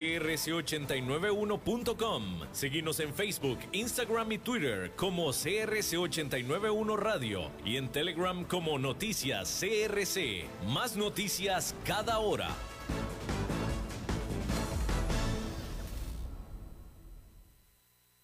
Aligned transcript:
crc891.com. 0.00 2.40
Seguimos 2.52 3.00
en 3.00 3.12
Facebook, 3.12 3.58
Instagram 3.72 4.32
y 4.32 4.38
Twitter 4.38 4.92
como 4.96 5.28
CRC891 5.28 6.96
Radio 6.96 7.50
y 7.66 7.76
en 7.76 7.92
Telegram 7.92 8.42
como 8.44 8.78
Noticias 8.78 9.60
CRC. 9.60 10.46
Más 10.68 10.96
noticias 10.96 11.76
cada 11.84 12.18
hora. 12.18 12.48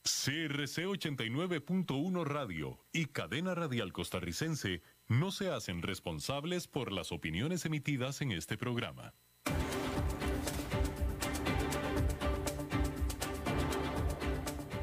CRC 0.02 0.86
89.1 0.86 2.24
Radio 2.24 2.80
y 2.90 3.04
Cadena 3.06 3.54
Radial 3.54 3.92
Costarricense 3.92 4.82
no 5.06 5.30
se 5.30 5.50
hacen 5.50 5.82
responsables 5.82 6.66
por 6.66 6.90
las 6.90 7.12
opiniones 7.12 7.64
emitidas 7.64 8.20
en 8.22 8.32
este 8.32 8.56
programa. 8.56 9.14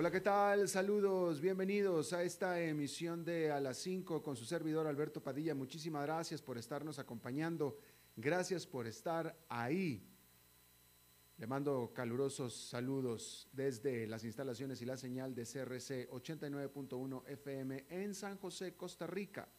Hola, 0.00 0.10
¿qué 0.10 0.22
tal? 0.22 0.66
Saludos, 0.66 1.42
bienvenidos 1.42 2.14
a 2.14 2.22
esta 2.22 2.58
emisión 2.58 3.22
de 3.22 3.52
A 3.52 3.60
las 3.60 3.76
5 3.76 4.22
con 4.22 4.34
su 4.34 4.46
servidor 4.46 4.86
Alberto 4.86 5.22
Padilla. 5.22 5.54
Muchísimas 5.54 6.04
gracias 6.06 6.40
por 6.40 6.56
estarnos 6.56 6.98
acompañando. 6.98 7.76
Gracias 8.16 8.66
por 8.66 8.86
estar 8.86 9.36
ahí. 9.50 10.02
Le 11.36 11.46
mando 11.46 11.92
calurosos 11.92 12.54
saludos 12.70 13.46
desde 13.52 14.06
las 14.06 14.24
instalaciones 14.24 14.80
y 14.80 14.86
la 14.86 14.96
señal 14.96 15.34
de 15.34 15.42
CRC 15.42 16.08
89.1 16.08 17.28
FM 17.28 17.84
en 17.90 18.14
San 18.14 18.38
José, 18.38 18.74
Costa 18.76 19.06
Rica, 19.06 19.50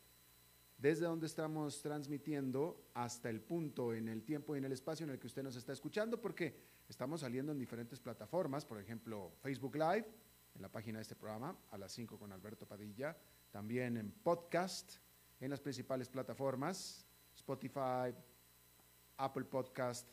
desde 0.75 1.05
donde 1.05 1.27
estamos 1.27 1.83
transmitiendo 1.83 2.89
hasta 2.95 3.29
el 3.29 3.41
punto 3.41 3.93
en 3.93 4.07
el 4.09 4.23
tiempo 4.23 4.55
y 4.55 4.57
en 4.57 4.65
el 4.65 4.71
espacio 4.71 5.03
en 5.03 5.11
el 5.11 5.19
que 5.19 5.27
usted 5.27 5.43
nos 5.43 5.55
está 5.55 5.71
escuchando, 5.71 6.19
porque 6.19 6.55
estamos 6.89 7.21
saliendo 7.21 7.51
en 7.51 7.59
diferentes 7.59 7.99
plataformas, 7.99 8.65
por 8.65 8.79
ejemplo, 8.79 9.33
Facebook 9.43 9.75
Live, 9.75 10.07
en 10.61 10.63
la 10.63 10.69
página 10.69 10.99
de 10.99 11.01
este 11.01 11.15
programa, 11.15 11.57
a 11.71 11.77
las 11.79 11.91
5 11.91 12.19
con 12.19 12.31
Alberto 12.31 12.67
Padilla, 12.67 13.17
también 13.49 13.97
en 13.97 14.11
podcast, 14.11 14.97
en 15.39 15.49
las 15.49 15.59
principales 15.59 16.07
plataformas, 16.07 17.03
Spotify, 17.33 18.13
Apple 19.17 19.45
Podcast, 19.45 20.07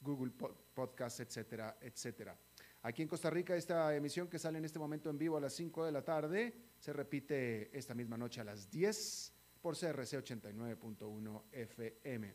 Google 0.00 0.30
Podcast, 0.30 1.18
etcétera, 1.18 1.76
etcétera. 1.80 2.38
Aquí 2.82 3.02
en 3.02 3.08
Costa 3.08 3.30
Rica, 3.30 3.56
esta 3.56 3.96
emisión 3.96 4.28
que 4.28 4.38
sale 4.38 4.58
en 4.58 4.64
este 4.64 4.78
momento 4.78 5.10
en 5.10 5.18
vivo 5.18 5.36
a 5.36 5.40
las 5.40 5.54
5 5.54 5.86
de 5.86 5.90
la 5.90 6.04
tarde, 6.04 6.54
se 6.78 6.92
repite 6.92 7.76
esta 7.76 7.94
misma 7.94 8.16
noche 8.16 8.40
a 8.40 8.44
las 8.44 8.70
10 8.70 9.32
por 9.60 9.76
CRC 9.76 10.24
89.1 10.24 11.42
FM. 11.50 12.34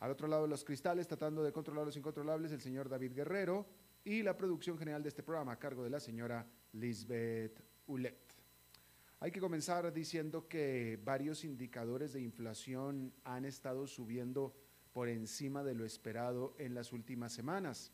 Al 0.00 0.10
otro 0.10 0.26
lado 0.26 0.42
de 0.42 0.48
los 0.48 0.64
cristales, 0.64 1.06
tratando 1.06 1.44
de 1.44 1.52
controlar 1.52 1.86
los 1.86 1.96
incontrolables, 1.96 2.50
el 2.50 2.60
señor 2.60 2.88
David 2.88 3.12
Guerrero 3.12 3.64
y 4.08 4.22
la 4.22 4.34
producción 4.34 4.78
general 4.78 5.02
de 5.02 5.10
este 5.10 5.22
programa 5.22 5.52
a 5.52 5.58
cargo 5.58 5.84
de 5.84 5.90
la 5.90 6.00
señora 6.00 6.46
Lisbeth 6.72 7.62
Ulet. 7.88 8.16
Hay 9.20 9.30
que 9.30 9.38
comenzar 9.38 9.92
diciendo 9.92 10.48
que 10.48 10.98
varios 11.04 11.44
indicadores 11.44 12.14
de 12.14 12.22
inflación 12.22 13.12
han 13.24 13.44
estado 13.44 13.86
subiendo 13.86 14.54
por 14.94 15.10
encima 15.10 15.62
de 15.62 15.74
lo 15.74 15.84
esperado 15.84 16.54
en 16.56 16.72
las 16.74 16.94
últimas 16.94 17.34
semanas. 17.34 17.92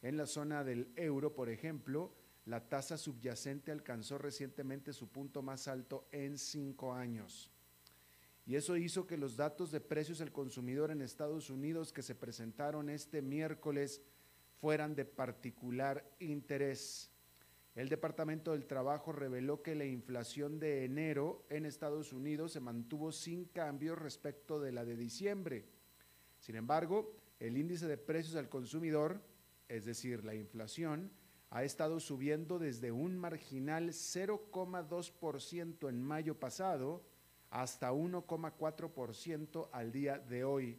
En 0.00 0.16
la 0.16 0.24
zona 0.24 0.64
del 0.64 0.90
euro, 0.96 1.34
por 1.34 1.50
ejemplo, 1.50 2.14
la 2.46 2.70
tasa 2.70 2.96
subyacente 2.96 3.72
alcanzó 3.72 4.16
recientemente 4.16 4.94
su 4.94 5.10
punto 5.10 5.42
más 5.42 5.68
alto 5.68 6.08
en 6.12 6.38
cinco 6.38 6.94
años. 6.94 7.50
Y 8.46 8.54
eso 8.54 8.78
hizo 8.78 9.06
que 9.06 9.18
los 9.18 9.36
datos 9.36 9.70
de 9.70 9.80
precios 9.80 10.18
del 10.18 10.32
consumidor 10.32 10.90
en 10.90 11.02
Estados 11.02 11.50
Unidos 11.50 11.92
que 11.92 12.02
se 12.02 12.14
presentaron 12.14 12.88
este 12.88 13.20
miércoles 13.20 14.00
fueran 14.62 14.94
de 14.94 15.04
particular 15.04 16.08
interés. 16.20 17.10
El 17.74 17.88
Departamento 17.88 18.52
del 18.52 18.64
Trabajo 18.64 19.10
reveló 19.10 19.60
que 19.60 19.74
la 19.74 19.86
inflación 19.86 20.60
de 20.60 20.84
enero 20.84 21.44
en 21.50 21.66
Estados 21.66 22.12
Unidos 22.12 22.52
se 22.52 22.60
mantuvo 22.60 23.10
sin 23.10 23.46
cambios 23.46 23.98
respecto 23.98 24.60
de 24.60 24.70
la 24.70 24.84
de 24.84 24.94
diciembre. 24.94 25.64
Sin 26.38 26.54
embargo, 26.54 27.16
el 27.40 27.58
índice 27.58 27.88
de 27.88 27.98
precios 27.98 28.36
al 28.36 28.48
consumidor, 28.48 29.20
es 29.68 29.84
decir, 29.84 30.24
la 30.24 30.36
inflación, 30.36 31.10
ha 31.50 31.64
estado 31.64 31.98
subiendo 31.98 32.60
desde 32.60 32.92
un 32.92 33.18
marginal 33.18 33.88
0,2% 33.88 35.88
en 35.88 36.00
mayo 36.00 36.38
pasado 36.38 37.02
hasta 37.50 37.92
1,4% 37.92 39.70
al 39.72 39.90
día 39.90 40.20
de 40.20 40.44
hoy 40.44 40.78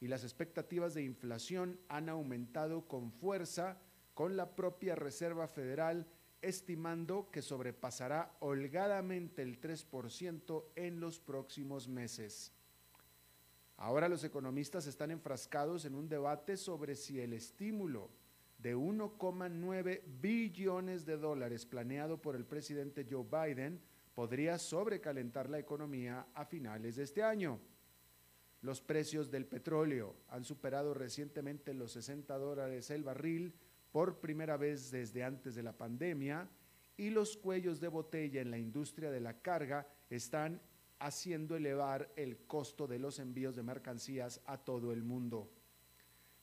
y 0.00 0.08
las 0.08 0.24
expectativas 0.24 0.94
de 0.94 1.02
inflación 1.02 1.80
han 1.88 2.08
aumentado 2.08 2.86
con 2.86 3.12
fuerza 3.12 3.78
con 4.14 4.36
la 4.36 4.54
propia 4.54 4.94
Reserva 4.94 5.48
Federal 5.48 6.06
estimando 6.40 7.30
que 7.30 7.42
sobrepasará 7.42 8.36
holgadamente 8.40 9.42
el 9.42 9.60
3% 9.60 10.64
en 10.76 11.00
los 11.00 11.18
próximos 11.18 11.88
meses. 11.88 12.52
Ahora 13.76 14.08
los 14.08 14.22
economistas 14.24 14.86
están 14.86 15.10
enfrascados 15.10 15.84
en 15.84 15.94
un 15.94 16.08
debate 16.08 16.56
sobre 16.56 16.94
si 16.94 17.20
el 17.20 17.32
estímulo 17.32 18.10
de 18.58 18.76
1,9 18.76 20.02
billones 20.20 21.04
de 21.04 21.16
dólares 21.16 21.66
planeado 21.66 22.20
por 22.20 22.36
el 22.36 22.44
presidente 22.44 23.06
Joe 23.10 23.24
Biden 23.24 23.80
podría 24.14 24.58
sobrecalentar 24.58 25.50
la 25.50 25.58
economía 25.58 26.26
a 26.34 26.44
finales 26.44 26.96
de 26.96 27.02
este 27.02 27.22
año. 27.22 27.58
Los 28.64 28.80
precios 28.80 29.30
del 29.30 29.44
petróleo 29.44 30.16
han 30.28 30.42
superado 30.42 30.94
recientemente 30.94 31.74
los 31.74 31.92
60 31.92 32.38
dólares 32.38 32.88
el 32.88 33.04
barril 33.04 33.52
por 33.92 34.20
primera 34.20 34.56
vez 34.56 34.90
desde 34.90 35.22
antes 35.22 35.54
de 35.54 35.62
la 35.62 35.76
pandemia 35.76 36.48
y 36.96 37.10
los 37.10 37.36
cuellos 37.36 37.78
de 37.78 37.88
botella 37.88 38.40
en 38.40 38.50
la 38.50 38.56
industria 38.56 39.10
de 39.10 39.20
la 39.20 39.42
carga 39.42 39.86
están 40.08 40.62
haciendo 40.98 41.56
elevar 41.56 42.10
el 42.16 42.38
costo 42.46 42.86
de 42.86 42.98
los 42.98 43.18
envíos 43.18 43.54
de 43.54 43.62
mercancías 43.62 44.40
a 44.46 44.56
todo 44.56 44.92
el 44.92 45.02
mundo. 45.02 45.52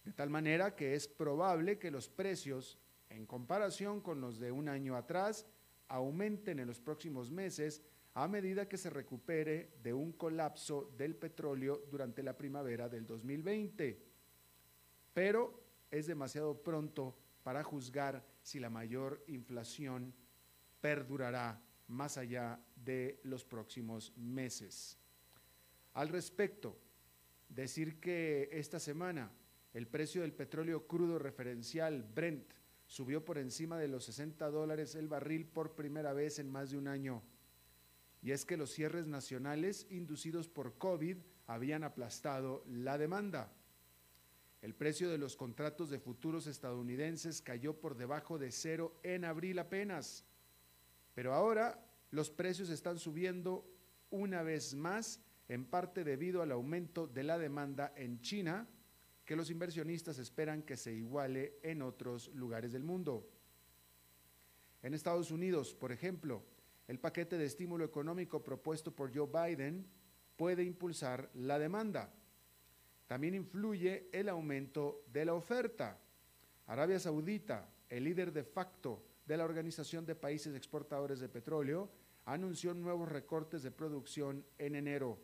De 0.06 0.14
tal 0.14 0.30
manera 0.30 0.76
que 0.76 0.94
es 0.94 1.08
probable 1.08 1.80
que 1.80 1.90
los 1.90 2.08
precios, 2.08 2.78
en 3.10 3.26
comparación 3.26 4.00
con 4.00 4.22
los 4.22 4.38
de 4.38 4.52
un 4.52 4.70
año 4.70 4.96
atrás, 4.96 5.48
aumenten 5.88 6.60
en 6.60 6.68
los 6.68 6.80
próximos 6.80 7.32
meses 7.32 7.82
a 8.14 8.28
medida 8.28 8.68
que 8.68 8.78
se 8.78 8.90
recupere 8.90 9.74
de 9.82 9.94
un 9.94 10.14
colapso 10.14 10.94
del 10.98 11.16
petróleo 11.16 11.86
durante 11.90 12.22
la 12.24 12.36
primavera 12.36 12.90
del 12.90 13.06
2020. 13.06 14.02
Pero 15.14 15.64
es 15.90 16.08
demasiado 16.08 16.62
pronto 16.62 17.18
para 17.44 17.64
juzgar 17.64 18.24
si 18.42 18.60
la 18.60 18.70
mayor 18.70 19.24
inflación 19.28 20.14
perdurará 20.82 21.62
más 21.88 22.18
allá 22.18 22.60
de 22.76 23.20
los 23.24 23.46
próximos 23.46 24.16
meses. 24.18 24.98
Al 25.94 26.10
respecto, 26.10 26.78
decir 27.50 28.00
que 28.00 28.50
esta 28.52 28.80
semana 28.80 29.32
el 29.74 29.88
precio 29.88 30.22
del 30.22 30.34
petróleo 30.34 30.88
crudo 30.88 31.18
referencial 31.20 32.04
Brent 32.04 32.54
subió 32.86 33.24
por 33.24 33.38
encima 33.38 33.78
de 33.78 33.88
los 33.88 34.06
60 34.06 34.50
dólares 34.50 34.96
el 34.96 35.08
barril 35.08 35.46
por 35.46 35.76
primera 35.76 36.14
vez 36.14 36.40
en 36.40 36.50
más 36.50 36.72
de 36.72 36.78
un 36.78 36.88
año 36.88 37.24
y 38.22 38.32
es 38.32 38.46
que 38.46 38.58
los 38.58 38.72
cierres 38.72 39.08
nacionales 39.08 39.88
inducidos 39.90 40.48
por 40.48 40.78
COVID 40.78 41.18
habían 41.48 41.84
aplastado 41.84 42.64
la 42.68 42.98
demanda. 42.98 43.52
El 44.62 44.76
precio 44.76 45.10
de 45.10 45.18
los 45.18 45.36
contratos 45.36 45.90
de 45.90 46.00
futuros 46.00 46.46
estadounidenses 46.46 47.42
cayó 47.42 47.80
por 47.80 47.98
debajo 47.98 48.38
de 48.38 48.52
cero 48.52 49.00
en 49.02 49.26
abril 49.26 49.58
apenas, 49.58 50.24
pero 51.16 51.34
ahora 51.34 51.84
los 52.12 52.30
precios 52.30 52.70
están 52.70 53.00
subiendo 53.00 53.66
una 54.12 54.44
vez 54.44 54.76
más, 54.76 55.20
en 55.48 55.66
parte 55.66 56.04
debido 56.04 56.42
al 56.42 56.52
aumento 56.52 57.08
de 57.08 57.24
la 57.24 57.40
demanda 57.40 57.92
en 57.96 58.22
China, 58.22 58.68
que 59.26 59.36
los 59.36 59.50
inversionistas 59.50 60.20
esperan 60.20 60.62
que 60.62 60.78
se 60.78 60.94
iguale 60.94 61.58
en 61.64 61.82
otros 61.82 62.30
lugares 62.36 62.72
del 62.72 62.84
mundo. 62.84 63.28
En 64.84 64.94
Estados 64.94 65.32
Unidos, 65.32 65.74
por 65.74 65.92
ejemplo, 65.92 66.44
el 66.92 67.00
paquete 67.00 67.38
de 67.38 67.46
estímulo 67.46 67.86
económico 67.86 68.44
propuesto 68.44 68.94
por 68.94 69.16
Joe 69.16 69.26
Biden 69.26 69.88
puede 70.36 70.62
impulsar 70.66 71.30
la 71.36 71.58
demanda. 71.58 72.14
También 73.08 73.34
influye 73.34 74.10
el 74.12 74.28
aumento 74.28 75.06
de 75.08 75.24
la 75.24 75.34
oferta. 75.34 75.98
Arabia 76.68 77.00
Saudita, 77.00 77.70
el 77.88 78.04
líder 78.04 78.34
de 78.34 78.44
facto 78.44 79.06
de 79.26 79.38
la 79.38 79.46
Organización 79.46 80.06
de 80.06 80.16
Países 80.16 80.54
Exportadores 80.54 81.22
de 81.22 81.30
Petróleo, 81.30 81.90
anunció 82.26 82.74
nuevos 82.74 83.08
recortes 83.08 83.64
de 83.64 83.72
producción 83.72 84.44
en 84.58 84.76
enero. 84.76 85.18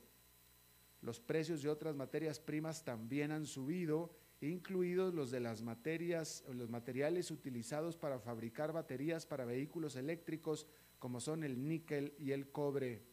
Los 1.02 1.20
precios 1.20 1.62
de 1.62 1.68
otras 1.68 1.98
materias 1.98 2.40
primas 2.40 2.86
también 2.86 3.34
han 3.34 3.46
subido, 3.46 4.16
incluidos 4.40 5.13
los 5.13 5.31
de 5.31 5.42
las 5.42 5.62
materias, 5.62 6.46
los 6.50 6.70
materiales 6.70 7.30
utilizados 7.30 7.98
para 7.98 8.20
fabricar 8.20 8.72
baterías 8.72 9.25
para 9.25 9.44
vehículos 9.44 9.98
eléctricos, 9.98 10.66
como 11.00 11.20
son 11.20 11.44
el 11.44 11.68
níquel 11.68 12.14
y 12.18 12.32
el 12.32 12.52
cobre. 12.52 13.04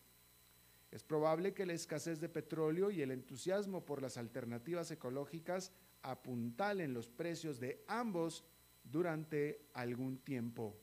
Es 0.90 1.02
probable 1.02 1.54
que 1.54 1.66
la 1.66 1.72
escasez 1.72 2.20
de 2.20 2.28
petróleo 2.28 2.90
y 2.90 3.02
el 3.02 3.10
entusiasmo 3.10 3.84
por 3.84 4.00
las 4.00 4.16
alternativas 4.16 4.90
ecológicas 4.90 5.72
apuntalen 6.02 6.94
los 6.94 7.08
precios 7.08 7.58
de 7.58 7.84
ambos 7.88 8.44
durante 8.84 9.66
algún 9.72 10.18
tiempo. 10.18 10.78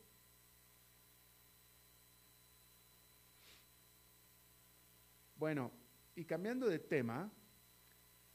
Bueno, 5.37 5.71
y 6.15 6.25
cambiando 6.25 6.67
de 6.67 6.79
tema, 6.79 7.31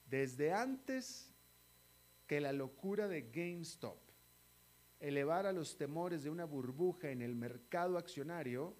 desde 0.08 0.52
antes 0.52 1.32
que 2.26 2.40
la 2.40 2.52
locura 2.52 3.06
de 3.06 3.30
GameStop 3.30 4.05
elevara 5.00 5.52
los 5.52 5.76
temores 5.76 6.22
de 6.22 6.30
una 6.30 6.44
burbuja 6.44 7.10
en 7.10 7.22
el 7.22 7.34
mercado 7.34 7.98
accionario, 7.98 8.76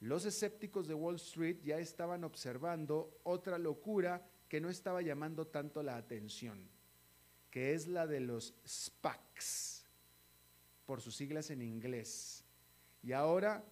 los 0.00 0.24
escépticos 0.24 0.88
de 0.88 0.94
Wall 0.94 1.16
Street 1.16 1.58
ya 1.62 1.78
estaban 1.78 2.24
observando 2.24 3.20
otra 3.22 3.58
locura 3.58 4.26
que 4.48 4.60
no 4.60 4.68
estaba 4.68 5.00
llamando 5.00 5.46
tanto 5.46 5.82
la 5.82 5.96
atención, 5.96 6.68
que 7.50 7.72
es 7.74 7.86
la 7.86 8.06
de 8.06 8.20
los 8.20 8.54
SPACs, 8.66 9.86
por 10.84 11.00
sus 11.00 11.16
siglas 11.16 11.50
en 11.50 11.62
inglés. 11.62 12.44
Y 13.02 13.12
ahora, 13.12 13.64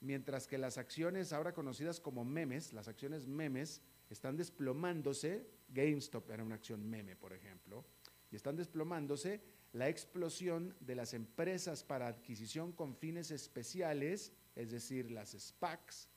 mientras 0.00 0.46
que 0.46 0.58
las 0.58 0.76
acciones 0.76 1.32
ahora 1.32 1.54
conocidas 1.54 2.00
como 2.00 2.24
memes, 2.24 2.72
las 2.72 2.88
acciones 2.88 3.26
memes, 3.26 3.80
están 4.10 4.36
desplomándose, 4.36 5.46
GameStop 5.68 6.30
era 6.30 6.44
una 6.44 6.56
acción 6.56 6.88
meme, 6.88 7.16
por 7.16 7.32
ejemplo, 7.32 7.84
y 8.30 8.36
están 8.36 8.56
desplomándose, 8.56 9.40
la 9.76 9.90
explosión 9.90 10.74
de 10.80 10.94
las 10.94 11.12
empresas 11.12 11.84
para 11.84 12.06
adquisición 12.06 12.72
con 12.72 12.96
fines 12.96 13.30
especiales, 13.30 14.32
es 14.54 14.70
decir, 14.70 15.10
las 15.10 15.32
SPACs, 15.32 16.08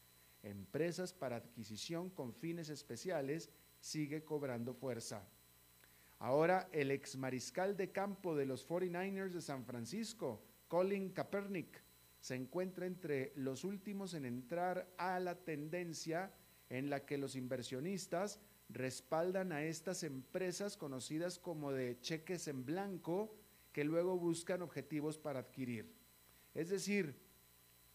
empresas 0.44 1.11
para 1.11 1.35
adquisición 1.35 2.09
con 2.09 2.33
fines 2.33 2.69
especiales, 2.69 3.50
sigue 3.81 4.23
cobrando 4.23 4.73
fuerza. 4.73 5.27
Ahora 6.19 6.69
el 6.71 6.89
ex 6.91 7.17
mariscal 7.17 7.75
de 7.75 7.91
campo 7.91 8.33
de 8.33 8.45
los 8.45 8.65
49ers 8.65 9.33
de 9.33 9.41
San 9.41 9.65
Francisco, 9.65 10.41
Colin 10.69 11.09
Kaepernick, 11.09 11.83
se 12.21 12.35
encuentra 12.35 12.85
entre 12.85 13.33
los 13.35 13.65
últimos 13.65 14.13
en 14.13 14.23
entrar 14.23 14.88
a 14.97 15.19
la 15.19 15.35
tendencia 15.35 16.31
en 16.69 16.89
la 16.89 17.06
que 17.06 17.17
los 17.17 17.35
inversionistas 17.35 18.39
respaldan 18.69 19.51
a 19.51 19.63
estas 19.63 20.03
empresas 20.03 20.77
conocidas 20.77 21.39
como 21.39 21.73
de 21.73 22.00
cheques 22.00 22.47
en 22.47 22.63
blanco 22.63 23.35
que 23.71 23.83
luego 23.83 24.18
buscan 24.18 24.62
objetivos 24.62 25.18
para 25.18 25.39
adquirir. 25.39 25.94
Es 26.54 26.69
decir, 26.69 27.16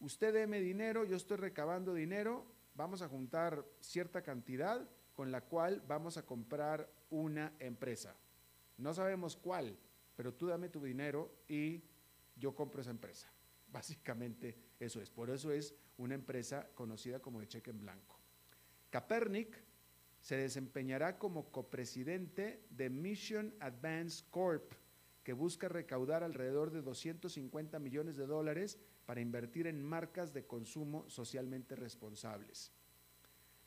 usted 0.00 0.32
deme 0.32 0.61
dinero, 0.61 1.05
yo 1.05 1.17
estoy 1.17 1.37
recabando 1.37 1.94
dinero, 1.94 2.47
vamos 2.75 3.03
a 3.03 3.09
juntar 3.09 3.65
cierta 3.81 4.23
cantidad 4.23 4.88
con 5.15 5.31
la 5.31 5.43
cual 5.43 5.82
vamos 5.87 6.17
a 6.17 6.26
comprar 6.26 6.91
una 7.11 7.53
empresa. 7.59 8.17
No 8.76 8.93
sabemos 8.93 9.37
cuál, 9.37 9.79
pero 10.17 10.35
tú 10.35 10.47
dame 10.47 10.69
tu 10.69 10.82
dinero 10.82 11.32
y 11.49 11.82
yo 12.37 12.55
compro 12.55 12.81
esa 12.81 12.91
empresa. 12.91 13.31
Básicamente 13.73 14.56
eso 14.79 15.00
es. 15.00 15.11
Por 15.11 15.31
eso 15.31 15.53
es 15.53 15.75
una 15.99 16.15
empresa 16.15 16.69
conocida 16.75 17.21
como 17.21 17.41
de 17.41 17.49
cheque 17.49 17.71
en 17.71 17.81
blanco. 17.81 18.19
Kaepernick 18.91 19.56
se 20.21 20.37
desempeñará 20.37 21.19
como 21.19 21.50
copresidente 21.50 22.65
de 22.71 22.88
Mission 22.91 23.55
Advance 23.61 24.25
Corp, 24.31 24.73
que 25.25 25.32
busca 25.32 25.69
recaudar 25.69 26.23
alrededor 26.23 26.71
de 26.71 26.82
250 26.82 27.79
millones 27.79 28.17
de 28.17 28.26
dólares 28.26 28.79
para 29.06 29.23
invertir 29.23 29.67
en 29.67 29.82
marcas 29.82 30.32
de 30.35 30.47
consumo 30.47 31.09
socialmente 31.09 31.75
responsables. 31.75 32.71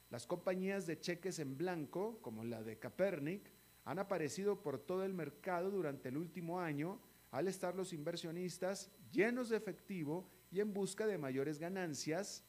Las 0.10 0.26
compañías 0.26 0.86
de 0.86 1.00
cheques 1.00 1.40
en 1.40 1.58
blanco, 1.58 2.22
como 2.22 2.46
la 2.46 2.64
de 2.64 2.78
Kaepernick, 2.78 3.52
han 3.84 4.00
aparecido 4.00 4.62
por 4.62 4.80
todo 4.80 5.04
el 5.04 5.14
mercado 5.14 5.72
durante 5.72 6.10
el 6.10 6.18
último 6.18 6.60
año 6.60 7.02
al 7.32 7.48
estar 7.48 7.76
los 7.76 7.92
inversionistas 7.92 8.92
llenos 9.12 9.50
de 9.50 9.58
efectivo 9.58 10.30
y 10.52 10.60
en 10.60 10.74
busca 10.74 11.08
de 11.08 11.18
mayores 11.18 11.60
ganancias 11.60 12.44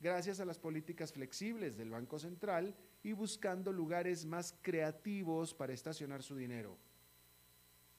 gracias 0.00 0.40
a 0.40 0.44
las 0.44 0.58
políticas 0.58 1.12
flexibles 1.12 1.76
del 1.76 1.90
Banco 1.90 2.18
Central 2.18 2.74
y 3.02 3.12
buscando 3.12 3.72
lugares 3.72 4.24
más 4.24 4.54
creativos 4.62 5.54
para 5.54 5.72
estacionar 5.72 6.22
su 6.22 6.36
dinero. 6.36 6.78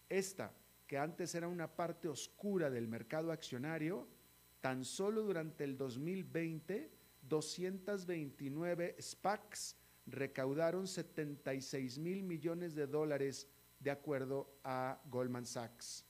Esta, 0.09 0.53
que 0.85 0.97
antes 0.97 1.35
era 1.35 1.47
una 1.47 1.75
parte 1.75 2.07
oscura 2.07 2.69
del 2.69 2.87
mercado 2.87 3.31
accionario, 3.31 4.07
tan 4.61 4.85
solo 4.85 5.23
durante 5.23 5.63
el 5.63 5.77
2020, 5.77 6.91
229 7.21 8.95
SPACs 8.99 9.75
recaudaron 10.05 10.87
76 10.87 11.99
mil 11.99 12.23
millones 12.23 12.73
de 12.73 12.87
dólares 12.87 13.47
de 13.79 13.91
acuerdo 13.91 14.59
a 14.63 15.01
Goldman 15.09 15.45
Sachs. 15.45 16.05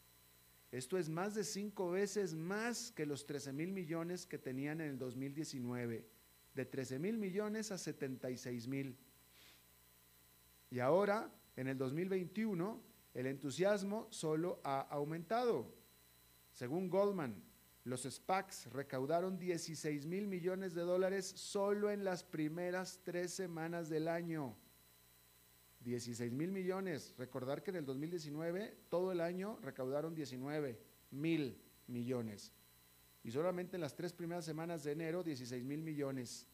Esto 0.72 0.98
es 0.98 1.10
más 1.10 1.34
de 1.34 1.44
cinco 1.44 1.92
veces 1.92 2.36
más 2.36 2.92
que 2.92 3.06
los 3.06 3.26
13 3.26 3.54
mil 3.54 3.72
millones 3.72 4.26
que 4.26 4.38
tenían 4.38 4.82
en 4.82 4.92
el 4.92 5.00
2019, 5.00 6.06
de 6.54 6.66
13 6.66 7.00
mil 7.00 7.18
millones 7.18 7.72
a 7.72 7.78
76 7.78 8.68
mil. 8.68 8.98
Y 10.70 10.80
ahora, 10.80 11.32
en 11.56 11.68
el 11.68 11.78
2021, 11.78 12.82
el 13.18 13.26
entusiasmo 13.26 14.08
solo 14.12 14.62
ha 14.64 14.82
aumentado. 14.82 15.74
Según 16.52 16.88
Goldman, 16.88 17.44
los 17.84 18.04
SPACs 18.04 18.68
recaudaron 18.68 19.40
16 19.40 20.06
mil 20.06 20.28
millones 20.28 20.76
de 20.76 20.84
dólares 20.84 21.26
solo 21.26 21.90
en 21.90 22.04
las 22.04 22.24
primeras 22.24 23.02
tres 23.04 23.34
semanas 23.34 23.90
del 23.90 24.08
año. 24.08 24.56
16 25.80 26.32
mil 26.32 26.52
millones. 26.52 27.16
Recordar 27.18 27.64
que 27.64 27.72
en 27.72 27.78
el 27.78 27.86
2019 27.86 28.78
todo 28.88 29.12
el 29.12 29.22
año 29.22 29.58
recaudaron 29.64 30.14
19 30.14 30.80
mil 31.10 31.60
millones. 31.88 32.54
Y 33.24 33.32
solamente 33.32 33.78
en 33.78 33.82
las 33.82 33.96
tres 33.96 34.14
primeras 34.14 34.46
semanas 34.46 34.84
de 34.84 34.92
enero 34.92 35.24
16 35.24 35.64
mil 35.64 35.82
millones. 35.82 36.46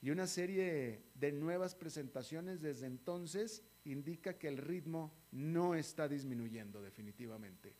Y 0.00 0.08
una 0.08 0.26
serie 0.26 1.02
de 1.16 1.32
nuevas 1.32 1.74
presentaciones 1.74 2.62
desde 2.62 2.86
entonces 2.86 3.62
indica 3.84 4.38
que 4.38 4.48
el 4.48 4.58
ritmo 4.58 5.12
no 5.32 5.74
está 5.74 6.08
disminuyendo 6.08 6.82
definitivamente. 6.82 7.74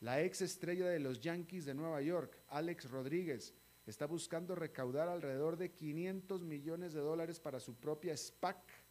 La 0.00 0.22
ex 0.22 0.42
estrella 0.42 0.88
de 0.88 1.00
los 1.00 1.20
Yankees 1.20 1.64
de 1.64 1.74
Nueva 1.74 2.02
York, 2.02 2.38
Alex 2.48 2.90
Rodríguez, 2.90 3.54
está 3.86 4.06
buscando 4.06 4.54
recaudar 4.54 5.08
alrededor 5.08 5.56
de 5.56 5.72
500 5.72 6.42
millones 6.42 6.92
de 6.92 7.00
dólares 7.00 7.40
para 7.40 7.60
su 7.60 7.74
propia 7.76 8.16
SPAC 8.16 8.86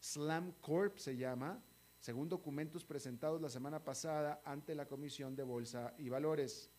Slam 0.00 0.52
Corp 0.62 0.96
se 0.96 1.16
llama, 1.16 1.62
según 1.98 2.28
documentos 2.28 2.84
presentados 2.84 3.40
la 3.40 3.50
semana 3.50 3.84
pasada 3.84 4.40
ante 4.46 4.74
la 4.74 4.86
Comisión 4.86 5.36
de 5.36 5.42
Bolsa 5.42 5.94
y 5.98 6.08
Valores. 6.08 6.70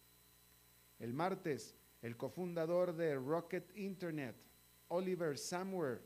El 0.98 1.14
martes, 1.14 1.76
el 2.02 2.18
cofundador 2.18 2.96
de 2.96 3.16
Rocket 3.16 3.78
Internet, 3.78 4.36
Oliver 4.88 5.38
Samwer, 5.38 6.02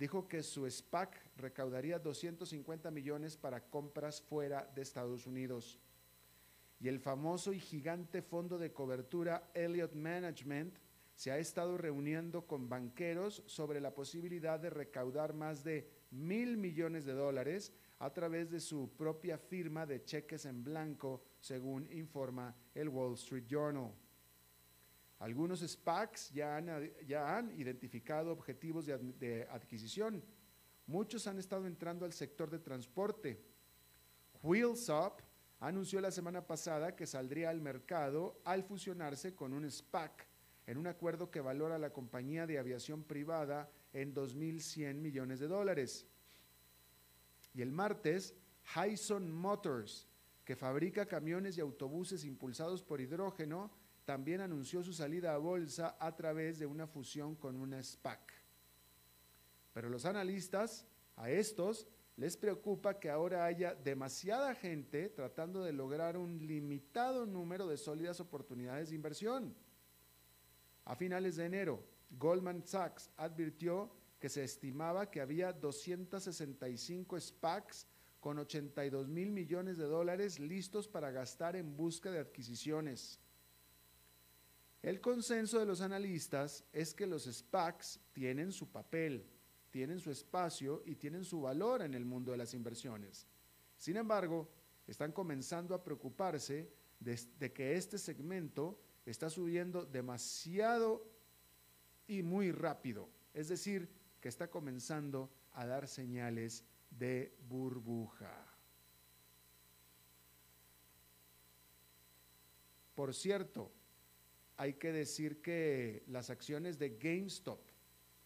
dijo 0.00 0.26
que 0.26 0.42
su 0.42 0.68
SPAC 0.68 1.14
recaudaría 1.36 1.98
250 1.98 2.90
millones 2.90 3.36
para 3.36 3.68
compras 3.68 4.22
fuera 4.22 4.64
de 4.74 4.80
Estados 4.80 5.26
Unidos. 5.26 5.78
Y 6.80 6.88
el 6.88 7.00
famoso 7.00 7.52
y 7.52 7.60
gigante 7.60 8.22
fondo 8.22 8.56
de 8.56 8.72
cobertura 8.72 9.50
Elliott 9.52 9.92
Management 9.92 10.78
se 11.14 11.30
ha 11.30 11.36
estado 11.36 11.76
reuniendo 11.76 12.46
con 12.46 12.66
banqueros 12.66 13.42
sobre 13.44 13.78
la 13.78 13.94
posibilidad 13.94 14.58
de 14.58 14.70
recaudar 14.70 15.34
más 15.34 15.62
de 15.64 15.86
mil 16.10 16.56
millones 16.56 17.04
de 17.04 17.12
dólares 17.12 17.70
a 17.98 18.10
través 18.10 18.50
de 18.50 18.60
su 18.60 18.96
propia 18.96 19.36
firma 19.36 19.84
de 19.84 20.02
cheques 20.02 20.46
en 20.46 20.64
blanco, 20.64 21.22
según 21.40 21.86
informa 21.92 22.56
el 22.74 22.88
Wall 22.88 23.16
Street 23.16 23.44
Journal. 23.46 23.92
Algunos 25.20 25.60
SPACs 25.60 26.30
ya 26.30 26.56
han, 26.56 27.52
identificado 27.60 28.32
objetivos 28.32 28.86
de, 28.86 29.46
adquisición. 29.50 30.24
Muchos 30.86 31.26
han 31.26 31.38
estado 31.38 31.66
entrando 31.66 32.06
al 32.06 32.14
sector 32.14 32.50
de 32.50 32.58
transporte. 32.58 33.44
Wheels 34.42 34.90
anunció 35.60 36.00
la 36.00 36.10
semana 36.10 36.46
pasada 36.46 36.96
que 36.96 37.06
saldría 37.06 37.50
al 37.50 37.60
mercado 37.60 38.40
al 38.46 38.64
fusionarse 38.64 39.34
con 39.34 39.52
un 39.52 39.70
SPAC 39.70 40.26
en 40.66 40.78
un 40.78 40.86
acuerdo 40.86 41.30
que 41.30 41.42
valora 41.42 41.78
la 41.78 41.92
compañía 41.92 42.46
de 42.46 42.58
aviación 42.58 43.04
privada 43.04 43.70
en 43.92 44.14
2.100 44.14 44.94
millones 44.94 45.38
de 45.38 45.48
dólares. 45.48 46.06
Y 47.52 47.60
el 47.60 47.72
martes, 47.72 48.34
Hyson 48.74 49.30
Motors, 49.30 50.08
que 50.46 50.56
fabrica 50.56 51.04
camiones 51.04 51.58
y 51.58 51.60
autobuses 51.60 52.24
impulsados 52.24 52.82
por 52.82 53.02
hidrógeno, 53.02 53.70
también 54.04 54.40
anunció 54.40 54.82
su 54.82 54.92
salida 54.92 55.34
a 55.34 55.38
bolsa 55.38 55.96
a 55.98 56.14
través 56.16 56.58
de 56.58 56.66
una 56.66 56.86
fusión 56.86 57.36
con 57.36 57.56
una 57.56 57.82
SPAC. 57.82 58.32
Pero 59.72 59.88
los 59.88 60.04
analistas, 60.04 60.86
a 61.16 61.30
estos, 61.30 61.86
les 62.16 62.36
preocupa 62.36 62.98
que 62.98 63.08
ahora 63.08 63.44
haya 63.44 63.74
demasiada 63.74 64.54
gente 64.54 65.08
tratando 65.08 65.64
de 65.64 65.72
lograr 65.72 66.16
un 66.16 66.46
limitado 66.46 67.24
número 67.24 67.66
de 67.66 67.76
sólidas 67.76 68.20
oportunidades 68.20 68.90
de 68.90 68.96
inversión. 68.96 69.54
A 70.84 70.96
finales 70.96 71.36
de 71.36 71.46
enero, 71.46 71.84
Goldman 72.10 72.66
Sachs 72.66 73.10
advirtió 73.16 73.90
que 74.18 74.28
se 74.28 74.44
estimaba 74.44 75.10
que 75.10 75.20
había 75.20 75.52
265 75.52 77.18
SPACs 77.18 77.86
con 78.20 78.38
82 78.38 79.08
mil 79.08 79.30
millones 79.30 79.78
de 79.78 79.84
dólares 79.84 80.38
listos 80.38 80.88
para 80.88 81.10
gastar 81.10 81.56
en 81.56 81.74
busca 81.76 82.10
de 82.10 82.18
adquisiciones. 82.18 83.18
El 84.82 85.00
consenso 85.00 85.58
de 85.58 85.66
los 85.66 85.82
analistas 85.82 86.64
es 86.72 86.94
que 86.94 87.06
los 87.06 87.24
SPACs 87.24 88.00
tienen 88.12 88.50
su 88.50 88.70
papel, 88.70 89.26
tienen 89.70 90.00
su 90.00 90.10
espacio 90.10 90.82
y 90.86 90.96
tienen 90.96 91.24
su 91.24 91.42
valor 91.42 91.82
en 91.82 91.94
el 91.94 92.04
mundo 92.04 92.32
de 92.32 92.38
las 92.38 92.54
inversiones. 92.54 93.26
Sin 93.76 93.96
embargo, 93.96 94.48
están 94.86 95.12
comenzando 95.12 95.74
a 95.74 95.84
preocuparse 95.84 96.72
de, 96.98 97.52
que 97.52 97.76
este 97.76 97.98
segmento 97.98 98.80
está 99.04 99.28
subiendo 99.28 99.84
demasiado 99.84 101.06
y 102.06 102.22
muy 102.22 102.50
rápido. 102.50 103.08
Es 103.34 103.48
decir, 103.48 103.88
que 104.20 104.28
está 104.28 104.50
comenzando 104.50 105.30
a 105.52 105.66
dar 105.66 105.88
señales 105.88 106.64
de 106.90 107.36
burbuja. 107.48 108.46
Por 112.94 113.14
cierto, 113.14 113.72
hay 114.60 114.74
que 114.74 114.92
decir 114.92 115.40
que 115.40 116.04
las 116.06 116.28
acciones 116.28 116.78
de 116.78 116.98
GameStop, 116.98 117.62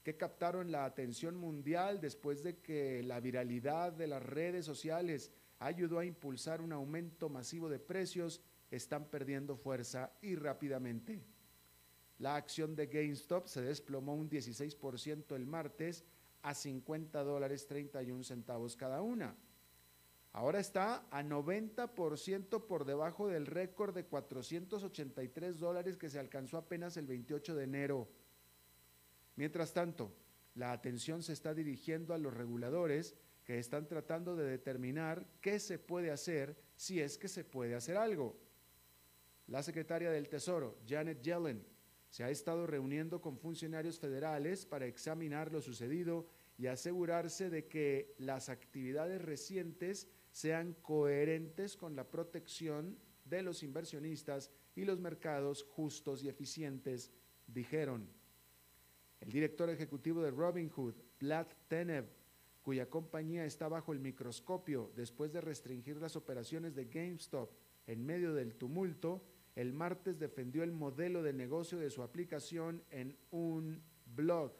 que 0.02 0.16
captaron 0.16 0.72
la 0.72 0.84
atención 0.84 1.36
mundial 1.36 2.00
después 2.00 2.42
de 2.42 2.56
que 2.58 3.04
la 3.04 3.20
viralidad 3.20 3.92
de 3.92 4.08
las 4.08 4.20
redes 4.20 4.66
sociales 4.66 5.30
ayudó 5.60 6.00
a 6.00 6.04
impulsar 6.04 6.60
un 6.60 6.72
aumento 6.72 7.28
masivo 7.28 7.68
de 7.68 7.78
precios, 7.78 8.40
están 8.72 9.04
perdiendo 9.10 9.56
fuerza 9.56 10.10
y 10.22 10.34
rápidamente. 10.34 11.22
La 12.18 12.34
acción 12.34 12.74
de 12.74 12.88
GameStop 12.88 13.46
se 13.46 13.62
desplomó 13.62 14.16
un 14.16 14.28
16% 14.28 15.36
el 15.36 15.46
martes 15.46 16.04
a 16.42 16.52
50 16.52 17.22
dólares 17.22 17.68
31 17.68 18.24
centavos 18.24 18.74
cada 18.74 19.02
una. 19.02 19.36
Ahora 20.34 20.58
está 20.58 21.06
a 21.12 21.22
90% 21.22 22.66
por 22.66 22.84
debajo 22.84 23.28
del 23.28 23.46
récord 23.46 23.94
de 23.94 24.04
483 24.04 25.60
dólares 25.60 25.96
que 25.96 26.10
se 26.10 26.18
alcanzó 26.18 26.58
apenas 26.58 26.96
el 26.96 27.06
28 27.06 27.54
de 27.54 27.62
enero. 27.62 28.08
Mientras 29.36 29.72
tanto, 29.72 30.12
la 30.56 30.72
atención 30.72 31.22
se 31.22 31.32
está 31.32 31.54
dirigiendo 31.54 32.14
a 32.14 32.18
los 32.18 32.34
reguladores 32.34 33.14
que 33.44 33.60
están 33.60 33.86
tratando 33.86 34.34
de 34.34 34.50
determinar 34.50 35.24
qué 35.40 35.60
se 35.60 35.78
puede 35.78 36.10
hacer 36.10 36.56
si 36.74 37.00
es 37.00 37.16
que 37.16 37.28
se 37.28 37.44
puede 37.44 37.76
hacer 37.76 37.96
algo. 37.96 38.36
La 39.46 39.62
secretaria 39.62 40.10
del 40.10 40.28
Tesoro, 40.28 40.80
Janet 40.84 41.22
Yellen, 41.22 41.64
se 42.10 42.24
ha 42.24 42.30
estado 42.30 42.66
reuniendo 42.66 43.20
con 43.20 43.38
funcionarios 43.38 44.00
federales 44.00 44.66
para 44.66 44.86
examinar 44.86 45.52
lo 45.52 45.60
sucedido 45.60 46.26
y 46.58 46.66
asegurarse 46.66 47.50
de 47.50 47.68
que 47.68 48.16
las 48.18 48.48
actividades 48.48 49.22
recientes 49.22 50.08
sean 50.34 50.74
coherentes 50.82 51.76
con 51.76 51.94
la 51.94 52.10
protección 52.10 52.98
de 53.24 53.40
los 53.40 53.62
inversionistas 53.62 54.50
y 54.74 54.84
los 54.84 54.98
mercados 54.98 55.62
justos 55.62 56.24
y 56.24 56.28
eficientes, 56.28 57.12
dijeron. 57.46 58.08
El 59.20 59.30
director 59.30 59.70
ejecutivo 59.70 60.22
de 60.22 60.32
Robinhood, 60.32 60.96
Vlad 61.20 61.46
Tenev, 61.68 62.06
cuya 62.62 62.90
compañía 62.90 63.44
está 63.44 63.68
bajo 63.68 63.92
el 63.92 64.00
microscopio 64.00 64.90
después 64.96 65.32
de 65.32 65.40
restringir 65.40 65.98
las 65.98 66.16
operaciones 66.16 66.74
de 66.74 66.86
GameStop 66.86 67.52
en 67.86 68.04
medio 68.04 68.34
del 68.34 68.56
tumulto, 68.56 69.22
el 69.54 69.72
martes 69.72 70.18
defendió 70.18 70.64
el 70.64 70.72
modelo 70.72 71.22
de 71.22 71.32
negocio 71.32 71.78
de 71.78 71.90
su 71.90 72.02
aplicación 72.02 72.82
en 72.90 73.16
un 73.30 73.84
blog, 74.16 74.52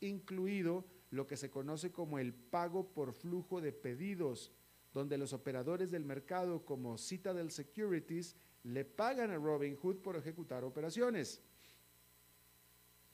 incluido 0.00 0.84
lo 1.08 1.26
que 1.26 1.38
se 1.38 1.50
conoce 1.50 1.90
como 1.90 2.18
el 2.18 2.34
pago 2.34 2.92
por 2.92 3.14
flujo 3.14 3.62
de 3.62 3.72
pedidos, 3.72 4.52
donde 4.96 5.18
los 5.18 5.34
operadores 5.34 5.90
del 5.90 6.06
mercado 6.06 6.64
como 6.64 6.96
Citadel 6.96 7.50
Securities 7.50 8.34
le 8.62 8.86
pagan 8.86 9.30
a 9.30 9.36
Robinhood 9.36 9.98
por 9.98 10.16
ejecutar 10.16 10.64
operaciones. 10.64 11.42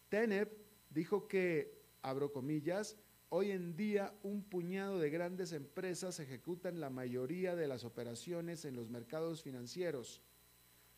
Teneb 0.09 0.49
dijo 0.91 1.27
que, 1.27 1.83
abro 2.03 2.31
comillas, 2.33 2.97
hoy 3.31 3.51
en 3.51 3.75
día 3.75 4.15
un 4.23 4.45
puñado 4.45 5.01
de 5.01 5.11
grandes 5.11 5.53
empresas 5.53 6.21
ejecutan 6.21 6.79
la 6.79 6.89
mayoría 6.89 7.57
de 7.57 7.67
las 7.67 7.83
operaciones 7.83 8.65
en 8.65 8.77
los 8.77 8.89
mercados 8.89 9.43
financieros 9.43 10.23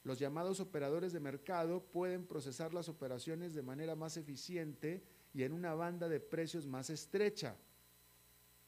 los 0.05 0.19
llamados 0.19 0.61
operadores 0.61 1.15
de 1.15 1.21
mercado 1.21 1.83
pueden 1.83 2.27
procesar 2.27 2.75
las 2.75 2.91
operaciones 2.91 3.55
de 3.55 3.63
manera 3.63 3.97
más 3.97 4.19
eficiente 4.19 5.03
y 5.33 5.43
en 5.45 5.53
una 5.53 5.75
banda 5.75 6.11
de 6.11 6.21
precios 6.21 6.67
más 6.67 6.91
estrecha. 6.91 7.57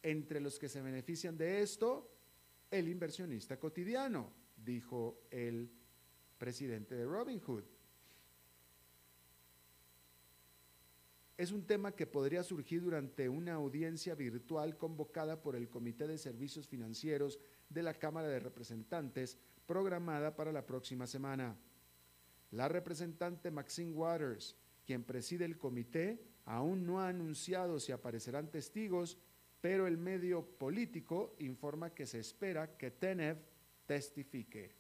Entre 0.07 0.41
los 0.41 0.57
que 0.61 0.69
se 0.69 0.81
benefician 0.81 1.37
de 1.37 1.63
esto, 1.63 2.09
el 2.71 2.87
inversionista 2.87 3.59
cotidiano, 3.59 4.33
dijo 4.57 5.27
el 5.33 5.69
presidente 6.39 6.95
de 6.95 7.05
Robinhood. 7.05 7.65
Es 11.37 11.51
un 11.51 11.67
tema 11.67 11.91
que 11.91 12.07
podría 12.07 12.45
surgir 12.45 12.83
durante 12.83 13.29
una 13.29 13.55
audiencia 13.55 14.15
virtual 14.15 14.77
convocada 14.77 15.43
por 15.43 15.57
el 15.57 15.69
Comité 15.69 16.07
de 16.07 16.19
Servicios 16.19 16.69
Financieros 16.69 17.41
de 17.69 17.83
la 17.83 17.95
Cámara 17.95 18.29
de 18.29 18.39
Representantes 18.39 19.37
programada 19.67 20.37
para 20.37 20.53
la 20.53 20.65
próxima 20.65 21.09
semana. 21.09 21.59
La 22.53 22.69
representante 22.69 23.51
Maxine 23.51 23.91
Waters, 23.91 24.55
quien 24.85 25.03
preside 25.03 25.47
el 25.47 25.59
comité, 25.59 26.23
aún 26.45 26.87
no 26.87 27.01
ha 27.01 27.09
anunciado 27.09 27.81
si 27.81 27.91
aparecerán 27.91 28.53
testigos, 28.53 29.19
pero 29.61 29.87
el 29.87 29.99
medio 29.99 30.45
político 30.45 31.35
informa 31.39 31.95
que 31.95 32.07
se 32.07 32.21
espera 32.21 32.77
que 32.77 32.91
Tenev 32.91 33.39
testifique. 33.87 34.75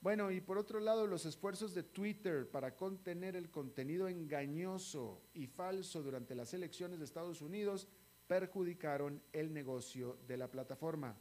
Bueno, 0.00 0.32
y 0.32 0.40
por 0.40 0.58
otro 0.58 0.80
lado, 0.80 1.06
los 1.06 1.26
esfuerzos 1.26 1.74
de 1.74 1.84
Twitter 1.84 2.50
para 2.50 2.74
contener 2.74 3.36
el 3.36 3.50
contenido 3.50 4.08
engañoso 4.08 5.22
y 5.32 5.46
falso 5.46 6.02
durante 6.02 6.34
las 6.34 6.52
elecciones 6.54 6.98
de 6.98 7.04
Estados 7.04 7.40
Unidos 7.40 7.86
perjudicaron 8.26 9.22
el 9.32 9.52
negocio 9.52 10.18
de 10.26 10.36
la 10.38 10.50
plataforma. 10.50 11.16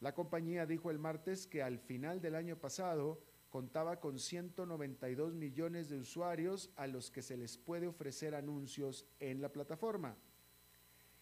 La 0.00 0.14
compañía 0.14 0.66
dijo 0.66 0.92
el 0.92 1.00
martes 1.00 1.48
que 1.48 1.60
al 1.60 1.80
final 1.80 2.20
del 2.20 2.36
año 2.36 2.56
pasado 2.56 3.20
contaba 3.50 4.00
con 4.00 4.18
192 4.18 5.34
millones 5.34 5.88
de 5.88 5.98
usuarios 5.98 6.70
a 6.76 6.86
los 6.86 7.10
que 7.10 7.22
se 7.22 7.36
les 7.36 7.56
puede 7.56 7.86
ofrecer 7.86 8.34
anuncios 8.34 9.06
en 9.20 9.40
la 9.40 9.50
plataforma. 9.50 10.16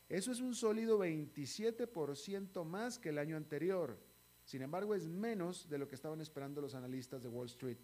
Eso 0.08 0.30
es 0.30 0.40
un 0.40 0.54
sólido 0.54 0.98
27% 0.98 2.64
más 2.64 2.98
que 2.98 3.08
el 3.08 3.18
año 3.18 3.36
anterior. 3.36 3.98
Sin 4.44 4.62
embargo, 4.62 4.94
es 4.94 5.08
menos 5.08 5.68
de 5.68 5.78
lo 5.78 5.88
que 5.88 5.96
estaban 5.96 6.20
esperando 6.20 6.60
los 6.60 6.74
analistas 6.74 7.22
de 7.22 7.28
Wall 7.28 7.46
Street. 7.46 7.78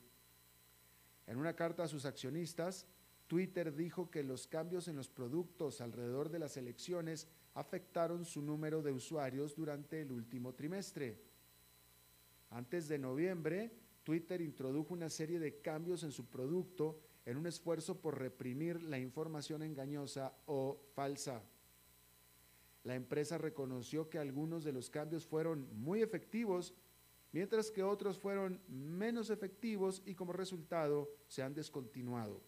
En 1.26 1.36
una 1.36 1.54
carta 1.54 1.84
a 1.84 1.88
sus 1.88 2.04
accionistas, 2.04 2.86
Twitter 3.26 3.74
dijo 3.74 4.10
que 4.10 4.22
los 4.22 4.46
cambios 4.46 4.88
en 4.88 4.96
los 4.96 5.08
productos 5.08 5.80
alrededor 5.80 6.30
de 6.30 6.38
las 6.38 6.56
elecciones 6.56 7.28
afectaron 7.54 8.24
su 8.24 8.42
número 8.42 8.82
de 8.82 8.92
usuarios 8.92 9.54
durante 9.54 10.02
el 10.02 10.12
último 10.12 10.54
trimestre. 10.54 11.18
Antes 12.50 12.88
de 12.88 12.98
noviembre, 12.98 13.72
Twitter 14.04 14.40
introdujo 14.40 14.94
una 14.94 15.08
serie 15.08 15.38
de 15.38 15.60
cambios 15.60 16.02
en 16.02 16.12
su 16.12 16.26
producto 16.26 17.00
en 17.24 17.36
un 17.36 17.46
esfuerzo 17.46 18.00
por 18.00 18.18
reprimir 18.18 18.82
la 18.82 18.98
información 18.98 19.62
engañosa 19.62 20.34
o 20.46 20.80
falsa. 20.94 21.42
La 22.84 22.96
empresa 22.96 23.38
reconoció 23.38 24.10
que 24.10 24.18
algunos 24.18 24.64
de 24.64 24.72
los 24.72 24.90
cambios 24.90 25.24
fueron 25.24 25.68
muy 25.72 26.02
efectivos, 26.02 26.74
mientras 27.30 27.70
que 27.70 27.84
otros 27.84 28.18
fueron 28.18 28.60
menos 28.68 29.30
efectivos 29.30 30.02
y 30.04 30.14
como 30.14 30.32
resultado 30.32 31.08
se 31.28 31.42
han 31.42 31.54
descontinuado. 31.54 32.42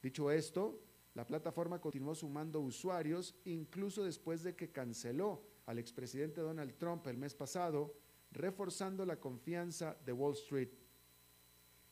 Dicho 0.00 0.30
esto, 0.30 0.80
la 1.14 1.26
plataforma 1.26 1.80
continuó 1.80 2.14
sumando 2.14 2.60
usuarios 2.60 3.34
incluso 3.44 4.04
después 4.04 4.44
de 4.44 4.54
que 4.54 4.70
canceló 4.70 5.42
al 5.66 5.78
expresidente 5.78 6.40
Donald 6.40 6.76
Trump 6.78 7.06
el 7.08 7.18
mes 7.18 7.34
pasado, 7.34 7.92
reforzando 8.32 9.04
la 9.04 9.18
confianza 9.18 9.96
de 10.04 10.12
Wall 10.12 10.34
Street. 10.34 10.70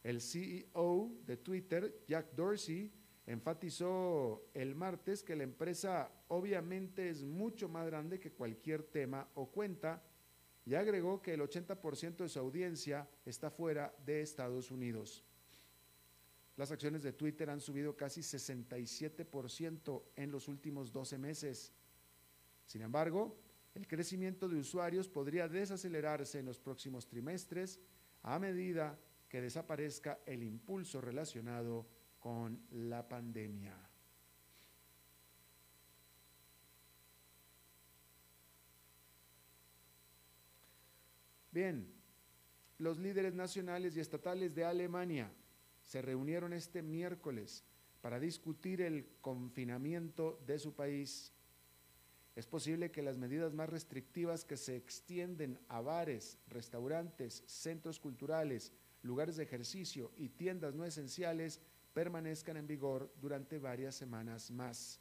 El 0.03 0.21
CEO 0.21 1.13
de 1.27 1.37
Twitter, 1.37 2.03
Jack 2.07 2.33
Dorsey, 2.35 2.93
enfatizó 3.27 4.49
el 4.55 4.75
martes 4.75 5.23
que 5.23 5.37
la 5.37 5.43
empresa 5.43 6.11
obviamente 6.29 7.11
es 7.11 7.25
mucho 7.25 7.69
más 7.69 7.87
grande 7.87 8.19
que 8.19 8.33
cualquier 8.33 8.83
tema 8.85 9.29
o 9.35 9.51
cuenta 9.51 10.03
y 10.65 10.75
agregó 10.75 11.21
que 11.21 11.35
el 11.35 11.41
80% 11.41 12.17
de 12.17 12.29
su 12.29 12.39
audiencia 12.39 13.09
está 13.25 13.51
fuera 13.51 13.95
de 14.05 14.21
Estados 14.23 14.71
Unidos. 14.71 15.25
Las 16.57 16.71
acciones 16.73 17.03
de 17.03 17.13
Twitter 17.13 17.49
han 17.51 17.61
subido 17.61 17.97
casi 17.97 18.21
67% 18.21 20.03
en 20.17 20.31
los 20.31 20.49
últimos 20.49 20.93
12 20.93 21.17
meses. 21.17 21.73
Sin 22.67 22.83
embargo, 22.83 23.37
el 23.79 23.87
crecimiento 23.87 24.49
de 24.49 24.57
usuarios 24.57 25.09
podría 25.09 25.47
desacelerarse 25.47 26.41
en 26.41 26.47
los 26.47 26.59
próximos 26.59 27.07
trimestres 27.07 27.79
a 28.25 28.37
medida 28.41 28.99
que 29.29 29.41
desaparezca 29.41 30.19
el 30.27 30.43
impulso 30.43 31.01
relacionado 31.01 31.87
con 32.19 32.61
la 32.73 33.07
pandemia. 33.07 33.77
Bien, 41.53 41.89
los 42.79 42.99
líderes 42.99 43.35
nacionales 43.35 43.97
y 43.97 44.01
estatales 44.01 44.53
de 44.57 44.65
Alemania 44.65 45.31
se 45.85 46.03
reunieron 46.03 46.53
este 46.53 46.83
miércoles 46.83 47.65
para 48.01 48.19
discutir 48.19 48.81
el 48.83 49.07
confinamiento 49.21 50.43
de 50.45 50.59
su 50.59 50.75
país. 50.75 51.33
Es 52.39 52.47
posible 52.47 52.93
que 52.93 53.03
las 53.03 53.19
medidas 53.19 53.53
más 53.53 53.69
restrictivas 53.69 54.45
que 54.45 54.57
se 54.57 54.77
extienden 54.77 55.59
a 55.67 55.81
bares, 55.81 56.39
restaurantes, 56.47 57.43
centros 57.47 57.99
culturales, 57.99 58.73
lugares 59.03 59.35
de 59.35 59.43
ejercicio 59.43 60.13
y 60.17 60.29
tiendas 60.29 60.77
no 60.77 60.85
esenciales 60.85 61.61
permanezcan 61.93 62.57
en 62.57 62.69
vigor 62.69 63.13
durante 63.21 63.59
varias 63.59 63.97
semanas 63.97 64.53
más. 64.53 65.01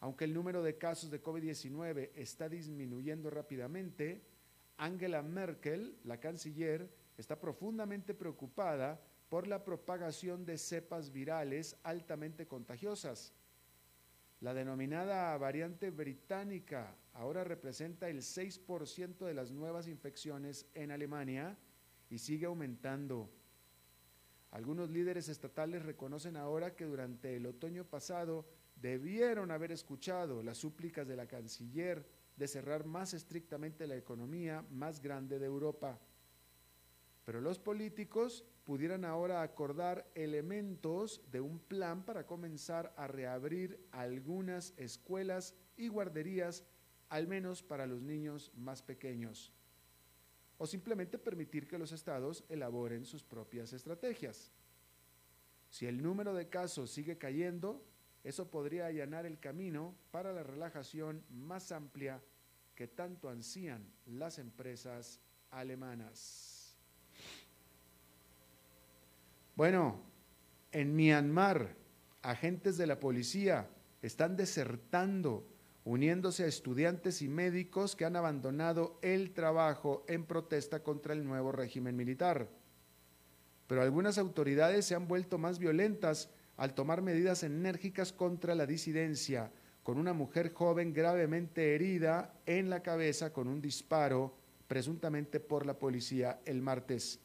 Aunque 0.00 0.24
el 0.24 0.32
número 0.32 0.62
de 0.62 0.78
casos 0.78 1.10
de 1.10 1.22
COVID-19 1.22 2.12
está 2.14 2.48
disminuyendo 2.48 3.28
rápidamente, 3.28 4.22
Angela 4.78 5.20
Merkel, 5.20 5.98
la 6.04 6.20
canciller, 6.20 6.88
está 7.18 7.38
profundamente 7.38 8.14
preocupada 8.14 8.98
por 9.28 9.46
la 9.46 9.62
propagación 9.62 10.46
de 10.46 10.56
cepas 10.56 11.12
virales 11.12 11.76
altamente 11.82 12.46
contagiosas. 12.46 13.34
La 14.44 14.52
denominada 14.52 15.34
variante 15.38 15.88
británica 15.88 16.94
ahora 17.14 17.44
representa 17.44 18.10
el 18.10 18.18
6% 18.18 19.24
de 19.24 19.32
las 19.32 19.50
nuevas 19.50 19.88
infecciones 19.88 20.68
en 20.74 20.90
Alemania 20.90 21.56
y 22.10 22.18
sigue 22.18 22.44
aumentando. 22.44 23.30
Algunos 24.50 24.90
líderes 24.90 25.30
estatales 25.30 25.82
reconocen 25.86 26.36
ahora 26.36 26.76
que 26.76 26.84
durante 26.84 27.36
el 27.36 27.46
otoño 27.46 27.86
pasado 27.86 28.46
debieron 28.76 29.50
haber 29.50 29.72
escuchado 29.72 30.42
las 30.42 30.58
súplicas 30.58 31.08
de 31.08 31.16
la 31.16 31.26
canciller 31.26 32.06
de 32.36 32.46
cerrar 32.46 32.84
más 32.84 33.14
estrictamente 33.14 33.86
la 33.86 33.96
economía 33.96 34.62
más 34.68 35.00
grande 35.00 35.38
de 35.38 35.46
Europa. 35.46 35.98
Pero 37.24 37.40
los 37.40 37.58
políticos 37.58 38.44
pudieran 38.64 39.04
ahora 39.04 39.42
acordar 39.42 40.10
elementos 40.14 41.20
de 41.30 41.40
un 41.40 41.58
plan 41.58 42.04
para 42.04 42.26
comenzar 42.26 42.92
a 42.96 43.06
reabrir 43.06 43.86
algunas 43.92 44.74
escuelas 44.76 45.54
y 45.76 45.88
guarderías, 45.88 46.64
al 47.08 47.28
menos 47.28 47.62
para 47.62 47.86
los 47.86 48.00
niños 48.00 48.52
más 48.54 48.82
pequeños 48.82 49.52
o 50.58 50.66
simplemente 50.66 51.18
permitir 51.18 51.66
que 51.66 51.78
los 51.78 51.92
estados 51.92 52.44
elaboren 52.48 53.04
sus 53.04 53.24
propias 53.24 53.72
estrategias. 53.72 54.52
Si 55.68 55.86
el 55.86 56.02
número 56.02 56.34
de 56.34 56.48
casos 56.48 56.90
sigue 56.90 57.18
cayendo, 57.18 57.84
eso 58.22 58.50
podría 58.50 58.86
allanar 58.86 59.26
el 59.26 59.40
camino 59.40 59.96
para 60.10 60.32
la 60.32 60.42
relajación 60.42 61.24
más 61.28 61.72
amplia 61.72 62.22
que 62.74 62.88
tanto 62.88 63.28
ansían 63.28 63.92
las 64.06 64.38
empresas 64.38 65.20
alemanas. 65.50 66.53
Bueno, 69.56 70.00
en 70.72 70.96
Myanmar, 70.96 71.76
agentes 72.22 72.76
de 72.76 72.88
la 72.88 72.98
policía 72.98 73.68
están 74.02 74.36
desertando 74.36 75.46
uniéndose 75.84 76.42
a 76.42 76.48
estudiantes 76.48 77.22
y 77.22 77.28
médicos 77.28 77.94
que 77.94 78.04
han 78.04 78.16
abandonado 78.16 78.98
el 79.00 79.32
trabajo 79.32 80.04
en 80.08 80.24
protesta 80.24 80.82
contra 80.82 81.12
el 81.12 81.24
nuevo 81.24 81.52
régimen 81.52 81.94
militar. 81.94 82.48
Pero 83.68 83.82
algunas 83.82 84.18
autoridades 84.18 84.86
se 84.86 84.96
han 84.96 85.06
vuelto 85.06 85.38
más 85.38 85.60
violentas 85.60 86.30
al 86.56 86.74
tomar 86.74 87.00
medidas 87.00 87.44
enérgicas 87.44 88.12
contra 88.12 88.56
la 88.56 88.66
disidencia, 88.66 89.52
con 89.84 89.98
una 89.98 90.14
mujer 90.14 90.52
joven 90.52 90.92
gravemente 90.92 91.76
herida 91.76 92.34
en 92.46 92.70
la 92.70 92.82
cabeza 92.82 93.32
con 93.32 93.46
un 93.46 93.60
disparo, 93.60 94.36
presuntamente 94.66 95.38
por 95.38 95.64
la 95.64 95.78
policía, 95.78 96.40
el 96.44 96.60
martes. 96.60 97.20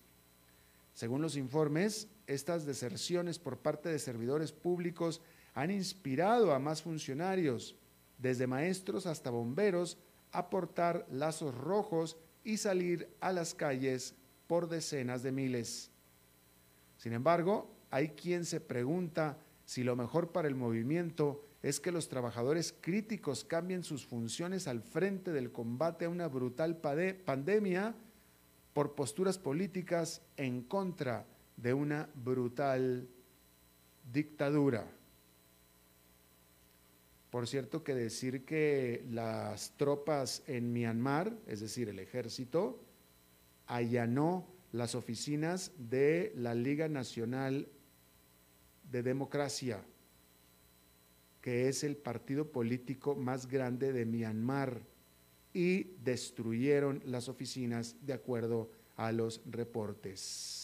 Según 0.93 1.21
los 1.21 1.38
informes, 1.38 2.10
estas 2.29 2.65
deserciones 2.65 3.39
por 3.39 3.57
parte 3.57 3.89
de 3.89 3.97
servidores 3.97 4.51
públicos 4.51 5.19
han 5.55 5.71
inspirado 5.71 6.53
a 6.53 6.59
más 6.59 6.83
funcionarios, 6.83 7.75
desde 8.19 8.45
maestros 8.45 9.07
hasta 9.07 9.31
bomberos, 9.31 9.97
a 10.31 10.51
portar 10.51 11.07
lazos 11.11 11.55
rojos 11.55 12.17
y 12.43 12.57
salir 12.57 13.09
a 13.19 13.31
las 13.31 13.55
calles 13.55 14.13
por 14.45 14.69
decenas 14.69 15.23
de 15.23 15.31
miles. 15.31 15.89
Sin 16.97 17.13
embargo, 17.13 17.75
hay 17.89 18.09
quien 18.09 18.45
se 18.45 18.61
pregunta 18.61 19.39
si 19.65 19.83
lo 19.83 19.95
mejor 19.95 20.31
para 20.31 20.47
el 20.47 20.55
movimiento 20.55 21.43
es 21.63 21.79
que 21.79 21.91
los 21.91 22.09
trabajadores 22.09 22.75
críticos 22.79 23.43
cambien 23.43 23.83
sus 23.83 24.05
funciones 24.05 24.67
al 24.67 24.81
frente 24.83 25.31
del 25.31 25.51
combate 25.51 26.05
a 26.05 26.09
una 26.09 26.27
brutal 26.27 26.77
pandemia 26.77 27.95
por 28.73 28.93
posturas 28.93 29.39
políticas 29.39 30.21
en 30.37 30.61
contra 30.61 31.25
de 31.25 31.38
una 31.74 32.10
brutal 32.15 33.08
dictadura. 34.12 34.86
Por 37.30 37.48
cierto 37.48 37.84
que 37.84 37.93
decir 37.93 38.43
que 38.43 39.06
las 39.12 39.72
tropas 39.78 40.41
en 40.48 40.74
Myanmar, 40.74 41.32
es 41.45 41.60
decir, 41.60 41.89
el 41.89 42.00
ejército, 42.00 42.80
allanó 43.67 44.48
las 44.72 44.95
oficinas 44.95 45.72
de 45.78 46.34
la 46.36 46.56
Liga 46.56 46.88
Nacional 46.88 47.67
de 48.91 49.04
Democracia, 49.04 49.84
que 51.41 51.69
es 51.69 51.84
el 51.84 51.98
partido 51.98 52.52
político 52.52 53.15
más 53.15 53.48
grande 53.48 53.93
de 53.93 54.06
Myanmar, 54.06 54.82
y 55.54 55.84
destruyeron 56.04 57.02
las 57.06 57.28
oficinas 57.28 57.95
de 58.02 58.13
acuerdo 58.13 58.72
a 58.95 59.12
los 59.12 59.41
reportes. 59.45 60.59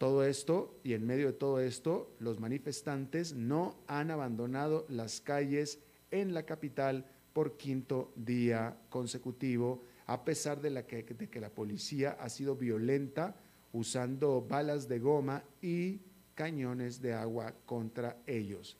Todo 0.00 0.24
esto, 0.24 0.80
y 0.82 0.94
en 0.94 1.06
medio 1.06 1.26
de 1.26 1.34
todo 1.34 1.60
esto, 1.60 2.16
los 2.20 2.40
manifestantes 2.40 3.34
no 3.34 3.76
han 3.86 4.10
abandonado 4.10 4.86
las 4.88 5.20
calles 5.20 5.78
en 6.10 6.32
la 6.32 6.44
capital 6.44 7.04
por 7.34 7.58
quinto 7.58 8.10
día 8.16 8.78
consecutivo, 8.88 9.82
a 10.06 10.24
pesar 10.24 10.62
de, 10.62 10.70
de 10.70 11.28
que 11.28 11.40
la 11.40 11.50
policía 11.50 12.16
ha 12.18 12.30
sido 12.30 12.56
violenta 12.56 13.36
usando 13.74 14.40
balas 14.40 14.88
de 14.88 15.00
goma 15.00 15.44
y 15.60 16.00
cañones 16.34 17.02
de 17.02 17.12
agua 17.12 17.52
contra 17.66 18.16
ellos. 18.26 18.78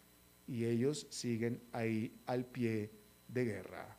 Y 0.49 0.65
ellos 0.65 1.07
siguen 1.11 1.61
ahí 1.73 2.19
al 2.25 2.47
pie 2.47 2.93
de 3.29 3.45
guerra. 3.45 3.95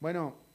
Bueno, 0.00 0.48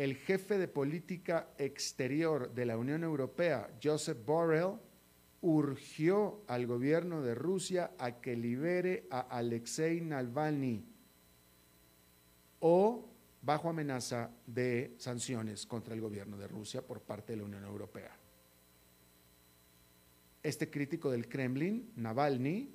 el 0.00 0.16
jefe 0.16 0.56
de 0.56 0.66
política 0.66 1.50
exterior 1.58 2.54
de 2.54 2.64
la 2.64 2.78
Unión 2.78 3.04
Europea, 3.04 3.70
Joseph 3.82 4.24
Borrell, 4.24 4.78
urgió 5.42 6.42
al 6.46 6.66
gobierno 6.66 7.20
de 7.20 7.34
Rusia 7.34 7.92
a 7.98 8.18
que 8.18 8.34
libere 8.34 9.06
a 9.10 9.20
Alexei 9.20 10.00
Navalny 10.00 10.82
o 12.60 13.10
bajo 13.42 13.68
amenaza 13.68 14.30
de 14.46 14.94
sanciones 14.96 15.66
contra 15.66 15.92
el 15.92 16.00
gobierno 16.00 16.38
de 16.38 16.48
Rusia 16.48 16.80
por 16.80 17.02
parte 17.02 17.34
de 17.34 17.36
la 17.36 17.44
Unión 17.44 17.64
Europea. 17.64 18.16
Este 20.42 20.70
crítico 20.70 21.10
del 21.10 21.28
Kremlin, 21.28 21.92
Navalny, 21.96 22.72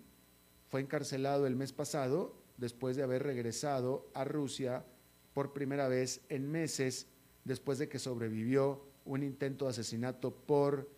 fue 0.70 0.82
encarcelado 0.82 1.48
el 1.48 1.56
mes 1.56 1.74
pasado 1.74 2.36
después 2.58 2.96
de 2.96 3.02
haber 3.02 3.24
regresado 3.24 4.12
a 4.14 4.26
Rusia 4.26 4.86
por 5.34 5.54
primera 5.54 5.88
vez 5.88 6.22
en 6.30 6.52
meses 6.52 7.08
después 7.46 7.78
de 7.78 7.88
que 7.88 8.00
sobrevivió 8.00 8.84
un 9.06 9.24
intento 9.24 9.66
de 9.66 9.72
asesinato 9.72 10.36
por 10.36 10.90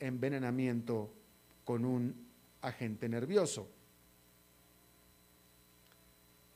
envenenamiento 0.00 1.12
con 1.64 1.84
un 1.84 2.26
agente 2.62 3.08
nervioso. 3.08 3.68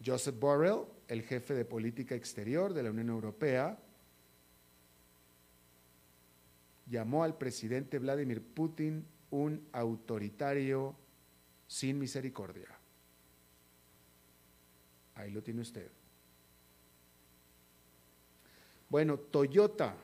Joseph 0.04 0.38
Borrell, 0.38 0.86
el 1.08 1.22
jefe 1.22 1.54
de 1.54 1.64
política 1.64 2.14
exterior 2.14 2.74
de 2.74 2.82
la 2.82 2.90
Unión 2.90 3.10
Europea, 3.10 3.78
llamó 6.86 7.22
al 7.22 7.36
presidente 7.36 7.98
Vladimir 7.98 8.42
Putin 8.42 9.06
un 9.30 9.66
autoritario 9.72 10.96
sin 11.66 11.98
misericordia. 11.98 12.68
Ahí 15.14 15.30
lo 15.30 15.42
tiene 15.42 15.62
usted. 15.62 15.90
Bueno, 18.94 19.18
Toyota 19.18 19.98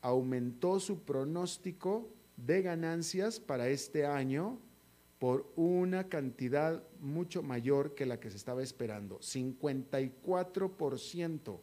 aumentó 0.00 0.80
su 0.80 1.00
pronóstico 1.00 2.08
de 2.34 2.62
ganancias 2.62 3.40
para 3.40 3.68
este 3.68 4.06
año 4.06 4.58
por 5.18 5.52
una 5.54 6.08
cantidad 6.08 6.82
mucho 6.98 7.42
mayor 7.42 7.94
que 7.94 8.06
la 8.06 8.18
que 8.18 8.30
se 8.30 8.38
estaba 8.38 8.62
esperando, 8.62 9.18
54%. 9.18 11.60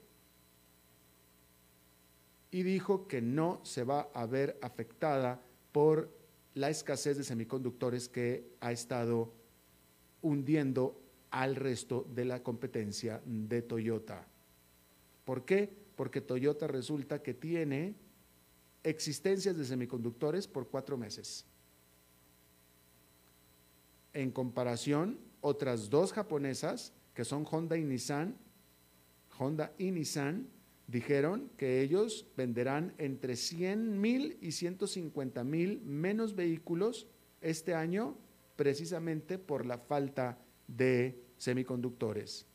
Y 2.51 2.61
dijo 2.61 3.07
que 3.07 3.23
no 3.23 3.59
se 3.65 3.83
va 3.83 4.11
a 4.13 4.27
ver 4.27 4.59
afectada 4.61 5.41
por 5.71 6.15
la 6.53 6.69
escasez 6.69 7.17
de 7.17 7.23
semiconductores 7.23 8.09
que 8.09 8.51
ha 8.59 8.71
estado 8.71 9.33
hundiendo 10.21 11.01
al 11.31 11.55
resto 11.55 12.05
de 12.13 12.25
la 12.25 12.43
competencia 12.43 13.23
de 13.25 13.63
Toyota. 13.63 14.27
¿Por 15.25 15.45
qué? 15.45 15.78
Porque 15.99 16.21
Toyota 16.21 16.65
resulta 16.65 17.21
que 17.21 17.33
tiene 17.33 17.93
existencias 18.83 19.57
de 19.57 19.65
semiconductores 19.65 20.47
por 20.47 20.69
cuatro 20.69 20.97
meses. 20.97 21.45
En 24.13 24.31
comparación, 24.31 25.19
otras 25.41 25.89
dos 25.89 26.13
japonesas, 26.13 26.93
que 27.13 27.25
son 27.25 27.45
Honda 27.51 27.77
y 27.77 27.83
Nissan, 27.83 28.37
Honda 29.37 29.73
y 29.77 29.91
Nissan, 29.91 30.47
dijeron 30.87 31.51
que 31.57 31.81
ellos 31.81 32.25
venderán 32.37 32.93
entre 32.97 33.35
100 33.35 33.99
mil 33.99 34.37
y 34.39 34.53
150 34.53 35.43
mil 35.43 35.81
menos 35.81 36.33
vehículos 36.33 37.07
este 37.41 37.75
año 37.75 38.17
precisamente 38.55 39.37
por 39.37 39.65
la 39.65 39.77
falta 39.77 40.37
de 40.65 41.21
semiconductores. 41.37 42.48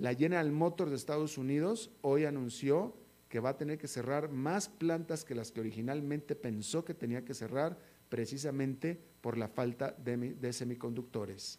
La 0.00 0.14
General 0.14 0.50
Motors 0.50 0.90
de 0.90 0.96
Estados 0.96 1.36
Unidos 1.36 1.90
hoy 2.00 2.24
anunció 2.24 2.96
que 3.28 3.38
va 3.38 3.50
a 3.50 3.58
tener 3.58 3.76
que 3.76 3.86
cerrar 3.86 4.30
más 4.30 4.66
plantas 4.66 5.26
que 5.26 5.34
las 5.34 5.52
que 5.52 5.60
originalmente 5.60 6.34
pensó 6.34 6.86
que 6.86 6.94
tenía 6.94 7.22
que 7.22 7.34
cerrar 7.34 7.78
precisamente 8.08 8.98
por 9.20 9.36
la 9.36 9.46
falta 9.46 9.92
de, 9.92 10.52
semiconductores. 10.54 11.58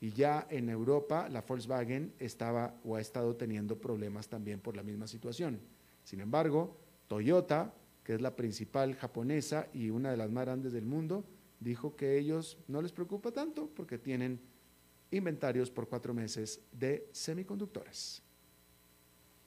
Y 0.00 0.12
ya 0.12 0.46
en 0.50 0.68
Europa 0.68 1.28
la 1.28 1.42
Volkswagen 1.42 2.14
estaba 2.20 2.78
o 2.84 2.94
ha 2.94 3.00
estado 3.00 3.34
teniendo 3.34 3.76
problemas 3.76 4.28
también 4.28 4.60
por 4.60 4.76
la 4.76 4.84
misma 4.84 5.08
situación. 5.08 5.58
Sin 6.04 6.20
embargo, 6.20 6.76
Toyota, 7.08 7.74
que 8.04 8.14
es 8.14 8.20
la 8.20 8.36
principal 8.36 8.94
japonesa 8.94 9.66
y 9.74 9.90
una 9.90 10.12
de 10.12 10.16
las 10.16 10.30
más 10.30 10.44
grandes 10.44 10.72
del 10.72 10.86
mundo, 10.86 11.24
dijo 11.58 11.96
que 11.96 12.18
ellos 12.18 12.56
no 12.68 12.80
les 12.82 12.92
preocupa 12.92 13.32
tanto 13.32 13.68
porque 13.74 13.98
tienen 13.98 14.38
inventarios 15.10 15.70
por 15.70 15.88
cuatro 15.88 16.12
meses 16.14 16.60
de 16.72 17.08
semiconductores. 17.12 18.22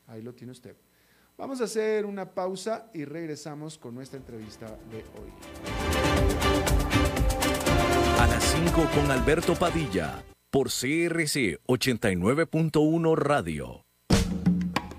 Ahí 0.08 0.22
lo 0.22 0.34
tiene 0.34 0.52
usted. 0.52 0.76
Vamos 1.38 1.62
a 1.62 1.64
hacer 1.64 2.06
una 2.06 2.34
pausa 2.34 2.90
y 2.94 3.06
regresamos 3.06 3.78
con 3.78 3.96
nuestra 3.96 4.20
entrevista 4.20 4.68
de 4.92 4.98
hoy. 4.98 5.32
A 8.20 8.28
las 8.28 8.44
5 8.44 8.90
con 8.94 9.10
Alberto 9.10 9.56
Padilla, 9.56 10.24
por 10.52 10.68
CRC 10.68 11.60
89.1 11.66 13.16
Radio. 13.16 13.86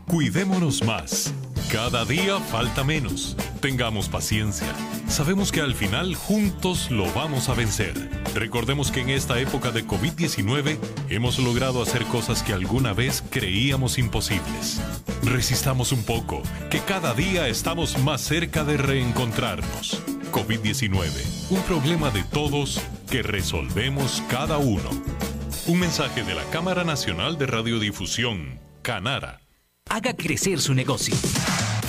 Cuidémonos 0.08 0.82
más. 0.84 1.32
Cada 1.70 2.04
día 2.04 2.40
falta 2.40 2.82
menos. 2.82 3.36
Tengamos 3.62 4.08
paciencia. 4.08 4.66
Sabemos 5.06 5.52
que 5.52 5.60
al 5.60 5.76
final 5.76 6.16
juntos 6.16 6.90
lo 6.90 7.04
vamos 7.12 7.48
a 7.48 7.54
vencer. 7.54 7.94
Recordemos 8.34 8.90
que 8.90 9.02
en 9.02 9.10
esta 9.10 9.38
época 9.38 9.70
de 9.70 9.86
COVID-19 9.86 10.78
hemos 11.10 11.38
logrado 11.38 11.80
hacer 11.80 12.04
cosas 12.06 12.42
que 12.42 12.52
alguna 12.52 12.92
vez 12.92 13.22
creíamos 13.30 13.98
imposibles. 13.98 14.80
Resistamos 15.22 15.92
un 15.92 16.02
poco, 16.02 16.42
que 16.70 16.80
cada 16.80 17.14
día 17.14 17.46
estamos 17.46 17.98
más 17.98 18.20
cerca 18.20 18.64
de 18.64 18.78
reencontrarnos. 18.78 20.02
COVID-19, 20.32 21.06
un 21.50 21.62
problema 21.62 22.10
de 22.10 22.24
todos 22.24 22.80
que 23.08 23.22
resolvemos 23.22 24.24
cada 24.28 24.58
uno. 24.58 24.90
Un 25.68 25.78
mensaje 25.78 26.24
de 26.24 26.34
la 26.34 26.42
Cámara 26.50 26.82
Nacional 26.82 27.38
de 27.38 27.46
Radiodifusión, 27.46 28.58
Canara. 28.82 29.40
Haga 29.88 30.14
crecer 30.16 30.60
su 30.60 30.74
negocio. 30.74 31.14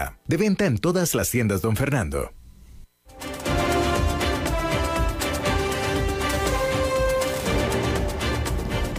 De 0.27 0.37
venta 0.37 0.65
en 0.65 0.77
todas 0.77 1.15
las 1.15 1.29
tiendas, 1.29 1.61
don 1.61 1.75
Fernando. 1.75 2.31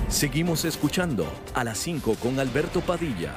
Seguimos 0.09 0.65
escuchando 0.65 1.27
a 1.53 1.65
las 1.65 1.79
5 1.79 2.15
con 2.23 2.39
Alberto 2.39 2.81
Padilla. 2.81 3.35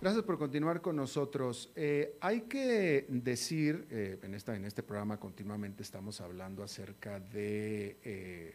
Gracias 0.00 0.24
por 0.24 0.38
continuar 0.38 0.80
con 0.80 0.96
nosotros. 0.96 1.72
Eh, 1.74 2.16
hay 2.20 2.42
que 2.42 3.06
decir, 3.08 3.86
eh, 3.90 4.18
en, 4.22 4.34
esta, 4.34 4.56
en 4.56 4.64
este 4.64 4.82
programa 4.82 5.18
continuamente 5.18 5.82
estamos 5.82 6.20
hablando 6.20 6.62
acerca 6.62 7.20
de 7.20 7.98
eh, 8.04 8.54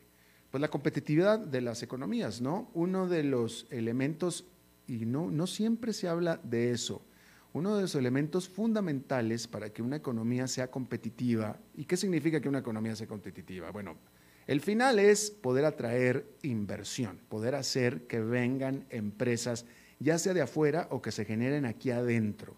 pues 0.50 0.60
la 0.62 0.70
competitividad 0.70 1.38
de 1.38 1.62
las 1.62 1.84
economías, 1.84 2.42
¿no? 2.42 2.72
Uno 2.74 3.08
de 3.08 3.24
los 3.24 3.68
elementos 3.70 4.46
y 4.88 5.06
no, 5.06 5.32
no 5.32 5.48
siempre 5.48 5.94
se 5.94 6.08
habla 6.08 6.40
de 6.44 6.72
eso. 6.72 7.02
Uno 7.54 7.76
de 7.76 7.84
los 7.84 7.96
elementos 7.96 8.50
fundamentales 8.50 9.48
para 9.48 9.70
que 9.72 9.82
una 9.82 9.96
economía 9.96 10.48
sea 10.48 10.70
competitiva, 10.70 11.58
¿y 11.74 11.86
qué 11.86 11.96
significa 11.96 12.42
que 12.42 12.50
una 12.50 12.60
economía 12.60 12.96
sea 12.96 13.08
competitiva? 13.08 13.72
Bueno, 13.72 13.96
el 14.48 14.62
final 14.62 15.00
es 15.00 15.32
poder 15.32 15.66
atraer 15.66 16.28
inversión, 16.44 17.20
poder 17.30 17.56
hacer 17.56 18.08
que 18.08 18.20
vengan 18.20 18.86
empresas, 18.90 19.66
ya 20.00 20.20
sea 20.20 20.34
de 20.34 20.42
afuera 20.42 20.88
o 20.92 21.02
que 21.02 21.12
se 21.12 21.26
generen 21.26 21.66
aquí 21.66 21.90
adentro, 21.90 22.56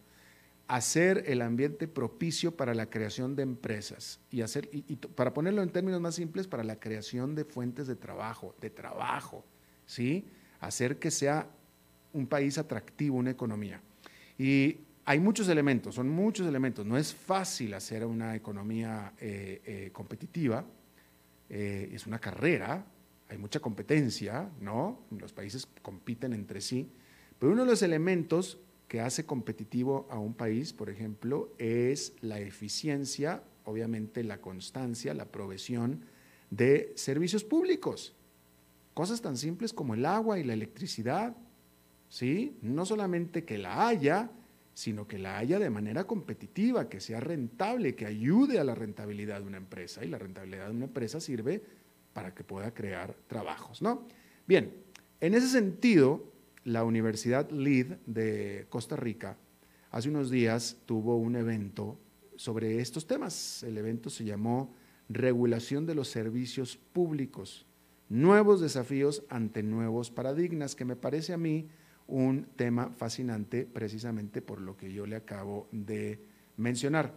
hacer 0.68 1.24
el 1.28 1.42
ambiente 1.42 1.88
propicio 1.88 2.58
para 2.58 2.74
la 2.74 2.90
creación 2.90 3.36
de 3.36 3.44
empresas 3.44 4.20
y 4.30 4.42
hacer, 4.42 4.68
y, 4.74 4.96
para 4.98 5.34
ponerlo 5.34 5.62
en 5.62 5.70
términos 5.70 6.02
más 6.02 6.16
simples, 6.16 6.48
para 6.48 6.64
la 6.64 6.80
creación 6.80 7.36
de 7.36 7.46
fuentes 7.46 7.88
de 7.88 7.96
trabajo, 7.96 8.54
de 8.60 8.70
trabajo, 8.70 9.46
¿sí? 9.86 10.26
Hacer 10.60 11.00
que 11.00 11.12
sea 11.12 11.50
un 12.18 12.28
país 12.28 12.58
atractivo, 12.58 13.18
una 13.18 13.32
economía. 13.32 13.80
Y 14.38 14.78
hay 15.06 15.20
muchos 15.20 15.48
elementos, 15.48 15.96
son 15.96 16.10
muchos 16.10 16.48
elementos. 16.48 16.86
No 16.86 16.98
es 16.98 17.14
fácil 17.14 17.74
hacer 17.74 18.06
una 18.06 18.36
economía 18.36 19.14
eh, 19.20 19.62
eh, 19.66 19.90
competitiva, 19.94 20.66
eh, 21.50 21.90
es 21.94 22.06
una 22.08 22.20
carrera, 22.20 22.86
hay 23.30 23.38
mucha 23.38 23.60
competencia, 23.60 24.50
¿no? 24.60 25.06
Los 25.18 25.32
países 25.32 25.68
compiten 25.82 26.34
entre 26.34 26.60
sí, 26.60 26.90
pero 27.40 27.52
uno 27.54 27.64
de 27.64 27.72
los 27.72 27.82
elementos 27.82 28.60
que 28.88 29.02
hace 29.02 29.26
competitivo 29.26 30.08
a 30.10 30.18
un 30.18 30.34
país, 30.34 30.74
por 30.74 30.90
ejemplo, 30.90 31.54
es 31.58 32.14
la 32.22 32.40
eficiencia, 32.40 33.44
obviamente 33.66 34.24
la 34.24 34.40
constancia, 34.40 35.14
la 35.14 35.26
provisión 35.26 36.06
de 36.50 36.94
servicios 36.96 37.44
públicos. 37.44 38.16
Cosas 38.94 39.22
tan 39.22 39.38
simples 39.38 39.74
como 39.74 39.94
el 39.94 40.06
agua 40.06 40.40
y 40.40 40.44
la 40.44 40.54
electricidad, 40.54 41.36
¿sí? 42.10 42.58
No 42.62 42.86
solamente 42.86 43.44
que 43.44 43.58
la 43.58 43.88
haya, 43.88 44.32
sino 44.74 45.08
que 45.08 45.18
la 45.18 45.38
haya 45.38 45.60
de 45.60 45.70
manera 45.70 46.06
competitiva, 46.06 46.88
que 46.88 47.00
sea 47.00 47.20
rentable, 47.20 47.96
que 47.96 48.06
ayude 48.06 48.60
a 48.60 48.64
la 48.64 48.76
rentabilidad 48.76 49.42
de 49.42 49.48
una 49.48 49.58
empresa. 49.58 50.06
Y 50.06 50.08
la 50.08 50.20
rentabilidad 50.20 50.68
de 50.68 50.76
una 50.76 50.86
empresa 50.86 51.20
sirve 51.20 51.64
para 52.14 52.34
que 52.34 52.44
pueda 52.44 52.74
crear 52.74 53.16
trabajos, 53.28 53.82
¿no? 53.82 54.08
Bien, 54.48 54.72
en 55.20 55.34
ese 55.34 55.48
sentido, 55.48 56.32
la 56.64 56.84
Universidad 56.84 57.50
LEED 57.50 57.98
de 58.06 58.68
Costa 58.70 58.96
Rica 58.96 59.38
hace 59.90 60.10
unos 60.10 60.30
días 60.30 60.78
tuvo 60.86 61.18
un 61.18 61.36
evento 61.36 61.98
sobre 62.36 62.80
estos 62.80 63.08
temas. 63.08 63.64
El 63.64 63.78
evento 63.78 64.10
se 64.10 64.26
llamó 64.26 64.76
Regulación 65.10 65.86
de 65.86 65.96
los 65.96 66.10
Servicios 66.10 66.78
Públicos, 66.78 67.66
nuevos 68.10 68.62
desafíos 68.62 69.24
ante 69.30 69.64
nuevos 69.64 70.12
paradigmas, 70.12 70.76
que 70.76 70.86
me 70.86 70.96
parece 70.96 71.34
a 71.34 71.38
mí 71.38 71.68
un 72.08 72.46
tema 72.56 72.90
fascinante 72.98 73.68
precisamente 73.72 74.42
por 74.42 74.62
lo 74.62 74.78
que 74.78 74.92
yo 74.92 75.06
le 75.06 75.16
acabo 75.16 75.68
de 75.72 76.20
mencionar. 76.58 77.12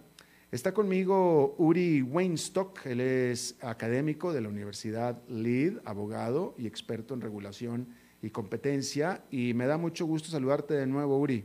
Está 0.53 0.75
conmigo 0.75 1.55
Uri 1.59 2.03
Weinstock, 2.03 2.85
él 2.87 3.01
es 3.01 3.57
académico 3.63 4.33
de 4.33 4.41
la 4.41 4.49
Universidad 4.49 5.23
LEED, 5.29 5.79
abogado 5.85 6.55
y 6.59 6.67
experto 6.67 7.15
en 7.15 7.21
regulación 7.21 7.87
y 8.21 8.31
competencia, 8.31 9.23
y 9.31 9.55
me 9.55 9.67
da 9.67 9.79
mucho 9.79 10.07
gusto 10.07 10.29
saludarte 10.29 10.75
de 10.75 10.87
nuevo, 10.87 11.19
Uri. 11.19 11.45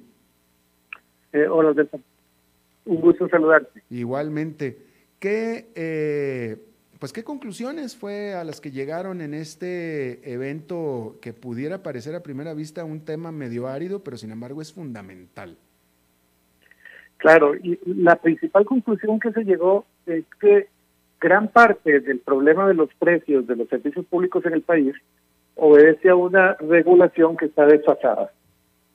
Eh, 1.34 1.47
hola, 1.47 1.73
un 2.86 3.01
gusto 3.01 3.29
saludarte. 3.29 3.84
Igualmente. 3.89 4.77
¿Qué, 5.19 5.69
eh, 5.75 6.58
pues, 6.99 7.13
¿Qué 7.13 7.23
conclusiones 7.23 7.95
fue 7.95 8.34
a 8.34 8.43
las 8.43 8.62
que 8.62 8.71
llegaron 8.71 9.21
en 9.21 9.34
este 9.34 10.31
evento 10.31 11.17
que 11.21 11.34
pudiera 11.34 11.84
parecer 11.84 12.15
a 12.15 12.23
primera 12.23 12.53
vista 12.53 12.84
un 12.84 13.03
tema 13.03 13.31
medio 13.31 13.67
árido, 13.67 14.03
pero 14.03 14.17
sin 14.17 14.31
embargo 14.31 14.62
es 14.62 14.73
fundamental? 14.73 15.58
Claro, 17.17 17.55
y 17.55 17.79
la 17.86 18.15
principal 18.17 18.65
conclusión 18.65 19.19
que 19.19 19.31
se 19.31 19.43
llegó 19.43 19.86
es 20.05 20.25
que 20.39 20.67
gran 21.19 21.47
parte 21.47 21.99
del 21.99 22.19
problema 22.19 22.67
de 22.67 22.73
los 22.73 22.93
precios 22.99 23.47
de 23.47 23.55
los 23.55 23.67
servicios 23.67 24.05
públicos 24.05 24.45
en 24.45 24.53
el 24.53 24.62
país 24.62 24.93
obedece 25.55 26.10
a 26.10 26.15
una 26.15 26.53
regulación 26.55 27.38
que 27.38 27.45
está 27.45 27.65
desfasada 27.65 28.31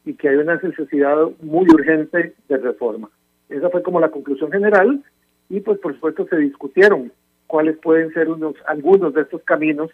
y 0.04 0.14
que 0.14 0.28
hay 0.28 0.36
una 0.36 0.56
necesidad 0.56 1.16
muy 1.42 1.66
urgente 1.70 2.34
de 2.48 2.56
reforma. 2.56 3.10
Esa 3.48 3.70
fue 3.70 3.82
como 3.82 4.00
la 4.00 4.10
conclusión 4.10 4.52
general 4.52 5.02
y 5.48 5.60
pues 5.60 5.78
por 5.80 5.94
supuesto 5.94 6.26
se 6.28 6.36
discutieron 6.36 7.12
cuáles 7.50 7.76
pueden 7.78 8.12
ser 8.12 8.28
unos 8.28 8.54
algunos 8.66 9.12
de 9.12 9.22
estos 9.22 9.42
caminos 9.42 9.90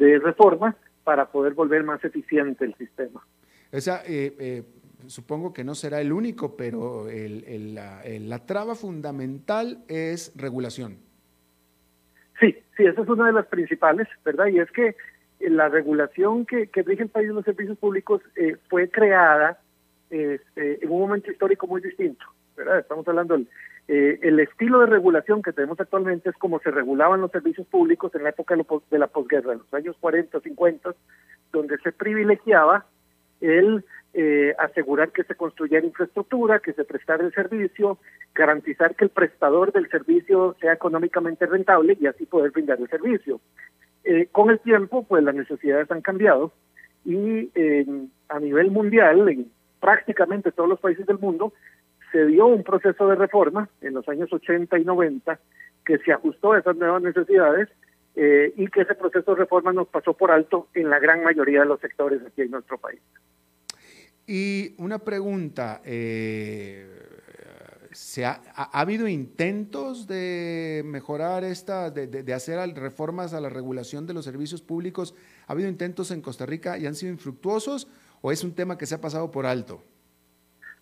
de 0.00 0.18
reforma 0.18 0.74
para 1.04 1.26
poder 1.26 1.54
volver 1.54 1.84
más 1.84 2.04
eficiente 2.04 2.64
el 2.64 2.74
sistema. 2.74 3.24
Esa, 3.70 4.02
eh, 4.06 4.34
eh, 4.40 4.62
supongo 5.06 5.52
que 5.52 5.62
no 5.62 5.76
será 5.76 6.00
el 6.00 6.12
único, 6.12 6.56
pero 6.56 7.08
el, 7.08 7.74
la, 7.76 8.02
la, 8.04 8.38
traba 8.44 8.74
fundamental 8.74 9.84
es 9.86 10.32
regulación. 10.36 10.98
Sí, 12.40 12.56
sí, 12.76 12.84
esa 12.84 13.02
es 13.02 13.08
una 13.08 13.26
de 13.26 13.34
las 13.34 13.46
principales, 13.46 14.08
¿verdad? 14.24 14.46
Y 14.46 14.58
es 14.58 14.70
que 14.72 14.96
la 15.38 15.68
regulación 15.68 16.44
que, 16.44 16.66
que 16.66 16.82
rige 16.82 17.04
el 17.04 17.08
país 17.08 17.28
de 17.28 17.34
los 17.34 17.44
servicios 17.44 17.78
públicos 17.78 18.20
eh, 18.34 18.56
fue 18.68 18.90
creada 18.90 19.60
este, 20.10 20.84
en 20.84 20.90
un 20.90 21.00
momento 21.02 21.30
histórico 21.30 21.68
muy 21.68 21.80
distinto, 21.80 22.24
¿verdad? 22.56 22.80
Estamos 22.80 23.06
hablando 23.06 23.34
del 23.34 23.46
eh, 23.92 24.20
el 24.22 24.38
estilo 24.38 24.78
de 24.78 24.86
regulación 24.86 25.42
que 25.42 25.52
tenemos 25.52 25.80
actualmente 25.80 26.30
es 26.30 26.36
como 26.36 26.60
se 26.60 26.70
regulaban 26.70 27.20
los 27.20 27.32
servicios 27.32 27.66
públicos 27.66 28.14
en 28.14 28.22
la 28.22 28.28
época 28.28 28.54
de 28.54 28.98
la 29.00 29.08
posguerra, 29.08 29.52
en 29.52 29.58
los 29.58 29.74
años 29.74 29.96
40, 29.98 30.38
50, 30.38 30.94
donde 31.50 31.76
se 31.78 31.90
privilegiaba 31.90 32.86
el 33.40 33.84
eh, 34.14 34.54
asegurar 34.60 35.10
que 35.10 35.24
se 35.24 35.34
construyera 35.34 35.84
infraestructura, 35.84 36.60
que 36.60 36.72
se 36.72 36.84
prestara 36.84 37.24
el 37.24 37.34
servicio, 37.34 37.98
garantizar 38.32 38.94
que 38.94 39.06
el 39.06 39.10
prestador 39.10 39.72
del 39.72 39.90
servicio 39.90 40.54
sea 40.60 40.72
económicamente 40.72 41.46
rentable 41.46 41.98
y 42.00 42.06
así 42.06 42.26
poder 42.26 42.52
brindar 42.52 42.78
el 42.78 42.88
servicio. 42.88 43.40
Eh, 44.04 44.28
con 44.30 44.50
el 44.50 44.60
tiempo, 44.60 45.02
pues 45.02 45.24
las 45.24 45.34
necesidades 45.34 45.90
han 45.90 46.00
cambiado 46.00 46.52
y 47.04 47.50
a 48.28 48.38
nivel 48.38 48.70
mundial, 48.70 49.28
en 49.28 49.50
prácticamente 49.80 50.52
todos 50.52 50.68
los 50.68 50.78
países 50.78 51.06
del 51.06 51.18
mundo, 51.18 51.52
se 52.12 52.26
dio 52.26 52.46
un 52.46 52.62
proceso 52.62 53.08
de 53.08 53.16
reforma 53.16 53.68
en 53.80 53.94
los 53.94 54.08
años 54.08 54.32
80 54.32 54.78
y 54.78 54.84
90 54.84 55.38
que 55.84 55.98
se 55.98 56.12
ajustó 56.12 56.52
a 56.52 56.58
esas 56.58 56.76
nuevas 56.76 57.02
necesidades 57.02 57.68
eh, 58.16 58.52
y 58.56 58.66
que 58.68 58.82
ese 58.82 58.94
proceso 58.94 59.32
de 59.32 59.40
reforma 59.40 59.72
nos 59.72 59.88
pasó 59.88 60.14
por 60.14 60.30
alto 60.30 60.68
en 60.74 60.90
la 60.90 60.98
gran 60.98 61.22
mayoría 61.22 61.60
de 61.60 61.66
los 61.66 61.80
sectores 61.80 62.20
aquí 62.26 62.42
en 62.42 62.50
nuestro 62.50 62.78
país. 62.78 63.00
Y 64.26 64.74
una 64.78 64.98
pregunta, 64.98 65.80
eh, 65.84 66.86
¿se 67.92 68.24
ha, 68.24 68.40
ha, 68.54 68.80
habido 68.80 69.08
intentos 69.08 70.06
de 70.06 70.82
mejorar 70.84 71.44
esta, 71.44 71.90
de, 71.90 72.06
de, 72.06 72.22
de, 72.22 72.34
hacer 72.34 72.58
reformas 72.74 73.34
a 73.34 73.40
la 73.40 73.48
regulación 73.48 74.06
de 74.06 74.14
los 74.14 74.24
servicios 74.24 74.62
públicos? 74.62 75.14
¿Ha 75.46 75.52
habido 75.52 75.68
intentos 75.68 76.10
en 76.10 76.20
Costa 76.20 76.46
Rica 76.46 76.78
y 76.78 76.86
han 76.86 76.94
sido 76.94 77.12
infructuosos 77.12 77.88
o 78.20 78.30
es 78.30 78.44
un 78.44 78.54
tema 78.54 78.76
que 78.76 78.86
se 78.86 78.94
ha 78.94 79.00
pasado 79.00 79.30
por 79.30 79.46
alto? 79.46 79.82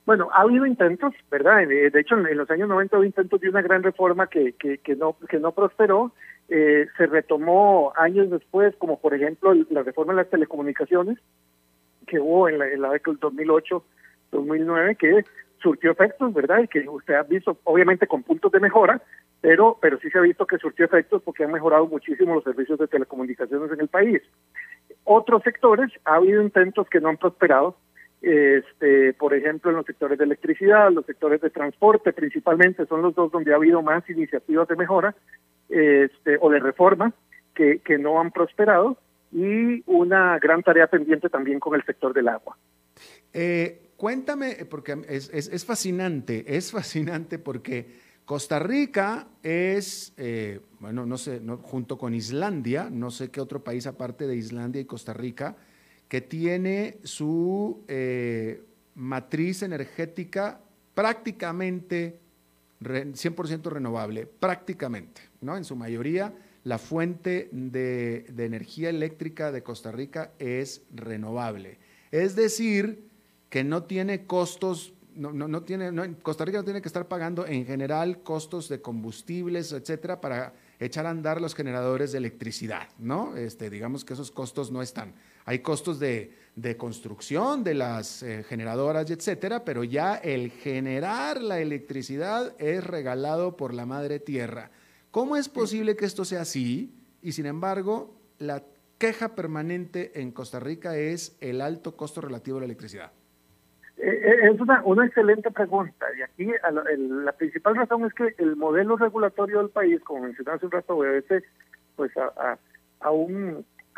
Bueno, 0.08 0.30
ha 0.32 0.40
habido 0.40 0.64
intentos, 0.64 1.12
¿verdad? 1.30 1.68
De 1.68 2.00
hecho, 2.00 2.16
en 2.16 2.38
los 2.38 2.50
años 2.50 2.66
90 2.66 2.96
hubo 2.96 3.04
intentos 3.04 3.42
de 3.42 3.50
una 3.50 3.60
gran 3.60 3.82
reforma 3.82 4.26
que, 4.26 4.54
que, 4.54 4.96
no, 4.96 5.14
que 5.28 5.38
no 5.38 5.52
prosperó. 5.52 6.12
Eh, 6.48 6.86
se 6.96 7.06
retomó 7.08 7.92
años 7.94 8.30
después, 8.30 8.74
como 8.76 8.98
por 8.98 9.12
ejemplo 9.12 9.52
la 9.68 9.82
reforma 9.82 10.14
de 10.14 10.22
las 10.22 10.30
telecomunicaciones, 10.30 11.18
que 12.06 12.20
hubo 12.20 12.48
en 12.48 12.58
la, 12.58 12.68
en 12.70 12.80
la 12.80 12.92
década 12.92 13.12
del 13.12 13.20
2008, 13.20 13.84
2009, 14.32 14.96
que 14.96 15.24
surtió 15.60 15.90
efectos, 15.90 16.32
¿verdad? 16.32 16.60
Y 16.62 16.68
que 16.68 16.88
usted 16.88 17.12
ha 17.12 17.24
visto, 17.24 17.58
obviamente 17.64 18.06
con 18.06 18.22
puntos 18.22 18.50
de 18.50 18.60
mejora, 18.60 19.02
pero, 19.42 19.76
pero 19.78 19.98
sí 19.98 20.08
se 20.08 20.16
ha 20.16 20.22
visto 20.22 20.46
que 20.46 20.56
surtió 20.56 20.86
efectos 20.86 21.20
porque 21.22 21.44
han 21.44 21.52
mejorado 21.52 21.86
muchísimo 21.86 22.34
los 22.34 22.44
servicios 22.44 22.78
de 22.78 22.88
telecomunicaciones 22.88 23.70
en 23.72 23.80
el 23.80 23.88
país. 23.88 24.22
Otros 25.04 25.42
sectores, 25.42 25.92
ha 26.06 26.14
habido 26.14 26.40
intentos 26.40 26.88
que 26.88 26.98
no 26.98 27.10
han 27.10 27.18
prosperado, 27.18 27.76
este, 28.20 29.12
por 29.14 29.34
ejemplo, 29.34 29.70
en 29.70 29.76
los 29.76 29.86
sectores 29.86 30.18
de 30.18 30.24
electricidad, 30.24 30.90
los 30.92 31.06
sectores 31.06 31.40
de 31.40 31.50
transporte, 31.50 32.12
principalmente 32.12 32.86
son 32.86 33.02
los 33.02 33.14
dos 33.14 33.30
donde 33.30 33.52
ha 33.52 33.56
habido 33.56 33.82
más 33.82 34.08
iniciativas 34.10 34.66
de 34.68 34.76
mejora 34.76 35.14
este, 35.68 36.38
o 36.40 36.50
de 36.50 36.58
reforma 36.60 37.12
que, 37.54 37.98
no 37.98 38.20
han 38.20 38.30
prosperado 38.30 38.98
y 39.32 39.82
una 39.86 40.38
gran 40.38 40.62
tarea 40.62 40.86
pendiente 40.86 41.28
también 41.28 41.58
con 41.58 41.74
el 41.74 41.84
sector 41.84 42.14
del 42.14 42.28
agua. 42.28 42.56
Eh, 43.32 43.90
cuéntame, 43.96 44.64
porque 44.70 44.96
es, 45.08 45.28
es, 45.32 45.48
es, 45.48 45.64
fascinante, 45.64 46.44
es 46.56 46.70
fascinante 46.70 47.38
porque 47.40 47.86
Costa 48.24 48.58
Rica 48.58 49.26
es, 49.42 50.14
eh, 50.16 50.60
bueno, 50.78 51.04
no 51.04 51.18
sé, 51.18 51.40
no, 51.40 51.56
junto 51.56 51.98
con 51.98 52.14
Islandia, 52.14 52.88
no 52.90 53.10
sé 53.10 53.30
qué 53.30 53.40
otro 53.40 53.64
país 53.64 53.86
aparte 53.86 54.26
de 54.26 54.36
Islandia 54.36 54.80
y 54.80 54.84
Costa 54.84 55.12
Rica, 55.12 55.56
que 56.08 56.20
tiene 56.20 56.98
su 57.04 57.84
eh, 57.86 58.62
matriz 58.94 59.62
energética 59.62 60.60
prácticamente 60.94 62.18
100% 62.80 63.70
renovable, 63.70 64.26
prácticamente, 64.26 65.20
¿no? 65.40 65.56
En 65.56 65.64
su 65.64 65.76
mayoría, 65.76 66.32
la 66.64 66.78
fuente 66.78 67.48
de, 67.52 68.26
energía 68.36 68.90
eléctrica 68.90 69.52
de 69.52 69.62
Costa 69.62 69.92
Rica 69.92 70.32
es 70.38 70.82
renovable. 70.94 71.78
Es 72.10 72.36
decir, 72.36 73.08
que 73.48 73.64
no 73.64 73.84
tiene 73.84 74.26
costos, 74.26 74.92
no, 75.14 75.32
no, 75.32 75.48
no 75.48 75.62
tiene, 75.62 75.90
Costa 76.22 76.44
Rica 76.44 76.58
no 76.58 76.64
tiene 76.64 76.82
que 76.82 76.88
estar 76.88 77.08
pagando 77.08 77.46
en 77.46 77.66
general 77.66 78.22
costos 78.22 78.68
de 78.68 78.80
combustibles, 78.80 79.72
etcétera, 79.72 80.20
para 80.20 80.54
echar 80.78 81.06
a 81.06 81.10
andar 81.10 81.40
los 81.40 81.54
generadores 81.54 82.12
de 82.12 82.18
electricidad, 82.18 82.88
¿no? 82.98 83.36
Este, 83.36 83.70
digamos 83.70 84.04
que 84.04 84.14
esos 84.14 84.30
costos 84.30 84.70
no 84.70 84.82
están. 84.82 85.14
Hay 85.48 85.60
costos 85.60 85.98
de, 85.98 86.34
de 86.56 86.76
construcción 86.76 87.64
de 87.64 87.72
las 87.72 88.22
eh, 88.22 88.42
generadoras, 88.42 89.10
etcétera, 89.10 89.64
pero 89.64 89.82
ya 89.82 90.16
el 90.16 90.50
generar 90.50 91.40
la 91.40 91.58
electricidad 91.58 92.54
es 92.58 92.86
regalado 92.86 93.56
por 93.56 93.72
la 93.72 93.86
madre 93.86 94.20
tierra. 94.20 94.70
¿Cómo 95.10 95.36
es 95.36 95.48
posible 95.48 95.96
que 95.96 96.04
esto 96.04 96.26
sea 96.26 96.42
así? 96.42 96.94
Y 97.22 97.32
sin 97.32 97.46
embargo, 97.46 98.14
la 98.38 98.62
queja 98.98 99.34
permanente 99.34 100.20
en 100.20 100.32
Costa 100.32 100.60
Rica 100.60 100.98
es 100.98 101.38
el 101.40 101.62
alto 101.62 101.96
costo 101.96 102.20
relativo 102.20 102.56
de 102.56 102.60
la 102.60 102.66
electricidad. 102.66 103.10
Eh, 103.96 104.06
eh, 104.06 104.50
es 104.52 104.60
una, 104.60 104.82
una 104.84 105.06
excelente 105.06 105.50
pregunta 105.50 106.04
y 106.14 106.20
aquí 106.20 106.52
la 106.74 107.32
principal 107.32 107.74
razón 107.74 108.04
es 108.04 108.12
que 108.12 108.34
el 108.36 108.54
modelo 108.54 108.98
regulatorio 108.98 109.60
del 109.60 109.70
país, 109.70 109.98
como 110.02 110.24
mencionaba 110.24 110.58
hace 110.58 110.66
un 110.66 110.72
rato, 110.72 110.94
obedece 110.94 111.42
pues 111.96 112.14
a, 112.18 112.26
a, 112.36 112.58
a, 113.00 113.10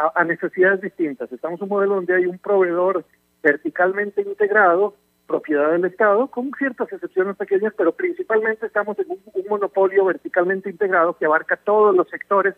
a, 0.00 0.20
a 0.20 0.24
necesidades 0.24 0.80
distintas. 0.80 1.30
Estamos 1.32 1.60
en 1.60 1.64
un 1.64 1.70
modelo 1.70 1.94
donde 1.96 2.14
hay 2.14 2.26
un 2.26 2.38
proveedor 2.38 3.04
verticalmente 3.42 4.22
integrado, 4.22 4.94
propiedad 5.26 5.70
del 5.72 5.84
Estado, 5.84 6.26
con 6.28 6.50
ciertas 6.58 6.92
excepciones 6.92 7.36
pequeñas, 7.36 7.72
pero 7.76 7.92
principalmente 7.92 8.66
estamos 8.66 8.98
en 8.98 9.10
un, 9.10 9.20
un 9.32 9.44
monopolio 9.48 10.04
verticalmente 10.04 10.70
integrado 10.70 11.16
que 11.16 11.26
abarca 11.26 11.56
todos 11.56 11.94
los 11.94 12.08
sectores 12.08 12.54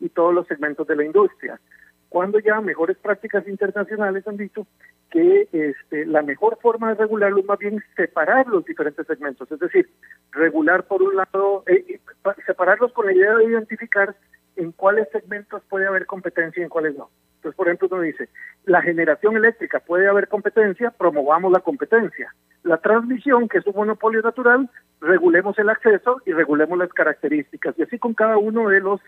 y 0.00 0.08
todos 0.08 0.34
los 0.34 0.46
segmentos 0.46 0.86
de 0.86 0.96
la 0.96 1.04
industria 1.04 1.60
cuando 2.08 2.38
ya 2.38 2.60
mejores 2.60 2.96
prácticas 2.96 3.46
internacionales 3.46 4.26
han 4.26 4.36
dicho 4.36 4.66
que 5.10 5.48
este, 5.52 6.06
la 6.06 6.22
mejor 6.22 6.58
forma 6.60 6.88
de 6.88 6.94
regularlo 6.94 7.40
es 7.40 7.44
más 7.44 7.58
bien 7.58 7.82
separar 7.94 8.46
los 8.46 8.64
diferentes 8.64 9.06
segmentos, 9.06 9.50
es 9.50 9.58
decir, 9.58 9.88
regular 10.32 10.84
por 10.84 11.02
un 11.02 11.16
lado, 11.16 11.62
eh, 11.66 12.00
separarlos 12.46 12.92
con 12.92 13.06
la 13.06 13.12
idea 13.12 13.34
de 13.34 13.44
identificar 13.44 14.16
en 14.56 14.72
cuáles 14.72 15.08
segmentos 15.10 15.62
puede 15.68 15.86
haber 15.86 16.06
competencia 16.06 16.60
y 16.60 16.64
en 16.64 16.68
cuáles 16.68 16.96
no. 16.96 17.10
Entonces, 17.36 17.56
por 17.56 17.68
ejemplo, 17.68 17.88
uno 17.92 18.02
dice, 18.02 18.28
la 18.64 18.82
generación 18.82 19.36
eléctrica 19.36 19.80
puede 19.80 20.08
haber 20.08 20.28
competencia, 20.28 20.90
promovamos 20.90 21.52
la 21.52 21.60
competencia. 21.60 22.34
la 22.62 22.78
transmisión, 22.78 23.48
que 23.48 23.58
es 23.58 23.66
un 23.66 23.76
monopolio 23.76 24.20
natural, 24.22 24.68
regulemos 25.00 25.56
el 25.58 25.68
acceso 25.68 26.20
y 26.26 26.32
regulemos 26.32 26.76
las 26.76 26.92
características, 26.92 27.78
y 27.78 27.82
así 27.82 27.96
con 27.98 28.14
cada 28.14 28.38
uno 28.38 28.68
de 28.68 28.80
los 28.80 29.00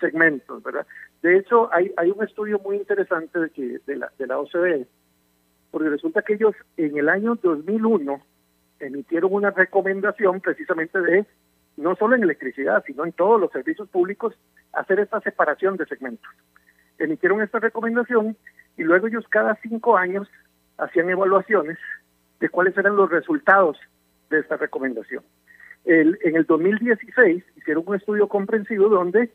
segmentos, 0.00 0.62
¿verdad? 0.62 0.86
De 1.22 1.38
hecho, 1.38 1.70
hay, 1.72 2.10
un 2.10 2.22
estudio 2.22 2.58
muy 2.58 2.76
interesante 2.76 3.38
de, 3.38 3.50
que, 3.50 3.78
de, 3.86 3.96
la, 3.96 4.12
de 4.18 4.26
la 4.26 4.38
OCDE, 4.38 4.86
porque 5.70 5.88
resulta 5.88 6.22
que 6.22 6.34
ellos 6.34 6.54
en 6.76 6.98
el 6.98 7.08
año 7.08 7.36
2001 7.36 8.20
emitieron 8.80 9.32
una 9.32 9.50
recomendación 9.50 10.40
precisamente 10.40 11.00
de, 11.00 11.24
no 11.80 11.96
solo 11.96 12.14
en 12.14 12.22
electricidad, 12.22 12.84
sino 12.86 13.04
en 13.04 13.12
todos 13.12 13.40
los 13.40 13.50
servicios 13.50 13.88
públicos, 13.88 14.34
hacer 14.72 15.00
esta 15.00 15.20
separación 15.20 15.76
de 15.76 15.86
segmentos. 15.86 16.30
Emitieron 16.98 17.40
esta 17.40 17.58
recomendación 17.58 18.36
y 18.76 18.82
luego 18.82 19.06
ellos 19.06 19.24
cada 19.28 19.56
cinco 19.62 19.96
años 19.96 20.28
hacían 20.76 21.08
evaluaciones 21.10 21.78
de 22.38 22.48
cuáles 22.48 22.76
eran 22.76 22.96
los 22.96 23.10
resultados 23.10 23.78
de 24.28 24.40
esta 24.40 24.56
recomendación. 24.56 25.24
El, 25.84 26.18
en 26.22 26.36
el 26.36 26.44
2016 26.44 27.42
hicieron 27.56 27.84
un 27.86 27.96
estudio 27.96 28.28
comprensivo 28.28 28.88
donde 28.88 29.30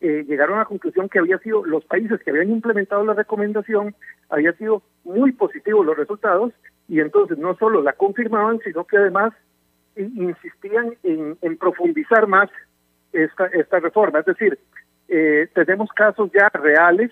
eh, 0.00 0.24
llegaron 0.28 0.56
a 0.56 0.60
la 0.60 0.64
conclusión 0.64 1.08
que 1.08 1.18
había 1.18 1.38
sido 1.38 1.64
los 1.64 1.84
países 1.84 2.20
que 2.22 2.30
habían 2.30 2.50
implementado 2.50 3.04
la 3.04 3.14
recomendación 3.14 3.94
había 4.28 4.52
sido 4.54 4.82
muy 5.04 5.32
positivos 5.32 5.84
los 5.84 5.96
resultados 5.96 6.52
y 6.88 7.00
entonces 7.00 7.38
no 7.38 7.56
solo 7.56 7.82
la 7.82 7.92
confirmaban 7.92 8.60
sino 8.64 8.84
que 8.84 8.96
además 8.96 9.32
insistían 9.96 10.94
en, 11.02 11.56
profundizar 11.58 12.26
más 12.26 12.50
esta 13.12 13.46
esta 13.46 13.80
reforma 13.80 14.20
es 14.20 14.26
decir 14.26 14.58
eh, 15.08 15.48
tenemos 15.54 15.90
casos 15.90 16.30
ya 16.32 16.48
reales 16.48 17.10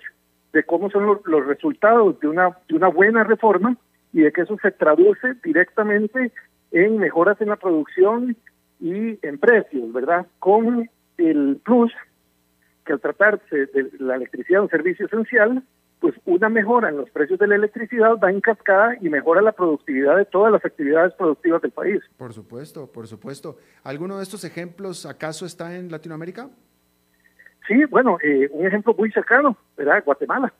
de 0.53 0.63
cómo 0.63 0.89
son 0.89 1.05
los, 1.05 1.25
los 1.25 1.45
resultados 1.45 2.19
de 2.19 2.27
una 2.27 2.57
de 2.67 2.75
una 2.75 2.87
buena 2.87 3.23
reforma 3.23 3.77
y 4.13 4.21
de 4.21 4.31
que 4.31 4.41
eso 4.41 4.57
se 4.61 4.71
traduce 4.71 5.35
directamente 5.43 6.31
en 6.71 6.97
mejoras 6.97 7.39
en 7.41 7.49
la 7.49 7.55
producción 7.55 8.35
y 8.79 9.19
en 9.25 9.37
precios, 9.37 9.91
¿verdad? 9.93 10.25
Con 10.39 10.89
el 11.17 11.59
plus 11.63 11.93
que 12.85 12.93
al 12.93 12.99
tratarse 12.99 13.67
de 13.67 13.91
la 13.99 14.15
electricidad 14.15 14.63
un 14.63 14.69
servicio 14.69 15.05
esencial, 15.05 15.63
pues 16.01 16.15
una 16.25 16.49
mejora 16.49 16.89
en 16.89 16.97
los 16.97 17.09
precios 17.11 17.37
de 17.37 17.45
la 17.45 17.55
electricidad 17.55 18.17
va 18.21 18.31
en 18.31 18.41
cascada 18.41 18.97
y 18.99 19.07
mejora 19.07 19.39
la 19.39 19.51
productividad 19.51 20.17
de 20.17 20.25
todas 20.25 20.51
las 20.51 20.65
actividades 20.65 21.13
productivas 21.13 21.61
del 21.61 21.69
país. 21.69 22.01
Por 22.17 22.33
supuesto, 22.33 22.91
por 22.91 23.05
supuesto. 23.05 23.57
¿Alguno 23.83 24.17
de 24.17 24.23
estos 24.23 24.43
ejemplos 24.43 25.05
acaso 25.05 25.45
está 25.45 25.75
en 25.75 25.91
Latinoamérica? 25.91 26.49
Sí, 27.67 27.85
bueno, 27.85 28.17
eh, 28.23 28.49
un 28.51 28.65
ejemplo 28.65 28.95
muy 28.97 29.11
cercano, 29.11 29.55
¿verdad? 29.77 30.03
Guatemala, 30.03 30.51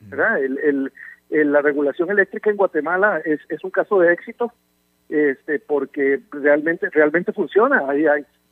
¿verdad? 0.00 0.44
El, 0.44 0.92
el, 1.30 1.52
la 1.52 1.62
regulación 1.62 2.10
eléctrica 2.10 2.50
en 2.50 2.56
Guatemala 2.56 3.22
es, 3.24 3.40
es 3.48 3.64
un 3.64 3.70
caso 3.70 3.98
de 3.98 4.12
éxito, 4.12 4.52
este, 5.08 5.58
porque 5.58 6.20
realmente 6.30 6.90
realmente 6.90 7.32
funciona. 7.32 7.88
Hay 7.88 8.04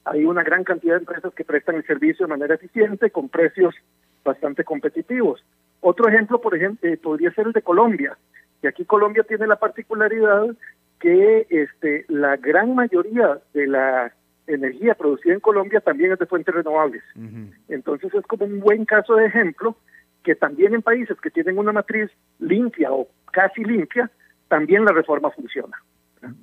hay 0.06 0.24
una 0.24 0.42
gran 0.42 0.64
cantidad 0.64 0.94
de 0.94 1.00
empresas 1.00 1.34
que 1.34 1.44
prestan 1.44 1.76
el 1.76 1.86
servicio 1.86 2.24
de 2.24 2.30
manera 2.30 2.54
eficiente 2.54 3.10
con 3.10 3.28
precios 3.28 3.74
bastante 4.24 4.64
competitivos. 4.64 5.44
Otro 5.80 6.08
ejemplo, 6.08 6.40
por 6.40 6.54
ejemplo, 6.54 6.88
eh, 6.88 6.96
podría 6.96 7.32
ser 7.32 7.46
el 7.46 7.52
de 7.52 7.62
Colombia. 7.62 8.16
Y 8.62 8.66
aquí 8.66 8.84
Colombia 8.84 9.24
tiene 9.24 9.46
la 9.46 9.56
particularidad 9.56 10.54
que 10.98 11.46
este, 11.48 12.04
la 12.08 12.36
gran 12.36 12.74
mayoría 12.74 13.40
de 13.54 13.66
la 13.66 14.12
energía 14.46 14.94
producida 14.94 15.32
en 15.32 15.40
Colombia 15.40 15.80
también 15.80 16.12
es 16.12 16.18
de 16.18 16.26
fuentes 16.26 16.54
renovables. 16.54 17.02
Entonces 17.68 18.12
es 18.12 18.26
como 18.26 18.44
un 18.44 18.60
buen 18.60 18.84
caso 18.84 19.14
de 19.14 19.26
ejemplo 19.26 19.76
que 20.22 20.34
también 20.34 20.74
en 20.74 20.82
países 20.82 21.18
que 21.20 21.30
tienen 21.30 21.56
una 21.56 21.72
matriz 21.72 22.10
limpia 22.38 22.92
o 22.92 23.08
casi 23.32 23.64
limpia, 23.64 24.10
también 24.48 24.84
la 24.84 24.92
reforma 24.92 25.30
funciona. 25.30 25.76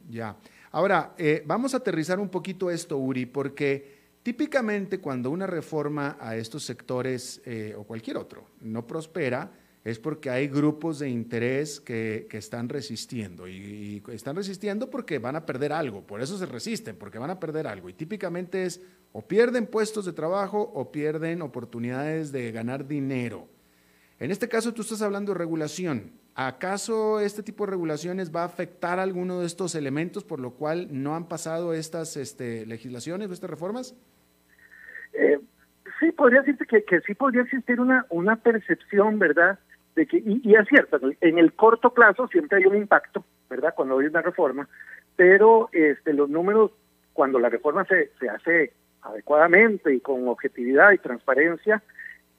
Ya. 0.10 0.36
Ahora, 0.72 1.14
eh, 1.18 1.44
vamos 1.46 1.74
a 1.74 1.78
aterrizar 1.78 2.20
un 2.20 2.30
poquito 2.30 2.72
esto, 2.72 2.98
Uri, 2.98 3.26
porque 3.26 3.97
típicamente 4.28 5.00
cuando 5.00 5.32
una 5.32 5.48
reforma 5.48 6.18
a 6.20 6.36
estos 6.36 6.66
sectores 6.66 7.42
eh, 7.46 7.74
o 7.78 7.86
cualquier 7.86 8.18
otro 8.18 8.44
no 8.60 8.86
prospera, 8.86 9.54
es 9.86 10.00
porque 10.00 10.30
hay 10.30 10.50
grupos 10.50 11.00
de 11.00 11.08
interés 11.08 11.80
que, 11.80 12.28
están 12.34 12.68
resistiendo 12.68 13.48
y, 13.48 13.54
y, 13.54 14.04
están 14.12 14.36
resistiendo 14.36 14.90
porque 14.90 15.18
van 15.18 15.38
a 15.38 15.46
perder 15.46 15.72
algo, 15.72 16.06
por 16.06 16.20
eso 16.20 16.38
se 16.38 16.46
resisten, 16.46 16.98
porque 16.98 17.20
van 17.20 17.30
a 17.30 17.40
perder 17.40 17.68
algo. 17.68 17.88
Y 17.88 17.94
típicamente 17.94 18.66
es 18.66 18.82
o 19.14 19.26
pierden 19.26 19.66
puestos 19.66 20.04
de 20.04 20.12
trabajo 20.12 20.60
o 20.74 20.92
pierden 20.92 21.42
oportunidades 21.42 22.34
de 22.34 22.52
ganar 22.52 22.86
dinero. 22.86 23.48
En 24.20 24.32
este 24.32 24.50
caso 24.50 24.74
tú 24.74 24.82
estás 24.82 25.02
hablando 25.02 25.32
de 25.32 25.38
regulación. 25.38 26.12
¿Acaso 26.36 27.22
este 27.22 27.44
tipo 27.44 27.64
de 27.64 27.72
regulaciones 27.72 28.36
va 28.36 28.42
a 28.42 28.48
afectar 28.48 29.00
alguno 29.00 29.40
de 29.40 29.48
estos 29.48 29.74
elementos 29.74 30.26
por 30.26 30.42
lo 30.42 30.56
cual 30.56 30.90
no 30.92 31.16
han 31.16 31.30
pasado 31.30 31.74
estas 31.74 32.18
este, 32.18 32.66
legislaciones 32.66 33.30
o 33.30 33.34
estas 33.34 33.50
reformas? 33.50 33.96
Eh, 35.14 35.40
sí, 36.00 36.12
podría 36.12 36.42
decirte 36.42 36.66
que, 36.66 37.02
sí 37.02 37.14
podría 37.16 37.44
existir 37.44 37.80
una, 37.80 38.06
una 38.10 38.36
percepción, 38.36 39.20
¿verdad? 39.20 39.60
De 39.96 40.06
que, 40.06 40.22
y, 40.24 40.56
es 40.56 40.68
cierto, 40.68 41.00
en 41.22 41.38
el 41.38 41.54
corto 41.54 41.94
plazo 41.94 42.28
siempre 42.28 42.60
hay 42.60 42.66
un 42.66 42.76
impacto, 42.76 43.24
¿verdad? 43.50 43.74
Cuando 43.76 44.00
hay 44.00 44.08
una 44.08 44.22
reforma, 44.22 44.68
pero 45.16 45.70
este, 45.72 46.14
los 46.14 46.30
números, 46.30 46.72
cuando 47.14 47.40
la 47.40 47.50
reforma 47.50 47.86
se, 47.86 48.12
se 48.20 48.30
hace 48.30 48.74
adecuadamente 49.02 49.94
y 49.94 50.00
con 50.00 50.28
objetividad 50.28 50.92
y 50.92 50.98
transparencia, 51.00 51.82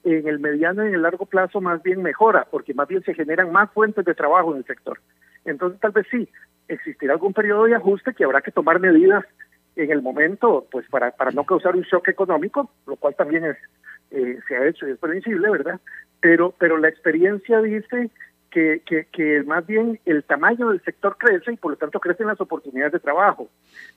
en 0.03 0.27
el 0.27 0.39
mediano 0.39 0.83
y 0.83 0.87
en 0.87 0.95
el 0.95 1.01
largo 1.01 1.25
plazo 1.25 1.59
más 1.59 1.83
bien 1.83 2.01
mejora, 2.01 2.47
porque 2.49 2.73
más 2.73 2.87
bien 2.87 3.03
se 3.03 3.13
generan 3.13 3.51
más 3.51 3.69
fuentes 3.71 4.05
de 4.05 4.15
trabajo 4.15 4.51
en 4.51 4.59
el 4.59 4.65
sector. 4.65 4.99
Entonces 5.45 5.79
tal 5.79 5.91
vez 5.91 6.07
sí, 6.09 6.29
existirá 6.67 7.13
algún 7.13 7.33
periodo 7.33 7.65
de 7.65 7.75
ajuste 7.75 8.13
que 8.13 8.23
habrá 8.23 8.41
que 8.41 8.51
tomar 8.51 8.79
medidas 8.79 9.25
en 9.83 9.91
el 9.91 10.01
momento, 10.01 10.67
pues 10.71 10.87
para, 10.89 11.11
para 11.11 11.31
no 11.31 11.45
causar 11.45 11.75
un 11.75 11.83
shock 11.83 12.07
económico, 12.09 12.69
lo 12.85 12.95
cual 12.97 13.15
también 13.15 13.45
es, 13.45 13.57
eh, 14.11 14.37
se 14.47 14.55
ha 14.55 14.67
hecho 14.67 14.87
y 14.87 14.91
es 14.91 14.97
previsible, 14.97 15.49
¿verdad? 15.49 15.79
Pero, 16.19 16.53
pero 16.57 16.77
la 16.77 16.89
experiencia 16.89 17.61
dice 17.61 18.09
que, 18.51 18.81
que, 18.85 19.05
que 19.11 19.43
más 19.43 19.65
bien 19.65 19.99
el 20.05 20.23
tamaño 20.23 20.69
del 20.69 20.81
sector 20.83 21.17
crece 21.17 21.53
y 21.53 21.57
por 21.57 21.71
lo 21.71 21.77
tanto 21.77 21.99
crecen 21.99 22.27
las 22.27 22.41
oportunidades 22.41 22.93
de 22.93 22.99
trabajo. 22.99 23.47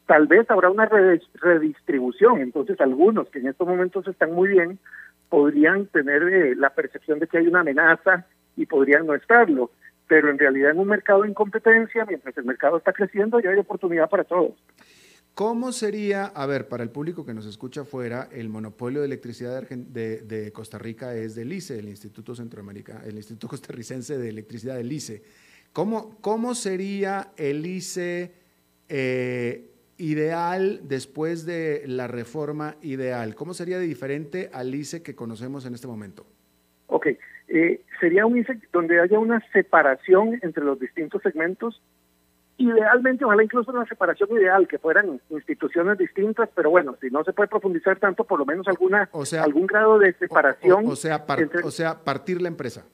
Tal 0.06 0.26
vez 0.26 0.48
habrá 0.50 0.70
una 0.70 0.86
redistribución, 0.86 2.40
entonces 2.40 2.80
algunos 2.80 3.28
que 3.30 3.40
en 3.40 3.48
estos 3.48 3.66
momentos 3.66 4.06
están 4.06 4.32
muy 4.32 4.48
bien 4.48 4.78
podrían 5.28 5.86
tener 5.86 6.22
eh, 6.24 6.54
la 6.54 6.70
percepción 6.70 7.18
de 7.18 7.26
que 7.26 7.38
hay 7.38 7.46
una 7.46 7.60
amenaza 7.60 8.26
y 8.54 8.66
podrían 8.66 9.06
no 9.06 9.14
estarlo, 9.14 9.70
pero 10.06 10.28
en 10.28 10.38
realidad 10.38 10.72
en 10.72 10.78
un 10.78 10.88
mercado 10.88 11.24
en 11.24 11.32
competencia, 11.32 12.04
mientras 12.04 12.36
el 12.36 12.44
mercado 12.44 12.76
está 12.76 12.92
creciendo, 12.92 13.40
ya 13.40 13.48
hay 13.48 13.58
oportunidad 13.58 14.10
para 14.10 14.24
todos. 14.24 14.52
¿Cómo 15.34 15.72
sería, 15.72 16.26
a 16.26 16.44
ver, 16.44 16.68
para 16.68 16.82
el 16.82 16.90
público 16.90 17.24
que 17.24 17.32
nos 17.32 17.46
escucha 17.46 17.82
afuera, 17.82 18.28
el 18.32 18.50
monopolio 18.50 19.00
de 19.00 19.06
electricidad 19.06 19.66
de, 19.66 20.18
de, 20.20 20.52
Costa 20.52 20.76
Rica 20.76 21.14
es 21.14 21.34
del 21.34 21.54
ICE, 21.54 21.78
el 21.78 21.88
Instituto 21.88 22.34
Centroamérica, 22.34 23.02
el 23.06 23.16
Instituto 23.16 23.48
Costarricense 23.48 24.18
de 24.18 24.28
Electricidad 24.28 24.76
del 24.76 24.92
ICE. 24.92 25.22
¿Cómo, 25.72 26.18
cómo 26.20 26.54
sería 26.54 27.32
el 27.38 27.64
ICE 27.64 28.30
eh, 28.90 29.70
ideal 29.96 30.80
después 30.84 31.46
de 31.46 31.84
la 31.86 32.08
reforma 32.08 32.76
ideal? 32.82 33.34
¿Cómo 33.34 33.54
sería 33.54 33.78
de 33.78 33.86
diferente 33.86 34.50
al 34.52 34.74
ICE 34.74 35.02
que 35.02 35.14
conocemos 35.14 35.64
en 35.64 35.72
este 35.72 35.86
momento? 35.86 36.26
Ok, 36.88 37.06
eh, 37.48 37.80
sería 38.00 38.26
un 38.26 38.36
ICE 38.36 38.60
donde 38.70 39.00
haya 39.00 39.18
una 39.18 39.42
separación 39.54 40.38
entre 40.42 40.62
los 40.62 40.78
distintos 40.78 41.22
segmentos. 41.22 41.80
Idealmente, 42.62 43.24
ojalá 43.24 43.42
incluso 43.42 43.72
una 43.72 43.84
separación 43.86 44.30
ideal, 44.32 44.68
que 44.68 44.78
fueran 44.78 45.20
instituciones 45.30 45.98
distintas, 45.98 46.48
pero 46.54 46.70
bueno, 46.70 46.96
si 47.00 47.10
no 47.10 47.24
se 47.24 47.32
puede 47.32 47.48
profundizar 47.48 47.98
tanto, 47.98 48.24
por 48.24 48.38
lo 48.38 48.46
menos 48.46 48.68
alguna 48.68 49.08
o 49.12 49.24
sea, 49.24 49.42
algún 49.42 49.66
grado 49.66 49.98
de 49.98 50.12
separación. 50.14 50.86
O, 50.86 50.96
sea, 50.96 51.24
o 51.64 51.70
sea, 51.70 51.98
partir 52.04 52.40
la 52.40 52.48
empresa. 52.48 52.84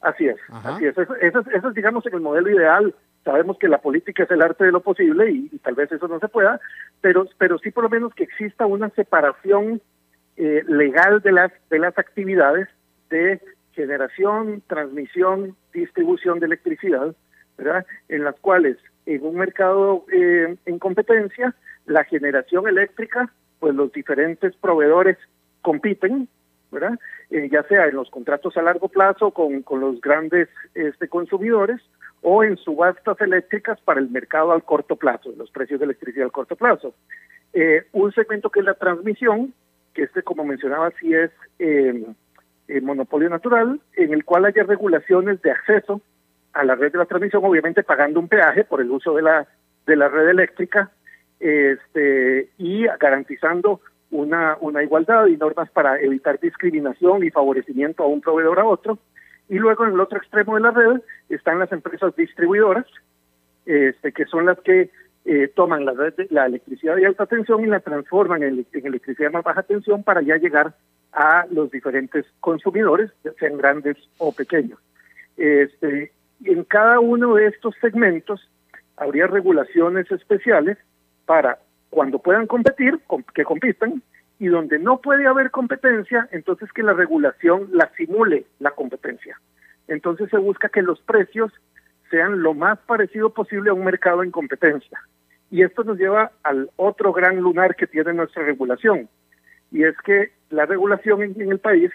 Así 0.00 0.26
es, 0.26 0.36
así 0.50 0.86
es. 0.86 0.96
Eso, 0.96 1.14
eso, 1.16 1.40
eso 1.50 1.68
es, 1.68 1.74
digamos, 1.74 2.06
en 2.06 2.14
el 2.14 2.20
modelo 2.20 2.50
ideal 2.50 2.94
sabemos 3.24 3.58
que 3.58 3.68
la 3.68 3.78
política 3.78 4.24
es 4.24 4.30
el 4.30 4.42
arte 4.42 4.64
de 4.64 4.72
lo 4.72 4.80
posible 4.80 5.30
y, 5.30 5.48
tal 5.58 5.74
vez 5.74 5.90
eso 5.90 6.06
no 6.06 6.20
se 6.20 6.28
pueda, 6.28 6.60
pero, 7.00 7.26
pero 7.38 7.58
sí 7.58 7.70
por 7.70 7.84
lo 7.84 7.90
menos 7.90 8.14
que 8.14 8.24
exista 8.24 8.66
una 8.66 8.90
separación 8.90 9.80
eh, 10.36 10.62
legal 10.68 11.20
de 11.20 11.32
las, 11.32 11.52
de 11.70 11.78
las 11.78 11.98
actividades 11.98 12.68
de 13.08 13.40
generación, 13.72 14.62
transmisión, 14.66 15.56
distribución 15.72 16.38
de 16.38 16.46
electricidad, 16.46 17.14
¿verdad? 17.56 17.86
En 18.08 18.24
las 18.24 18.38
cuales 18.40 18.76
en 19.06 19.24
un 19.24 19.36
mercado 19.36 20.04
eh, 20.12 20.56
en 20.64 20.78
competencia, 20.78 21.54
la 21.86 22.04
generación 22.04 22.66
eléctrica, 22.68 23.30
pues 23.58 23.74
los 23.74 23.92
diferentes 23.92 24.54
proveedores 24.56 25.18
compiten, 25.62 26.28
¿verdad? 26.70 26.98
Eh, 27.30 27.48
ya 27.50 27.62
sea 27.64 27.86
en 27.86 27.96
los 27.96 28.10
contratos 28.10 28.56
a 28.56 28.62
largo 28.62 28.88
plazo 28.88 29.30
con, 29.30 29.62
con 29.62 29.80
los 29.80 30.00
grandes 30.00 30.48
este, 30.74 31.08
consumidores 31.08 31.80
o 32.22 32.42
en 32.42 32.56
subastas 32.56 33.20
eléctricas 33.20 33.80
para 33.82 34.00
el 34.00 34.08
mercado 34.10 34.52
al 34.52 34.64
corto 34.64 34.96
plazo, 34.96 35.32
los 35.36 35.50
precios 35.50 35.78
de 35.78 35.84
electricidad 35.84 36.24
al 36.24 36.32
corto 36.32 36.56
plazo. 36.56 36.94
Eh, 37.52 37.84
un 37.92 38.12
segmento 38.12 38.50
que 38.50 38.60
es 38.60 38.66
la 38.66 38.74
transmisión, 38.74 39.54
que 39.92 40.04
este, 40.04 40.22
como 40.22 40.44
mencionaba, 40.44 40.90
sí 40.98 41.14
es 41.14 41.30
eh, 41.58 42.04
monopolio 42.82 43.28
natural, 43.28 43.80
en 43.94 44.12
el 44.12 44.24
cual 44.24 44.46
haya 44.46 44.64
regulaciones 44.64 45.40
de 45.42 45.50
acceso 45.50 46.00
a 46.54 46.64
la 46.64 46.74
red 46.74 46.92
de 46.92 46.98
la 46.98 47.06
transmisión, 47.06 47.44
obviamente 47.44 47.82
pagando 47.82 48.20
un 48.20 48.28
peaje 48.28 48.64
por 48.64 48.80
el 48.80 48.90
uso 48.90 49.14
de 49.14 49.22
la 49.22 49.46
de 49.86 49.96
la 49.96 50.08
red 50.08 50.28
eléctrica 50.28 50.90
este, 51.40 52.48
y 52.58 52.86
garantizando 52.98 53.80
una, 54.10 54.56
una 54.60 54.82
igualdad 54.82 55.26
y 55.26 55.36
normas 55.36 55.70
para 55.70 56.00
evitar 56.00 56.38
discriminación 56.40 57.24
y 57.24 57.30
favorecimiento 57.30 58.02
a 58.02 58.06
un 58.06 58.20
proveedor 58.20 58.60
a 58.60 58.64
otro. 58.64 58.98
Y 59.48 59.58
luego 59.58 59.84
en 59.84 59.92
el 59.92 60.00
otro 60.00 60.18
extremo 60.18 60.54
de 60.54 60.62
la 60.62 60.70
red 60.70 61.00
están 61.28 61.58
las 61.58 61.70
empresas 61.72 62.14
distribuidoras, 62.16 62.86
este, 63.66 64.12
que 64.12 64.24
son 64.26 64.46
las 64.46 64.58
que 64.60 64.90
eh, 65.26 65.48
toman 65.54 65.84
la, 65.84 65.94
la 66.30 66.46
electricidad 66.46 66.96
de 66.96 67.06
alta 67.06 67.26
tensión 67.26 67.62
y 67.62 67.66
la 67.66 67.80
transforman 67.80 68.42
en, 68.42 68.66
electricidad 68.72 69.28
de 69.28 69.32
más 69.32 69.44
baja 69.44 69.62
tensión 69.62 70.02
para 70.02 70.22
ya 70.22 70.36
llegar 70.36 70.74
a 71.12 71.46
los 71.50 71.70
diferentes 71.70 72.24
consumidores, 72.40 73.10
sean 73.38 73.56
grandes 73.58 73.96
o 74.18 74.32
pequeños. 74.32 74.78
Este, 75.36 76.12
en 76.52 76.64
cada 76.64 77.00
uno 77.00 77.34
de 77.34 77.46
estos 77.46 77.74
segmentos 77.80 78.50
habría 78.96 79.26
regulaciones 79.26 80.10
especiales 80.10 80.78
para 81.26 81.58
cuando 81.90 82.18
puedan 82.18 82.46
competir, 82.46 82.98
que 83.34 83.44
compitan, 83.44 84.02
y 84.38 84.46
donde 84.48 84.78
no 84.78 85.00
puede 85.00 85.26
haber 85.26 85.50
competencia, 85.50 86.28
entonces 86.32 86.72
que 86.72 86.82
la 86.82 86.92
regulación 86.92 87.68
la 87.72 87.90
simule 87.96 88.46
la 88.58 88.72
competencia. 88.72 89.40
Entonces 89.86 90.28
se 90.30 90.38
busca 90.38 90.68
que 90.68 90.82
los 90.82 91.00
precios 91.00 91.52
sean 92.10 92.42
lo 92.42 92.52
más 92.52 92.78
parecido 92.80 93.30
posible 93.30 93.70
a 93.70 93.74
un 93.74 93.84
mercado 93.84 94.22
en 94.22 94.30
competencia. 94.30 94.98
Y 95.50 95.62
esto 95.62 95.84
nos 95.84 95.98
lleva 95.98 96.32
al 96.42 96.70
otro 96.76 97.12
gran 97.12 97.40
lunar 97.40 97.76
que 97.76 97.86
tiene 97.86 98.12
nuestra 98.12 98.42
regulación, 98.44 99.08
y 99.70 99.84
es 99.84 99.96
que 100.04 100.30
la 100.50 100.66
regulación 100.66 101.22
en, 101.22 101.50
el 101.50 101.58
país 101.58 101.90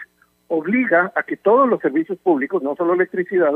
obliga 0.50 1.12
a 1.16 1.24
que 1.24 1.38
todos 1.38 1.68
los 1.68 1.80
servicios 1.80 2.18
públicos, 2.20 2.62
no 2.62 2.76
solo 2.76 2.94
electricidad, 2.94 3.54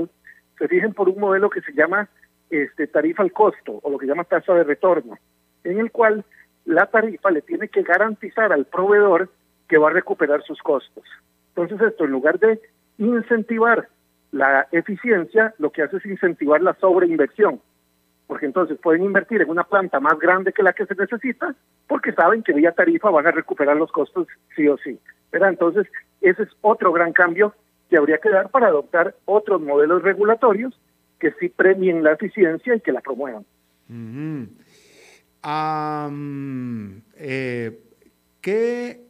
se 0.57 0.67
fijen 0.67 0.93
por 0.93 1.09
un 1.09 1.19
modelo 1.19 1.49
que 1.49 1.61
se 1.61 1.73
llama 1.73 2.09
este, 2.49 2.87
tarifa 2.87 3.23
al 3.23 3.31
costo 3.31 3.79
o 3.81 3.89
lo 3.89 3.97
que 3.97 4.05
se 4.05 4.11
llama 4.11 4.23
tasa 4.25 4.53
de 4.53 4.63
retorno, 4.63 5.17
en 5.63 5.79
el 5.79 5.91
cual 5.91 6.23
la 6.65 6.85
tarifa 6.85 7.31
le 7.31 7.41
tiene 7.41 7.67
que 7.67 7.83
garantizar 7.83 8.53
al 8.53 8.65
proveedor 8.65 9.29
que 9.67 9.77
va 9.77 9.89
a 9.89 9.93
recuperar 9.93 10.43
sus 10.43 10.59
costos. 10.61 11.03
Entonces 11.55 11.81
esto, 11.81 12.05
en 12.05 12.11
lugar 12.11 12.39
de 12.39 12.61
incentivar 12.97 13.87
la 14.31 14.67
eficiencia, 14.71 15.53
lo 15.57 15.71
que 15.71 15.83
hace 15.83 15.97
es 15.97 16.05
incentivar 16.05 16.61
la 16.61 16.73
sobreinversión, 16.75 17.61
porque 18.27 18.45
entonces 18.45 18.77
pueden 18.79 19.03
invertir 19.03 19.41
en 19.41 19.49
una 19.49 19.63
planta 19.63 19.99
más 19.99 20.17
grande 20.19 20.53
que 20.53 20.63
la 20.63 20.73
que 20.73 20.85
se 20.85 20.95
necesita, 20.95 21.55
porque 21.87 22.13
saben 22.13 22.43
que 22.43 22.53
vía 22.53 22.71
tarifa 22.71 23.09
van 23.09 23.27
a 23.27 23.31
recuperar 23.31 23.77
los 23.77 23.91
costos 23.91 24.27
sí 24.55 24.67
o 24.67 24.77
sí. 24.77 24.99
¿verdad? 25.31 25.49
Entonces, 25.49 25.87
ese 26.21 26.43
es 26.43 26.49
otro 26.61 26.91
gran 26.93 27.11
cambio 27.11 27.53
que 27.93 27.97
habría 27.97 28.17
que 28.17 28.31
dar 28.31 28.49
para 28.49 28.69
adoptar 28.69 29.15
otros 29.25 29.61
modelos 29.61 30.01
regulatorios 30.01 30.73
que 31.19 31.31
sí 31.39 31.49
premien 31.49 32.03
la 32.03 32.13
eficiencia 32.13 32.73
y 32.75 32.79
que 32.79 32.91
la 32.91 33.01
promuevan. 33.01 33.45
Eh, 37.15 37.83
¿qué, 38.41 39.05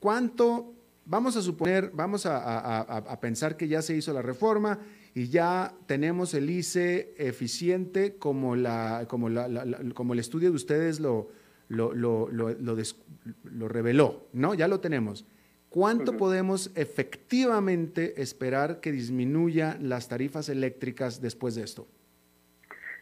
¿Cuánto? 0.00 0.74
Vamos 1.06 1.38
a 1.38 1.40
suponer, 1.40 1.90
vamos 1.94 2.26
a, 2.26 3.18
pensar 3.22 3.56
que 3.56 3.68
ya 3.68 3.80
se 3.80 3.96
hizo 3.96 4.12
la 4.12 4.20
reforma 4.20 4.80
y 5.14 5.28
ya 5.28 5.72
tenemos 5.86 6.34
el 6.34 6.50
ICE 6.50 7.14
eficiente 7.16 8.18
como, 8.18 8.54
la, 8.54 9.06
como, 9.08 9.28
como 9.94 10.12
el 10.12 10.18
estudio 10.18 10.50
de 10.50 10.56
ustedes 10.56 11.00
lo, 11.00 11.30
reveló, 13.50 14.28
¿no? 14.34 14.52
Ya 14.52 14.68
lo 14.68 14.78
tenemos. 14.80 15.24
¿Cuánto 15.70 16.16
podemos 16.16 16.72
efectivamente 16.76 18.22
esperar 18.22 18.80
que 18.80 18.90
disminuya 18.90 19.76
las 19.80 20.08
tarifas 20.08 20.48
eléctricas 20.48 21.20
después 21.20 21.54
de 21.54 21.62
esto? 21.62 21.86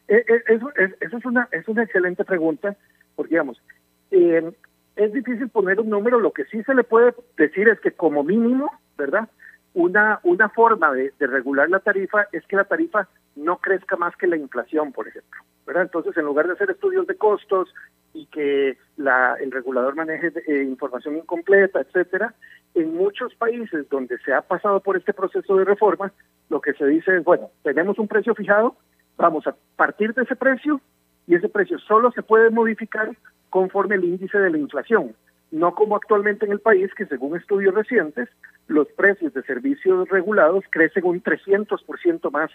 Eh, 0.09 0.25
eh, 0.29 0.43
eso, 0.49 0.73
es, 0.77 1.25
una, 1.25 1.49
es 1.53 1.67
una 1.69 1.85
excelente 1.85 2.25
pregunta, 2.25 2.77
porque 3.15 3.31
digamos, 3.31 3.63
eh, 4.11 4.53
es 4.97 5.13
difícil 5.13 5.49
poner 5.49 5.81
un 5.81 5.91
número, 5.91 6.19
lo 6.19 6.33
que 6.33 6.45
sí 6.47 6.63
se 6.65 6.75
le 6.75 6.83
puede 6.85 7.15
decir 7.37 7.69
es 7.69 7.79
que 7.81 7.93
como 7.93 8.25
mínimo, 8.25 8.71
¿verdad? 8.97 9.29
Una, 9.75 10.21
una 10.23 10.49
forma 10.49 10.93
de, 10.93 11.13
regular 11.21 11.69
la 11.69 11.81
tarifa 11.81 12.27
es 12.33 12.45
que 12.47 12.57
la 12.57 12.65
tarifa 12.65 13.09
no 13.37 13.59
crezca 13.59 13.97
más 13.97 14.17
que 14.17 14.27
la 14.27 14.37
inflación, 14.37 14.93
por 14.93 15.07
ejemplo. 15.07 15.41
Entonces, 15.69 16.17
en 16.17 16.25
lugar 16.25 16.47
de 16.47 16.55
hacer 16.55 16.71
estudios 16.71 17.07
de 17.07 17.17
costos 17.17 17.73
y 18.15 18.27
que 18.27 18.79
la, 18.97 19.37
el 19.41 19.51
regulador 19.51 19.95
maneje 19.95 20.33
información 20.63 21.17
incompleta, 21.17 21.81
etcétera, 21.81 22.35
en 22.75 22.95
muchos 22.95 23.35
países 23.35 23.89
donde 23.89 24.19
se 24.19 24.33
ha 24.33 24.43
pasado 24.43 24.81
por 24.81 24.97
este 24.97 25.13
proceso 25.13 25.57
de 25.57 25.65
reforma, 25.65 26.13
lo 26.49 26.61
que 26.61 26.73
se 26.75 26.87
dice 26.87 27.17
es, 27.17 27.25
bueno, 27.25 27.51
tenemos 27.63 27.99
un 27.99 28.09
precio 28.09 28.35
fijado, 28.35 28.77
vamos 29.17 29.47
a 29.47 29.57
partir 29.77 30.15
de 30.15 30.23
ese 30.23 30.37
precio 30.37 30.81
y 31.27 31.35
ese 31.35 31.49
precio 31.49 31.79
solo 31.79 32.13
se 32.13 32.23
puede 32.23 32.51
modificar 32.51 33.11
conforme 33.51 33.97
el 33.97 34.05
índice 34.05 34.39
de 34.39 34.51
la 34.51 34.59
inflación, 34.59 35.15
no 35.51 35.75
como 35.75 35.97
actualmente 35.97 36.47
en 36.47 36.53
el 36.53 36.61
país 36.61 36.93
que 36.95 37.07
según 37.07 37.37
estudios 37.37 37.75
recientes 37.75 38.29
los 38.67 38.89
precios 38.89 39.33
de 39.35 39.43
servicios 39.43 40.09
regulados 40.09 40.65
crecen 40.71 41.05
un 41.05 41.23
300% 41.23 42.31
más 42.31 42.51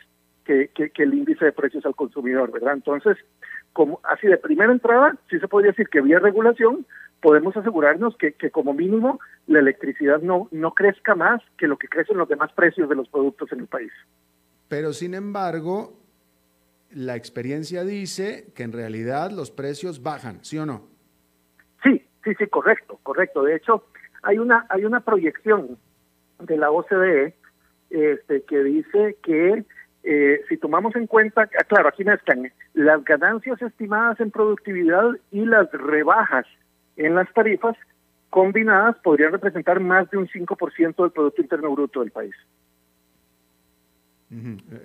que, 0.46 0.70
que, 0.70 1.04
el 1.04 1.14
índice 1.14 1.46
de 1.46 1.52
precios 1.52 1.86
al 1.86 1.96
consumidor, 1.96 2.52
¿verdad? 2.52 2.74
Entonces, 2.74 3.18
como 3.74 4.00
así 4.04 4.28
de 4.28 4.38
primera 4.38 4.72
entrada, 4.72 5.16
sí 5.30 5.40
se 5.40 5.48
podría 5.48 5.72
decir 5.72 5.88
que 5.90 6.02
vía 6.02 6.20
regulación 6.20 6.86
podemos 7.22 7.56
asegurarnos 7.56 8.18
que, 8.18 8.34
que 8.34 8.50
como 8.50 8.74
mínimo 8.74 9.20
la 9.48 9.60
electricidad 9.60 10.22
no, 10.22 10.48
no 10.52 10.74
crezca 10.74 11.16
más 11.16 11.42
que 11.58 11.68
lo 11.68 11.78
que 11.78 11.88
crecen 11.88 12.18
los 12.18 12.28
demás 12.28 12.52
precios 12.54 12.90
de 12.90 12.96
los 12.96 13.08
productos 13.10 13.52
en 13.52 13.60
el 13.60 13.68
país. 13.68 13.92
Pero 14.68 14.92
sin 14.92 15.14
embargo, 15.14 15.94
la 16.94 17.16
experiencia 17.16 17.84
dice 17.84 18.48
que 18.56 18.64
en 18.64 18.72
realidad 18.72 19.32
los 19.32 19.52
precios 19.52 20.02
bajan, 20.02 20.44
¿sí 20.44 20.58
o 20.58 20.66
no? 20.66 20.88
Sí, 21.84 22.04
sí, 22.24 22.32
sí, 22.38 22.48
correcto, 22.48 23.00
correcto. 23.04 23.44
De 23.44 23.56
hecho, 23.56 23.86
hay 24.24 24.38
una, 24.38 24.66
hay 24.70 24.86
una 24.86 25.02
proyección 25.02 25.78
de 26.40 26.58
la 26.58 26.72
OCDE 26.72 27.36
este, 27.90 28.44
que 28.44 28.64
dice 28.64 29.18
que 29.24 29.66
eh, 30.04 30.42
si 30.50 30.58
tomamos 30.58 30.96
en 30.96 31.08
cuenta, 31.08 31.44
ah, 31.44 31.64
claro, 31.64 31.90
aquí 31.90 32.04
mezclan 32.04 32.52
las 32.74 33.04
ganancias 33.04 33.62
estimadas 33.62 34.20
en 34.20 34.32
productividad 34.32 35.12
y 35.32 35.46
las 35.46 35.72
rebajas 35.72 36.46
en 36.98 37.16
las 37.16 37.32
tarifas 37.34 37.76
combinadas 38.30 38.98
podrían 39.04 39.34
representar 39.34 39.80
más 39.80 40.10
de 40.10 40.18
un 40.18 40.28
5% 40.28 40.96
del 40.96 41.12
Producto 41.12 41.42
Interno 41.42 41.72
Bruto 41.72 42.00
del 42.00 42.12
país. 42.12 42.34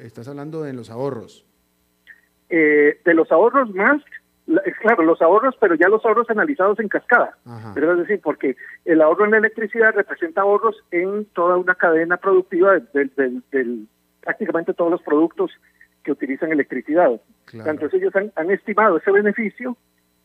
Estás 0.01 0.27
hablando 0.29 0.63
de 0.63 0.73
los 0.73 0.91
ahorros. 0.91 1.47
Eh, 2.49 3.01
de 3.05 3.15
los 3.15 3.31
ahorros 3.31 3.73
más, 3.75 4.03
claro, 4.81 5.05
los 5.05 5.23
ahorros, 5.23 5.55
pero 5.61 5.77
ya 5.77 5.89
los 5.89 6.05
ahorros 6.05 6.29
analizados 6.31 6.79
en 6.81 6.89
cascada. 6.89 7.39
Es 7.77 7.99
decir, 7.99 8.21
porque 8.23 8.57
el 8.85 9.01
ahorro 9.01 9.25
en 9.25 9.33
la 9.33 9.39
electricidad 9.39 9.95
representa 9.95 10.43
ahorros 10.43 10.77
en 10.91 11.25
toda 11.27 11.57
una 11.57 11.75
cadena 11.75 12.17
productiva 12.17 12.79
del, 12.93 13.87
prácticamente 14.27 14.75
todos 14.75 14.91
los 14.91 15.03
productos 15.03 15.53
que 16.03 16.11
utilizan 16.11 16.51
electricidad. 16.51 17.21
Entonces 17.53 17.95
ellos 17.95 18.13
han, 18.35 18.51
estimado 18.51 18.97
ese 18.97 19.13
beneficio 19.13 19.77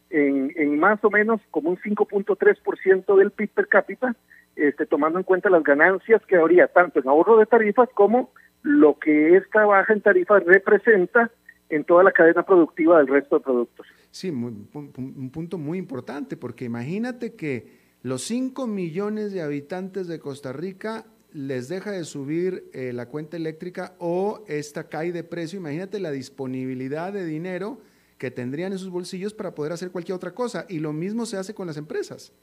en, 0.10 0.52
en, 0.56 0.80
más 0.80 1.04
o 1.04 1.12
menos 1.12 1.39
como 1.52 1.70
un 1.70 1.78
5.3% 1.78 3.16
del 3.16 3.30
PIB 3.30 3.49
per 3.52 3.68
cápita, 3.68 4.16
este, 4.56 4.88
tomando 4.88 5.20
en 5.20 5.24
cuenta 5.24 5.52
las 5.52 5.64
ganancias 5.64 6.22
que 6.26 6.36
habría 6.36 6.68
tanto 6.68 6.99
en 6.99 7.08
ahorro 7.08 7.38
de 7.38 7.45
tarifas 7.45 7.89
como 7.93 8.32
lo 8.64 8.97
que 8.97 9.38
esta 9.38 9.66
baja 9.66 9.93
en 9.93 10.02
tarifas 10.02 10.43
representa 10.45 11.30
en 11.70 11.84
toda 11.84 12.04
la 12.04 12.12
cadena 12.12 12.43
productiva 12.43 12.97
del 12.97 13.08
resto 13.08 13.38
de 13.38 13.43
productos. 13.43 13.86
Sí, 14.10 14.30
un 14.30 15.30
punto 15.32 15.58
muy 15.58 15.78
importante, 15.78 16.38
porque 16.38 16.66
imagínate 16.66 17.36
que 17.36 17.80
los 18.02 18.24
5 18.24 18.66
millones 18.66 19.32
de 19.32 19.41
habitantes 19.41 20.08
de 20.08 20.20
Costa 20.20 20.52
Rica 20.52 21.06
les 21.34 21.69
deja 21.69 21.91
de 21.91 22.03
subir 22.03 22.69
eh, 22.73 22.93
la 22.93 23.07
cuenta 23.07 23.38
eléctrica 23.38 23.95
o 23.99 24.43
esta 24.47 24.89
cae 24.89 25.11
de 25.11 25.23
precio. 25.23 25.59
Imagínate 25.59 25.99
la 25.99 26.11
disponibilidad 26.11 27.13
de 27.13 27.25
dinero 27.25 27.79
que 28.17 28.32
tendrían 28.32 28.71
en 28.71 28.77
sus 28.77 28.89
bolsillos 28.89 29.34
para 29.34 29.55
poder 29.55 29.71
hacer 29.71 29.91
cualquier 29.91 30.15
otra 30.15 30.32
cosa. 30.32 30.65
Y 30.69 30.79
lo 30.79 30.93
mismo 30.93 31.25
se 31.25 31.38
hace 31.38 31.53
con 31.53 31.67
las 31.67 31.77
empresas. 31.77 32.34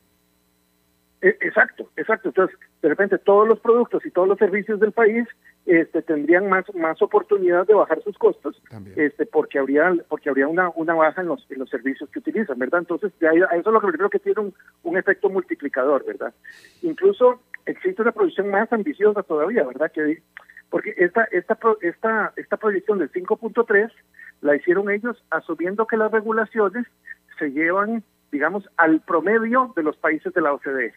E, 1.20 1.36
exacto, 1.40 1.90
exacto. 1.96 2.28
Entonces, 2.28 2.58
de 2.80 2.88
repente 2.88 3.18
todos 3.18 3.46
los 3.46 3.60
productos 3.60 4.04
y 4.06 4.10
todos 4.10 4.28
los 4.28 4.38
servicios 4.38 4.78
del 4.80 4.92
país 4.92 5.26
este, 5.66 6.00
tendrían 6.02 6.48
más 6.48 6.64
más 6.74 7.02
oportunidad 7.02 7.66
de 7.66 7.74
bajar 7.74 8.02
sus 8.02 8.16
costos, 8.16 8.60
este, 8.96 9.26
porque 9.26 9.58
habría 9.58 9.94
porque 10.08 10.30
habría 10.30 10.48
una 10.48 10.70
una 10.70 10.94
baja 10.94 11.20
en 11.20 11.28
los 11.28 11.44
en 11.50 11.58
los 11.58 11.68
servicios 11.68 12.08
que 12.10 12.20
utilizan, 12.20 12.58
¿verdad? 12.58 12.80
Entonces, 12.80 13.12
eso 13.20 13.48
es 13.52 13.66
lo 13.66 13.80
que 13.80 13.92
creo 13.92 14.10
que 14.10 14.20
tiene 14.20 14.40
un, 14.40 14.54
un 14.84 14.96
efecto 14.96 15.28
multiplicador, 15.28 16.06
¿verdad? 16.06 16.32
Incluso 16.82 17.40
existe 17.68 18.02
una 18.02 18.12
proyección 18.12 18.50
más 18.50 18.72
ambiciosa 18.72 19.22
todavía, 19.22 19.64
¿verdad? 19.64 19.90
Que 19.92 20.22
porque 20.70 20.94
esta 20.96 21.24
esta 21.24 21.58
esta 21.80 22.32
esta 22.36 22.56
proyección 22.56 22.98
del 22.98 23.10
5.3 23.12 23.90
la 24.42 24.56
hicieron 24.56 24.90
ellos 24.90 25.22
asumiendo 25.30 25.86
que 25.86 25.96
las 25.96 26.10
regulaciones 26.12 26.86
se 27.38 27.50
llevan 27.52 28.02
digamos 28.30 28.68
al 28.76 29.00
promedio 29.00 29.72
de 29.76 29.82
los 29.82 29.96
países 29.96 30.34
de 30.34 30.42
la 30.42 30.52
OCDE 30.52 30.92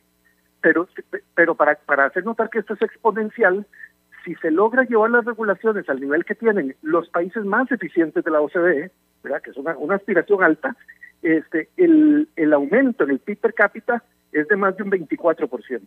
pero 0.60 0.90
pero 1.36 1.56
para 1.56 1.76
para 1.76 2.06
hacer 2.06 2.26
notar 2.26 2.50
que 2.50 2.60
esto 2.60 2.74
es 2.74 2.82
exponencial 2.82 3.66
si 4.24 4.36
se 4.36 4.52
logra 4.52 4.84
llevar 4.84 5.10
las 5.12 5.26
regulaciones 5.26 5.90
al 5.90 6.00
nivel 6.00 6.26
que 6.26 6.36
tienen 6.36 6.76
los 6.82 7.10
países 7.10 7.44
más 7.46 7.72
eficientes 7.72 8.24
de 8.24 8.32
la 8.32 8.42
OCDE, 8.42 8.92
¿verdad? 9.24 9.42
que 9.42 9.50
es 9.52 9.58
una, 9.58 9.76
una 9.78 9.96
aspiración 9.96 10.44
alta, 10.44 10.76
este, 11.22 11.70
el, 11.78 12.30
el 12.36 12.54
aumento 12.54 13.04
en 13.04 13.12
el 13.12 13.20
PIB 13.20 13.40
per 13.40 13.54
cápita 13.54 14.04
es 14.32 14.48
de 14.48 14.56
más 14.56 14.78
de 14.78 14.84
un 14.84 14.92
24%. 14.92 15.82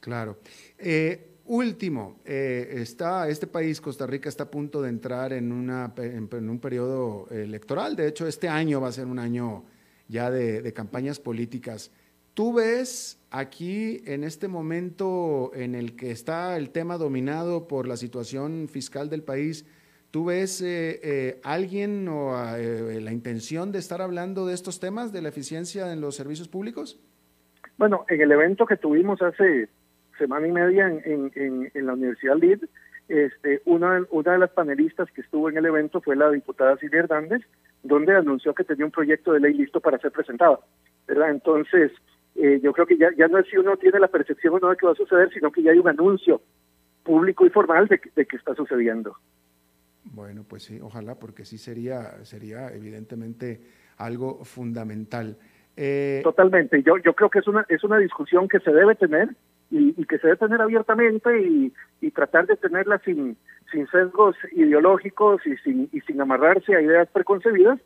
Claro. 0.00 0.38
Eh, 0.78 1.38
último, 1.46 2.20
eh, 2.24 2.74
está 2.76 3.28
este 3.28 3.46
país, 3.46 3.80
Costa 3.80 4.06
Rica, 4.06 4.28
está 4.28 4.44
a 4.44 4.50
punto 4.50 4.82
de 4.82 4.90
entrar 4.90 5.32
en, 5.32 5.50
un 5.50 6.60
periodo 6.60 7.26
electoral. 7.30 7.96
De 7.96 8.08
hecho, 8.08 8.26
este 8.26 8.48
año 8.48 8.80
va 8.80 8.88
a 8.88 8.92
ser 8.92 9.06
un 9.06 9.18
año 9.18 9.64
ya 10.08 10.30
de, 10.30 10.72
campañas 10.72 11.18
políticas. 11.18 11.90
¿Tú 12.34 12.52
ves 12.52 13.18
aquí 13.30 14.02
en 14.06 14.22
este 14.22 14.46
momento 14.46 15.50
en 15.54 15.74
el 15.74 15.96
que 15.96 16.12
está 16.12 16.56
el 16.56 16.70
tema 16.70 16.96
dominado 16.96 17.66
por 17.66 17.88
la 17.88 17.96
situación 17.96 18.68
fiscal 18.68 19.10
del 19.10 19.24
país, 19.24 19.66
¿tú 20.12 20.26
ves 20.26 20.62
eh, 20.64 21.40
alguien 21.42 22.06
o 22.06 22.30
la 22.30 23.12
intención 23.12 23.72
de 23.72 23.80
estar 23.80 24.00
hablando 24.00 24.46
de 24.46 24.54
estos 24.54 24.78
temas, 24.78 25.12
de 25.12 25.22
la 25.22 25.30
eficiencia 25.30 25.92
en 25.92 26.00
los 26.00 26.14
servicios 26.14 26.46
públicos? 26.46 27.00
Bueno, 27.78 28.04
en 28.08 28.20
el 28.20 28.32
evento 28.32 28.66
que 28.66 28.76
tuvimos 28.76 29.22
hace 29.22 29.68
semana 30.18 30.46
y 30.46 30.52
media 30.52 30.86
en, 30.88 31.32
en, 31.74 31.86
la 31.86 31.94
Universidad 31.94 32.36
LID, 32.36 32.64
este, 33.08 33.62
una, 33.64 34.04
una 34.10 34.32
de 34.32 34.38
las 34.38 34.50
panelistas 34.50 35.10
que 35.12 35.22
estuvo 35.22 35.48
en 35.48 35.56
el 35.56 35.66
evento 35.66 36.00
fue 36.00 36.16
la 36.16 36.30
diputada 36.30 36.76
Silvia 36.76 37.00
Hernández, 37.00 37.42
donde 37.82 38.14
anunció 38.14 38.54
que 38.54 38.64
tenía 38.64 38.84
un 38.84 38.90
proyecto 38.90 39.32
de 39.32 39.40
ley 39.40 39.54
listo 39.54 39.80
para 39.80 39.98
ser 39.98 40.12
presentado. 40.12 40.64
¿verdad? 41.06 41.30
Entonces, 41.30 41.90
eh, 42.34 42.60
yo 42.62 42.72
creo 42.72 42.86
que 42.86 42.98
ya, 42.98 43.08
ya 43.16 43.28
no 43.28 43.38
es 43.38 43.48
si 43.48 43.56
uno 43.56 43.76
tiene 43.76 43.98
la 43.98 44.08
percepción 44.08 44.54
o 44.54 44.58
no 44.58 44.68
de 44.70 44.76
que 44.76 44.86
va 44.86 44.92
a 44.92 44.96
suceder, 44.96 45.32
sino 45.32 45.50
que 45.50 45.62
ya 45.62 45.72
hay 45.72 45.78
un 45.78 45.88
anuncio 45.88 46.42
público 47.02 47.46
y 47.46 47.50
formal 47.50 47.88
de, 47.88 48.00
de 48.14 48.26
que 48.26 48.36
está 48.36 48.54
sucediendo. 48.54 49.16
Bueno, 50.04 50.44
pues 50.46 50.64
sí, 50.64 50.78
ojalá, 50.80 51.14
porque 51.14 51.44
sí 51.44 51.58
sería, 51.58 52.24
sería 52.24 52.68
evidentemente 52.68 53.60
algo 53.96 54.44
fundamental. 54.44 55.36
Eh... 55.76 56.20
Totalmente. 56.22 56.82
Yo, 56.82 56.98
yo 56.98 57.14
creo 57.14 57.30
que 57.30 57.38
es 57.40 57.48
una, 57.48 57.64
es 57.68 57.84
una 57.84 57.98
discusión 57.98 58.48
que 58.48 58.60
se 58.60 58.72
debe 58.72 58.94
tener 58.94 59.30
y, 59.70 60.00
y 60.00 60.04
que 60.06 60.18
se 60.18 60.26
debe 60.28 60.38
tener 60.38 60.60
abiertamente 60.60 61.40
y, 61.40 61.72
y 62.00 62.10
tratar 62.10 62.46
de 62.46 62.56
tenerla 62.56 62.98
sin, 63.04 63.36
sin 63.70 63.86
sesgos 63.88 64.36
ideológicos 64.52 65.46
y 65.46 65.56
sin, 65.58 65.88
y 65.92 66.00
sin 66.02 66.20
amarrarse 66.20 66.74
a 66.74 66.80
ideas 66.80 67.08
preconcebidas, 67.12 67.78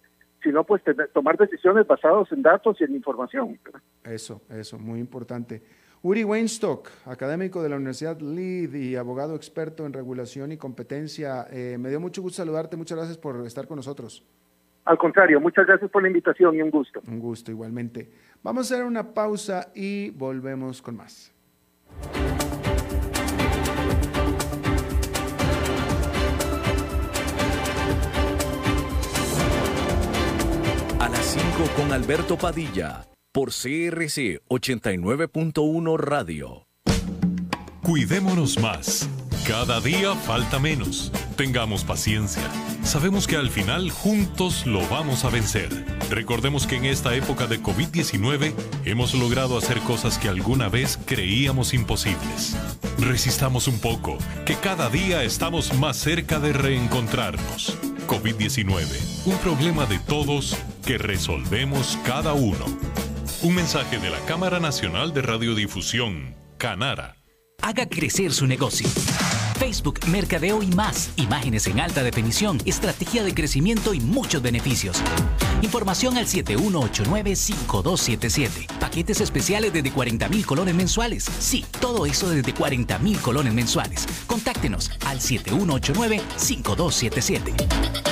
sino 0.43 0.65
pues 0.65 0.83
tomar 1.13 1.37
decisiones 1.37 1.87
basadas 1.87 2.31
en 2.33 2.43
datos 2.43 2.81
y 2.81 2.85
en 2.85 2.97
información. 2.97 3.59
Eso, 4.05 4.43
eso, 4.51 4.79
muy 4.79 4.99
importante. 4.99 5.63
Uri 6.05 6.25
Weinstock, 6.25 6.89
académico 7.07 7.63
de 7.63 7.69
la 7.69 7.77
Universidad 7.77 8.19
LEED 8.21 8.75
y 8.75 8.97
abogado 8.97 9.37
experto 9.37 9.87
en 9.87 9.93
regulación 9.93 10.51
y 10.51 10.57
competencia. 10.57 11.47
Eh, 11.53 11.77
me 11.79 11.91
dio 11.91 12.01
mucho 12.01 12.23
gusto 12.23 12.39
saludarte, 12.39 12.77
muchas 12.77 12.99
gracias 12.99 13.19
por 13.19 13.47
estar 13.47 13.69
con 13.69 13.77
nosotros. 13.77 14.27
Al 14.85 14.99
contrario, 14.99 15.41
muchas 15.41 15.65
gracias 15.65 15.89
por 15.93 16.03
la 16.03 16.09
invitación 16.09 16.57
y 16.57 16.63
un 16.63 16.71
gusto. 16.71 17.01
Un 17.07 17.21
gusto, 17.21 17.53
igualmente. 17.53 18.11
Vamos 18.43 18.69
a 18.73 18.75
hacer 18.75 18.85
una 18.85 19.15
pausa 19.15 19.71
y 19.77 20.11
volvemos 20.11 20.83
con 20.83 20.97
más. 20.97 21.32
Con 31.77 31.93
Alberto 31.93 32.37
Padilla 32.37 33.09
por 33.33 33.51
CRC 33.51 34.43
89.1 34.49 35.97
Radio. 35.99 36.67
Cuidémonos 37.83 38.59
más. 38.59 39.09
Cada 39.47 39.81
día 39.81 40.15
falta 40.15 40.59
menos. 40.59 41.11
Tengamos 41.37 41.85
paciencia. 41.85 42.43
Sabemos 42.83 43.27
que 43.27 43.37
al 43.37 43.49
final 43.49 43.91
juntos 43.91 44.67
lo 44.67 44.87
vamos 44.89 45.25
a 45.25 45.31
vencer. 45.31 45.69
Recordemos 46.11 46.67
que 46.67 46.77
en 46.77 46.85
esta 46.85 47.15
época 47.15 47.47
de 47.47 47.61
COVID-19 47.61 48.53
hemos 48.85 49.15
logrado 49.15 49.57
hacer 49.57 49.79
cosas 49.81 50.19
que 50.19 50.29
alguna 50.29 50.69
vez 50.69 50.99
creíamos 51.07 51.73
imposibles. 51.73 52.57
Resistamos 52.99 53.67
un 53.67 53.81
poco, 53.81 54.19
que 54.45 54.57
cada 54.57 54.91
día 54.91 55.25
estamos 55.25 55.73
más 55.75 55.97
cerca 55.97 56.39
de 56.39 56.53
reencontrarnos. 56.53 57.79
COVID-19, 58.07 59.25
un 59.25 59.39
problema 59.39 59.87
de 59.87 59.99
todos 60.01 60.57
que 60.85 60.99
resolvemos 60.99 61.99
cada 62.05 62.35
uno. 62.35 62.67
Un 63.43 63.55
mensaje 63.55 63.99
de 63.99 64.11
la 64.11 64.19
Cámara 64.27 64.61
Nacional 64.61 65.15
de 65.15 65.23
Radiodifusión, 65.23 66.37
Canara. 66.59 67.17
Haga 67.63 67.89
crecer 67.89 68.33
su 68.33 68.47
negocio. 68.47 68.89
Facebook, 69.63 70.01
Mercadeo 70.09 70.61
y 70.61 70.67
más. 70.67 71.13
Imágenes 71.15 71.69
en 71.69 71.79
alta 71.79 72.03
definición, 72.03 72.61
estrategia 72.65 73.23
de 73.23 73.33
crecimiento 73.33 73.95
y 73.95 74.01
muchos 74.01 74.43
beneficios. 74.43 75.01
Información 75.63 76.17
al 76.17 76.27
7189-5277. 76.27 78.67
Paquetes 78.81 79.21
especiales 79.21 79.73
desde 79.73 79.93
40 79.93 80.29
mil 80.31 80.45
colones 80.45 80.75
mensuales. 80.75 81.31
Sí, 81.39 81.65
todo 81.79 82.07
eso 82.07 82.29
desde 82.29 82.53
40 82.53 82.99
mil 82.99 83.21
colones 83.21 83.55
mensuales. 83.55 84.05
Contáctenos 84.27 84.91
al 85.07 85.21
7189-5277. 85.21 88.12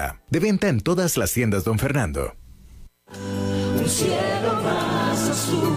De 0.29 0.39
venta 0.39 0.69
en 0.69 0.81
todas 0.81 1.17
las 1.17 1.33
tiendas, 1.33 1.63
don 1.63 1.77
Fernando. 1.79 2.35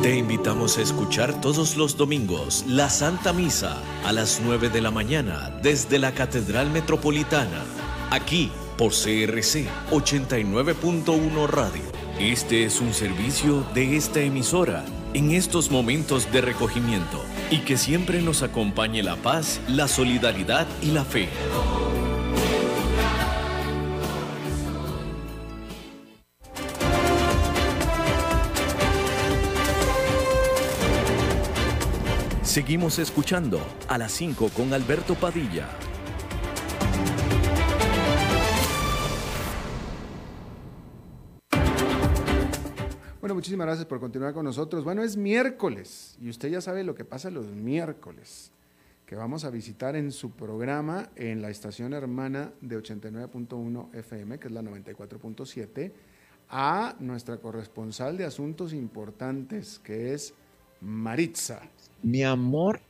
Te 0.03 0.17
invitamos 0.17 0.79
a 0.79 0.83
escuchar 0.83 1.41
todos 1.41 1.77
los 1.77 1.97
domingos 1.97 2.65
la 2.69 2.91
Santa 2.91 3.33
Misa 3.33 3.79
a 4.05 4.13
las 4.13 4.41
9 4.45 4.69
de 4.69 4.81
la 4.81 4.91
mañana 4.91 5.51
desde 5.63 5.99
la 5.99 6.13
Catedral 6.13 6.71
Metropolitana, 6.71 7.65
aquí 8.11 8.51
por 8.77 8.93
CRC 8.93 9.67
89.1 9.91 11.47
Radio. 11.49 11.83
Este 12.19 12.65
es 12.65 12.81
un 12.81 12.93
servicio 12.93 13.67
de 13.75 13.97
esta 13.97 14.21
emisora 14.21 14.85
en 15.15 15.31
estos 15.33 15.71
momentos 15.71 16.31
de 16.31 16.41
recogimiento 16.41 17.25
y 17.51 17.61
que 17.61 17.77
siempre 17.77 18.21
nos 18.21 18.43
acompañe 18.43 19.03
la 19.03 19.17
paz, 19.17 19.61
la 19.69 19.89
solidaridad 19.89 20.67
y 20.83 20.91
la 20.91 21.05
fe. 21.05 21.29
Seguimos 32.55 33.01
escuchando 33.01 33.61
a 33.89 33.99
las 33.99 34.13
5 34.13 34.49
con 34.51 34.73
Alberto 34.73 35.17
Padilla. 35.17 35.69
Bueno, 43.19 43.35
muchísimas 43.35 43.67
gracias 43.67 43.87
por 43.87 43.99
continuar 43.99 44.35
con 44.35 44.45
nosotros. 44.45 44.85
Bueno, 44.85 45.03
es 45.03 45.17
miércoles 45.17 46.17
y 46.21 46.29
usted 46.29 46.49
ya 46.49 46.61
sabe 46.61 46.85
lo 46.85 46.95
que 46.95 47.05
pasa 47.05 47.29
los 47.29 47.47
miércoles, 47.47 48.53
que 49.05 49.17
vamos 49.17 49.45
a 49.45 49.51
visitar 49.51 49.97
en 49.97 50.13
su 50.13 50.31
programa 50.31 51.11
en 51.17 51.43
la 51.43 51.51
estación 51.51 51.93
hermana 51.93 52.53
de 52.61 52.79
89.1 52.79 53.93
FM, 53.97 54.39
que 54.39 54.47
es 54.47 54.53
la 54.53 54.63
94.7, 54.63 55.91
a 56.51 56.95
nuestra 57.01 57.39
corresponsal 57.39 58.17
de 58.17 58.27
asuntos 58.27 58.73
importantes, 58.73 59.81
que 59.81 60.15
es 60.15 60.35
Maritza 60.81 61.61
mi 62.05 62.23
amor 62.23 62.81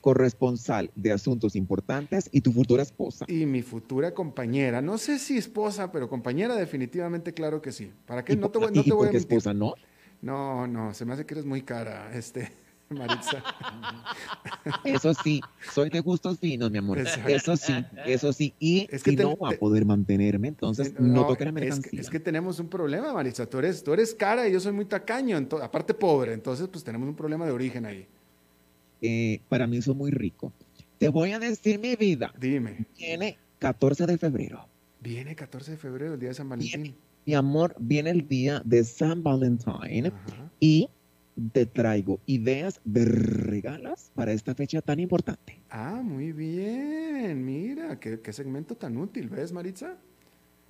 corresponsal 0.00 0.90
de 0.94 1.12
asuntos 1.12 1.56
importantes 1.56 2.28
y 2.32 2.40
tu 2.40 2.52
futura 2.52 2.82
esposa. 2.82 3.24
Y 3.28 3.46
mi 3.46 3.62
futura 3.62 4.14
compañera. 4.14 4.80
No 4.80 4.98
sé 4.98 5.18
si 5.18 5.36
esposa, 5.36 5.90
pero 5.90 6.08
compañera 6.08 6.54
definitivamente 6.54 7.34
claro 7.34 7.60
que 7.60 7.72
sí. 7.72 7.92
¿Para 8.06 8.24
qué? 8.24 8.36
No 8.36 8.50
te, 8.50 8.58
voy, 8.58 8.70
no 8.72 8.84
te 8.84 8.92
voy 8.92 9.08
a 9.08 9.10
esposa 9.10 9.52
no? 9.52 9.74
No, 10.20 10.66
no, 10.68 10.94
se 10.94 11.04
me 11.04 11.14
hace 11.14 11.26
que 11.26 11.34
eres 11.34 11.44
muy 11.44 11.62
cara. 11.62 12.14
Este, 12.14 12.52
Maritza. 12.90 13.42
Eso 14.84 15.14
sí, 15.14 15.40
soy 15.72 15.90
de 15.90 16.00
gustos 16.00 16.38
finos, 16.38 16.70
mi 16.70 16.78
amor. 16.78 16.98
Exacto. 16.98 17.28
Eso 17.28 17.56
sí, 17.56 17.74
eso 18.06 18.32
sí. 18.32 18.54
Y 18.60 18.86
Es 18.90 19.02
que 19.02 19.10
si 19.10 19.16
te- 19.16 19.24
no 19.24 19.36
va 19.36 19.50
a 19.50 19.52
poder 19.52 19.84
mantenerme, 19.84 20.48
entonces 20.48 20.94
no, 21.00 21.26
toque 21.26 21.44
la 21.44 21.50
es, 21.50 21.54
mercancía. 21.54 21.90
que, 21.90 22.00
es 22.00 22.10
que 22.10 22.20
tenemos 22.20 22.60
un 22.60 22.68
problema, 22.68 23.12
Maritza. 23.12 23.46
Tú 23.46 23.58
eres, 23.58 23.82
tú 23.82 23.92
eres 23.92 24.14
cara 24.14 24.48
y 24.48 24.52
yo 24.52 24.60
soy 24.60 24.72
muy 24.72 24.84
tacaño, 24.84 25.36
aparte 25.60 25.94
pobre. 25.94 26.34
Entonces, 26.34 26.68
pues 26.68 26.84
tenemos 26.84 27.08
un 27.08 27.16
problema 27.16 27.46
de 27.46 27.52
origen 27.52 27.86
ahí. 27.86 28.06
Eh, 29.02 29.40
para 29.48 29.66
mí 29.66 29.78
eso 29.78 29.92
es 29.92 29.96
muy 29.98 30.10
rico. 30.10 30.52
Te 30.98 31.08
voy 31.10 31.32
a 31.32 31.38
decir 31.38 31.78
mi 31.80 31.96
vida. 31.96 32.32
Dime, 32.40 32.86
Viene 32.96 33.36
14 33.58 34.06
de 34.06 34.16
febrero. 34.18 34.66
viene 35.00 35.34
14 35.34 35.72
de 35.72 35.76
febrero, 35.76 36.14
el 36.14 36.20
día 36.20 36.28
de 36.30 36.34
San 36.36 36.48
Valentín. 36.48 36.94
Mi 37.26 37.34
amor, 37.34 37.74
viene 37.78 38.10
el 38.10 38.26
día 38.28 38.62
de 38.64 38.84
San 38.84 39.22
Valentín 39.22 40.06
Ajá. 40.06 40.50
y 40.60 40.88
te 41.52 41.66
traigo 41.66 42.20
ideas 42.26 42.80
de 42.84 43.04
regalos 43.04 44.10
para 44.14 44.32
esta 44.32 44.54
fecha 44.54 44.80
tan 44.82 45.00
importante. 45.00 45.58
Ah, 45.70 46.00
muy 46.04 46.32
bien. 46.32 47.44
Mira, 47.44 47.98
qué, 47.98 48.20
qué 48.20 48.32
segmento 48.32 48.74
tan 48.76 48.96
útil, 48.96 49.28
¿ves, 49.28 49.52
Maritza? 49.52 49.96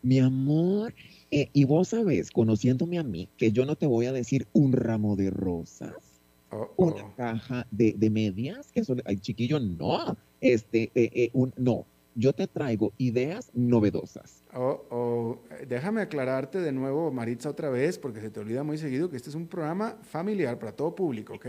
Mi 0.03 0.19
amor, 0.19 0.95
eh, 1.31 1.49
y 1.53 1.65
vos 1.65 1.89
sabés, 1.89 2.31
conociéndome 2.31 2.99
a 2.99 3.03
mí, 3.05 3.29
que 3.37 3.53
yo 3.53 3.65
no 3.67 3.77
te 3.77 3.87
voy 3.87 4.07
a 4.07 4.13
decir 4.13 4.47
un 4.53 4.73
ramo 4.73 5.15
de 5.17 5.31
rosas, 5.31 6.12
Oh, 6.53 6.71
oh. 6.77 6.85
una 6.87 7.15
caja 7.17 7.67
de, 7.71 7.95
de 7.97 8.11
medias, 8.11 8.71
que 8.73 8.81
eso, 8.81 8.95
ay, 9.07 9.17
chiquillo, 9.19 9.59
no, 9.59 10.17
este, 10.41 10.91
eh, 10.95 11.11
eh, 11.15 11.31
un, 11.33 11.53
no, 11.57 11.87
yo 12.15 12.35
te 12.35 12.47
traigo 12.47 12.93
ideas 12.99 13.51
novedosas. 13.55 14.43
Oh, 14.55 14.85
oh. 14.91 15.39
Déjame 15.67 16.03
aclararte 16.03 16.61
de 16.61 16.73
nuevo, 16.73 17.11
Maritza, 17.11 17.49
otra 17.49 17.71
vez, 17.71 17.99
porque 17.99 18.21
se 18.21 18.31
te 18.31 18.41
olvida 18.41 18.63
muy 18.65 18.77
seguido 18.77 19.09
que 19.09 19.17
este 19.17 19.31
es 19.31 19.35
un 19.35 19.47
programa 19.47 19.97
familiar 20.03 20.59
para 20.59 20.73
todo 20.73 20.95
público, 20.95 21.35
¿ok? 21.35 21.47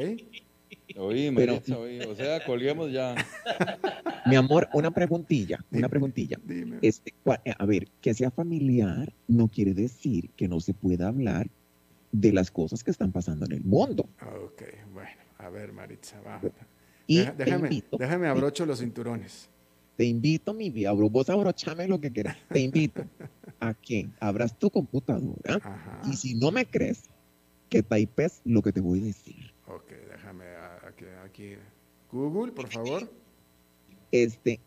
Oí, 0.98 1.32
Pero- 1.36 1.54
Maritza, 1.54 1.78
oí. 1.78 2.00
O 2.02 2.16
sea, 2.16 2.44
colguemos 2.46 2.92
ya. 2.92 3.14
Mi 4.26 4.36
amor, 4.36 4.70
una 4.74 4.92
preguntilla, 4.92 5.60
Dime. 5.70 5.80
una 5.80 5.90
preguntilla. 5.90 6.40
Dime. 6.44 6.78
Este, 6.82 7.14
eh, 7.44 7.54
a 7.58 7.66
ver, 7.66 7.90
que 8.00 8.14
sea 8.14 8.32
familiar 8.32 9.14
no 9.28 9.50
quiere 9.50 9.74
decir 9.74 10.30
que 10.38 10.48
no 10.48 10.62
se 10.62 10.74
pueda 10.74 11.10
hablar 11.10 11.50
de 12.14 12.32
las 12.32 12.50
cosas 12.52 12.84
que 12.84 12.92
están 12.92 13.12
pasando 13.12 13.46
en 13.46 13.52
el 13.54 13.64
mundo. 13.66 14.08
Ok, 14.46 14.62
bueno, 14.94 15.10
a 15.40 15.50
ver, 15.50 15.74
Maritza, 15.74 16.22
va. 16.22 16.40
Y 17.08 17.18
Deja- 17.18 17.32
déjame, 17.34 17.68
invito, 17.68 17.98
déjame 17.98 18.28
abrocho 18.28 18.66
los 18.66 18.80
cinturones. 18.80 19.50
te 19.98 20.06
invito, 20.06 20.54
mi 20.54 20.70
vida, 20.70 20.92
vos 20.94 21.30
abrochame 21.30 21.88
lo 21.88 22.00
que 22.00 22.12
quieras. 22.12 22.38
Te 22.50 22.60
invito 22.62 23.04
a 23.60 23.74
que 23.74 24.08
abras 24.20 24.58
tu 24.58 24.70
computadora 24.70 25.56
Ajá. 25.56 26.02
y 26.10 26.14
si 26.16 26.36
no 26.36 26.52
me 26.52 26.66
crees, 26.66 27.10
que 27.70 27.82
types 27.84 28.42
lo 28.46 28.62
que 28.62 28.72
te 28.72 28.80
voy 28.80 29.02
a 29.02 29.06
decir. 29.06 29.52
Ok, 29.68 29.92
déjame 30.12 30.46
aquí, 30.88 31.06
aquí. 31.26 31.54
Google, 32.12 32.52
por 32.52 32.70
favor. 32.70 33.12
Este, 34.12 34.60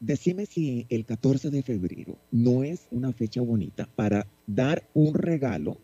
decime 0.00 0.46
si 0.46 0.86
el 0.88 1.04
14 1.04 1.50
de 1.50 1.62
febrero 1.62 2.16
no 2.30 2.64
es 2.64 2.86
una 2.90 3.12
fecha 3.12 3.42
bonita 3.42 3.86
para 3.94 4.26
dar 4.46 4.88
un 4.94 5.12
regalo 5.14 5.76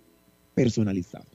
personalizado. 0.55 1.26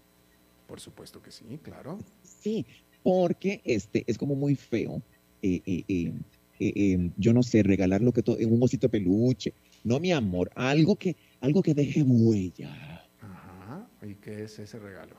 Por 0.67 0.79
supuesto 0.79 1.21
que 1.21 1.31
sí, 1.31 1.59
claro. 1.61 1.99
Sí, 2.23 2.65
porque 3.03 3.61
este 3.63 4.03
es 4.07 4.17
como 4.17 4.35
muy 4.35 4.55
feo. 4.55 5.01
eh, 5.41 5.61
eh, 5.65 6.13
eh, 6.59 7.11
yo 7.17 7.33
no 7.33 7.43
sé, 7.43 7.63
regalar 7.63 8.01
lo 8.01 8.11
que 8.13 8.23
todo, 8.23 8.37
un 8.37 8.63
osito 8.63 8.87
de 8.87 8.91
peluche. 8.91 9.53
No, 9.83 9.99
mi 9.99 10.11
amor, 10.11 10.49
algo 10.55 10.95
que, 10.95 11.15
algo 11.41 11.61
que 11.61 11.73
deje 11.73 12.01
huella. 12.01 13.05
Ajá. 13.21 13.87
¿Y 14.01 14.15
qué 14.15 14.43
es 14.43 14.57
ese 14.59 14.79
regalo? 14.79 15.15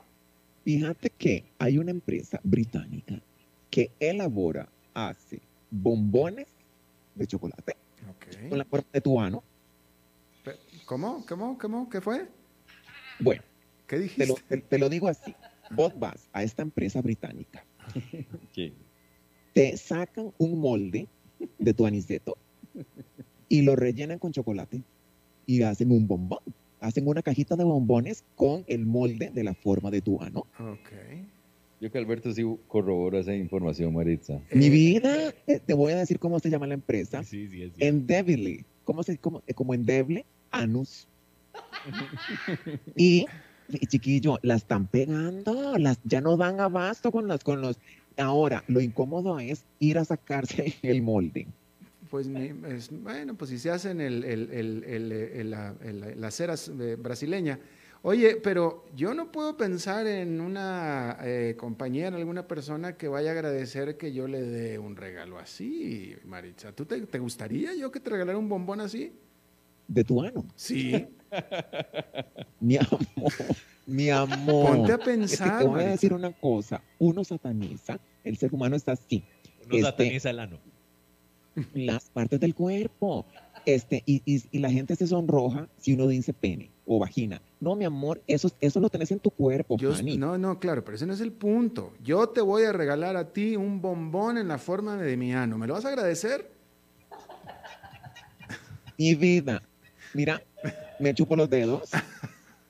Fíjate 0.63 1.09
que 1.11 1.45
hay 1.59 1.77
una 1.77 1.91
empresa 1.91 2.39
británica 2.43 3.21
que 3.69 3.91
elabora, 3.99 4.67
hace 4.93 5.39
bombones 5.69 6.47
de 7.15 7.27
chocolate 7.27 7.75
con 8.49 8.57
la 8.57 8.65
forma 8.65 8.87
de 8.91 9.01
tu 9.01 9.19
ano. 9.19 9.43
¿Cómo? 10.85 11.25
¿Cómo? 11.25 11.57
¿Cómo? 11.57 11.89
¿Qué 11.89 12.01
fue? 12.01 12.27
Bueno, 13.19 13.43
¿Qué 13.87 13.95
te 13.97 14.01
dijiste? 14.03 14.27
lo, 14.27 14.35
te- 14.35 14.57
te 14.57 14.77
lo 14.77 14.89
digo 14.89 15.07
así. 15.07 15.33
Vos 15.71 15.97
vas 15.99 16.29
a 16.33 16.43
esta 16.43 16.61
empresa 16.61 17.01
británica, 17.01 17.65
Sí. 18.53 18.73
te 19.53 19.75
sacan 19.77 20.31
un 20.37 20.59
molde 20.59 21.07
de 21.57 21.73
tu 21.73 21.85
aniceto 21.85 22.37
y 23.49 23.61
lo 23.63 23.75
rellenan 23.75 24.19
con 24.19 24.31
chocolate 24.31 24.81
y 25.45 25.61
hacen 25.63 25.91
un 25.91 26.07
bombón. 26.07 26.39
Hacen 26.79 27.07
una 27.07 27.21
cajita 27.23 27.55
de 27.55 27.63
bombones 27.63 28.23
con 28.35 28.63
el 28.67 28.85
molde 28.85 29.31
de 29.33 29.43
la 29.43 29.55
forma 29.55 29.89
de 29.89 30.01
tu 30.01 30.21
ano. 30.21 30.41
Ok. 30.59 30.91
Yo 31.79 31.91
que 31.91 31.97
Alberto 31.97 32.31
sí 32.33 32.43
corrobora 32.67 33.19
esa 33.19 33.35
información, 33.35 33.93
Maritza. 33.93 34.39
Mi 34.51 34.65
Eh, 34.67 34.69
vida, 34.69 35.33
te 35.65 35.73
voy 35.73 35.93
a 35.93 35.97
decir 35.97 36.19
cómo 36.19 36.39
se 36.39 36.49
llama 36.49 36.67
la 36.67 36.75
empresa. 36.75 37.23
Sí, 37.23 37.47
sí, 37.47 37.61
es 37.63 37.73
cierto. 37.73 37.85
Endeavly. 37.85 38.65
¿Cómo 38.83 39.03
se 39.03 39.17
como, 39.17 39.41
como 39.55 39.73
endeble? 39.73 40.25
Anus. 40.51 41.07
y, 42.95 43.25
chiquillo, 43.87 44.39
la 44.41 44.55
están 44.55 44.87
pegando, 44.87 45.77
las 45.77 45.99
ya 46.03 46.21
no 46.21 46.37
dan 46.37 46.59
abasto 46.59 47.11
con 47.11 47.27
las 47.27 47.43
con 47.43 47.61
los. 47.61 47.77
Ahora, 48.17 48.63
lo 48.67 48.81
incómodo 48.81 49.39
es 49.39 49.63
ir 49.79 49.97
a 49.97 50.05
sacarse 50.05 50.75
el 50.81 51.01
molde. 51.01 51.47
Pues 52.09 52.27
es- 52.27 52.89
bueno, 52.91 53.35
pues 53.35 53.49
si 53.49 53.59
se 53.59 53.69
hacen 53.69 53.99
el, 54.01 54.23
el- 54.23 54.51
el- 54.83 55.49
la, 55.51 55.75
la 55.81 56.31
cera 56.31 56.55
eh, 56.79 56.95
brasileña. 56.97 57.59
Oye, 58.03 58.37
pero 58.37 58.85
yo 58.95 59.13
no 59.13 59.31
puedo 59.31 59.57
pensar 59.57 60.07
en 60.07 60.39
una 60.39 61.17
eh, 61.23 61.55
compañera, 61.57 62.15
alguna 62.15 62.47
persona 62.47 62.95
que 62.95 63.07
vaya 63.07 63.31
a 63.31 63.33
agradecer 63.33 63.97
que 63.97 64.13
yo 64.13 64.27
le 64.27 64.41
dé 64.41 64.79
un 64.79 64.95
regalo 64.95 65.37
así, 65.39 66.15
Maritza. 66.25 66.71
¿Tú 66.71 66.85
te, 66.85 67.01
te 67.01 67.19
gustaría 67.19 67.75
yo 67.75 67.91
que 67.91 67.99
te 67.99 68.11
regalara 68.11 68.37
un 68.37 68.47
bombón 68.47 68.79
así? 68.81 69.11
De 69.87 70.03
tu 70.03 70.21
ano. 70.21 70.45
Sí. 70.55 71.07
Mi 72.59 72.77
amor, 72.77 72.99
mi 73.85 74.09
amor. 74.09 74.77
Ponte 74.77 74.91
a 74.91 74.95
Es 74.95 74.99
que 75.01 75.05
pensar. 75.05 75.59
te 75.59 75.65
voy 75.65 75.81
a 75.83 75.87
decir 75.87 76.13
una 76.13 76.31
cosa. 76.31 76.81
Uno 76.99 77.23
sataniza, 77.23 77.99
el 78.23 78.37
ser 78.37 78.53
humano 78.53 78.75
está 78.75 78.93
así. 78.93 79.23
Uno 79.65 79.75
este- 79.75 79.81
sataniza 79.83 80.29
el 80.29 80.39
ano. 80.39 80.59
las 81.73 82.09
partes 82.09 82.39
del 82.39 82.53
cuerpo. 82.55 83.25
Este, 83.65 84.01
y, 84.05 84.21
y- 84.25 84.43
y 84.51 84.59
la 84.59 84.71
gente 84.71 84.95
se 84.95 85.07
sonroja 85.07 85.67
si 85.77 85.93
uno 85.93 86.07
dice 86.07 86.31
pene 86.31 86.69
o 86.85 86.99
vagina. 86.99 87.41
No, 87.59 87.75
mi 87.75 87.83
amor, 87.83 88.21
eso, 88.27 88.49
eso 88.61 88.79
lo 88.79 88.89
tenés 88.89 89.11
en 89.11 89.19
tu 89.19 89.29
cuerpo, 89.29 89.75
Yo- 89.77 89.91
no, 90.17 90.37
no, 90.37 90.57
claro, 90.59 90.85
pero 90.85 90.95
ese 90.95 91.05
no 91.05 91.13
es 91.13 91.19
el 91.19 91.33
punto. 91.33 91.91
Yo 92.01 92.29
te 92.29 92.39
voy 92.39 92.63
a 92.63 92.71
regalar 92.71 93.17
a 93.17 93.33
ti 93.33 93.57
un 93.57 93.81
bombón 93.81 94.37
en 94.37 94.47
la 94.47 94.57
forma 94.57 94.95
de 94.95 95.17
mi 95.17 95.33
ano. 95.33 95.57
¿Me 95.57 95.67
lo 95.67 95.73
vas 95.73 95.83
a 95.83 95.89
agradecer? 95.89 96.49
Mi 98.97 99.15
vida, 99.15 99.61
mira, 100.13 100.41
me 100.99 101.13
chupo 101.13 101.35
los 101.35 101.49
dedos 101.49 101.89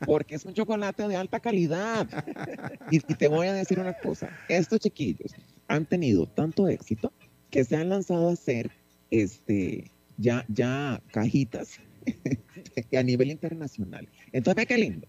porque 0.05 0.35
es 0.35 0.45
un 0.45 0.53
chocolate 0.53 1.07
de 1.07 1.15
alta 1.15 1.39
calidad. 1.39 2.07
Y, 2.91 2.97
y 2.97 3.15
te 3.15 3.27
voy 3.27 3.47
a 3.47 3.53
decir 3.53 3.79
una 3.79 3.93
cosa, 3.93 4.29
estos 4.47 4.79
chiquillos 4.79 5.33
han 5.67 5.85
tenido 5.85 6.25
tanto 6.25 6.69
éxito 6.69 7.11
que 7.49 7.65
se 7.65 7.75
han 7.75 7.89
lanzado 7.89 8.29
a 8.29 8.33
hacer 8.33 8.71
este, 9.11 9.91
ya, 10.17 10.45
ya 10.47 11.01
cajitas 11.11 11.79
a 12.97 13.03
nivel 13.03 13.29
internacional. 13.31 14.07
Entonces, 14.31 14.55
ve 14.55 14.65
qué 14.65 14.77
lindo. 14.77 15.07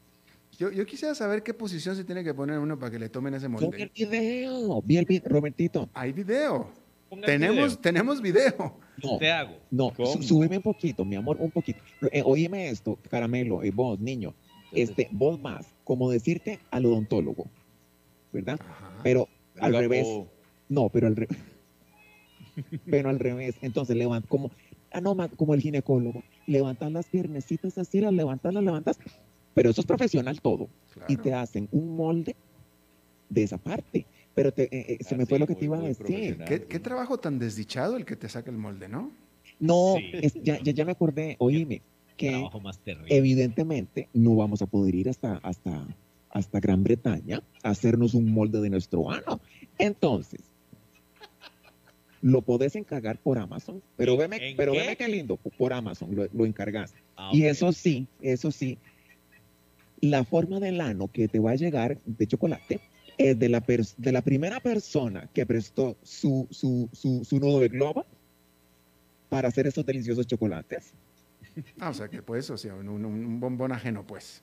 Yo, 0.58 0.72
yo 0.72 0.84
quisiera 0.86 1.14
saber 1.14 1.44
qué 1.44 1.54
posición 1.54 1.94
se 1.94 2.02
tiene 2.02 2.24
que 2.24 2.34
poner 2.34 2.58
uno 2.58 2.76
para 2.76 2.90
que 2.90 2.98
le 2.98 3.08
tomen 3.08 3.34
ese 3.34 3.44
Yo 3.44 3.56
vi 3.58 3.64
molde. 3.64 3.82
el 3.84 3.90
video, 3.94 4.82
vi 4.82 4.96
el 4.96 5.04
video, 5.04 5.28
Robertito. 5.28 5.88
Hay 5.94 6.12
video. 6.12 6.72
Ponga 7.08 7.26
Tenemos, 7.26 7.56
video. 7.56 7.78
tenemos 7.78 8.20
video. 8.20 8.80
No, 9.03 9.18
Te 9.18 9.30
hago. 9.30 9.57
no, 9.70 9.92
¿Cómo? 9.92 10.22
súbeme 10.22 10.57
un 10.57 10.62
poquito, 10.62 11.05
mi 11.05 11.16
amor, 11.16 11.36
un 11.38 11.51
poquito. 11.51 11.82
Eh, 12.11 12.22
oíme 12.24 12.68
esto, 12.68 12.99
caramelo, 13.09 13.64
y 13.64 13.70
vos, 13.70 13.99
niño. 14.01 14.34
Este, 14.72 15.09
vos 15.12 15.40
vas, 15.40 15.74
como 15.84 16.11
decirte 16.11 16.59
al 16.70 16.84
odontólogo, 16.86 17.51
¿verdad? 18.32 18.59
Pero 19.03 19.28
al 19.61 19.70
Oiga, 19.74 19.80
revés. 19.80 20.07
oh, 20.09 20.28
No, 20.68 20.88
pero 20.90 21.07
al 21.07 21.16
revés. 21.16 21.38
pero 22.84 23.09
al 23.11 23.18
revés. 23.18 23.57
Entonces 23.62 23.96
levanta 23.96 24.28
como, 24.28 24.51
ah, 24.90 25.01
no, 25.01 25.14
ma- 25.14 25.28
como 25.28 25.55
el 25.55 25.61
ginecólogo. 25.61 26.24
Levantas 26.46 26.90
las 26.92 27.09
piernecitas 27.09 27.78
así, 27.78 28.01
las 28.01 28.12
levantas, 28.12 28.53
las 28.53 28.64
levantas. 28.64 28.99
Pero 29.55 29.70
eso 29.70 29.80
es 29.80 29.86
profesional 29.86 30.40
todo. 30.40 30.68
Y 31.09 31.16
te 31.16 31.22
Claro. 31.30 31.38
hacen 31.38 31.68
un 31.70 31.96
molde 31.96 32.36
de 33.28 33.42
esa 33.42 33.59
parte. 33.59 34.07
Pero 34.39 34.53
te, 34.53 34.62
eh, 34.64 34.97
eh, 35.01 35.05
se 35.05 35.16
me 35.16 35.24
Ah, 35.24 35.26
fue 35.26 35.36
sí, 35.36 35.41
lo 35.41 35.47
que 35.47 35.53
muy- 35.55 35.59
te 35.61 35.64
iba 35.66 35.78
a 35.78 35.82
decir. 35.82 36.39
¿Qué, 36.47 36.66
qué 36.68 36.78
trabajo 36.78 37.18
tan 37.18 37.39
desdichado 37.41 37.97
el 37.97 38.05
que 38.05 38.14
te 38.14 38.28
saca 38.28 38.51
el 38.51 38.57
molde, 38.57 38.89
¿no? 38.89 39.11
No, 39.59 39.97
Sí. 39.99 40.11
es- 40.12 40.34
ya, 40.34 40.62
ya, 40.62 40.72
ya 40.72 40.84
me 40.84 40.93
acordé, 40.93 41.34
oíme, 41.41 41.82
que 42.16 42.30
Trabajo 42.30 42.61
más 42.61 42.78
terrible. 42.80 43.16
evidentemente 43.16 44.09
no 44.12 44.36
vamos 44.36 44.62
a 44.62 44.66
poder 44.66 44.95
ir 44.95 45.09
hasta, 45.09 45.39
hasta, 45.39 45.86
hasta 46.30 46.61
Gran 46.61 46.84
Bretaña 46.84 47.43
a 47.64 47.70
hacernos 47.70 48.14
un 48.14 48.32
molde 48.32 48.61
de 48.61 48.70
nuestro 48.70 49.11
ano. 49.11 49.41
Entonces, 49.78 50.41
lo 52.20 52.43
podés 52.43 52.76
encargar 52.76 53.18
por 53.18 53.39
Amazon, 53.39 53.82
pero 53.97 54.16
veme, 54.16 54.36
¿En 54.41 54.57
pero 54.57 54.72
qué? 54.72 54.78
veme 54.78 54.97
qué 54.97 55.09
lindo, 55.09 55.36
por 55.36 55.72
Amazon 55.72 56.14
lo, 56.14 56.26
lo 56.32 56.47
encargas. 56.47 56.95
Ah, 57.16 57.30
Y 57.32 57.45
eso 57.45 57.72
sí, 57.72 58.07
eso 58.20 58.51
sí, 58.51 58.78
la 60.01 60.24
forma 60.24 60.61
del 60.61 60.80
ano 60.80 61.09
que 61.09 61.26
te 61.28 61.41
va 61.41 61.53
a 61.53 61.57
llegar 61.57 62.01
de 62.05 62.26
chocolate 62.26 62.80
es 63.18 63.38
de 63.38 63.48
la, 63.48 63.60
de 63.96 64.12
la 64.12 64.22
primera 64.22 64.60
persona 64.60 65.28
que 65.34 65.44
prestó 65.44 65.96
su, 66.02 66.46
su, 66.50 66.88
su, 66.92 67.24
su 67.24 67.38
nudo 67.40 67.60
de 67.60 67.68
globo 67.68 68.06
para 69.28 69.48
hacer 69.48 69.66
esos 69.66 69.84
deliciosos 69.84 70.26
chocolates. 70.26 70.92
Ah, 71.80 71.90
o 71.90 71.94
sea 71.94 72.08
que 72.08 72.22
pues, 72.22 72.48
o 72.50 72.56
sea, 72.56 72.74
un, 72.74 72.88
un- 72.88 73.04
un 73.04 73.40
bombón 73.40 73.72
ajeno, 73.72 74.06
pues. 74.06 74.42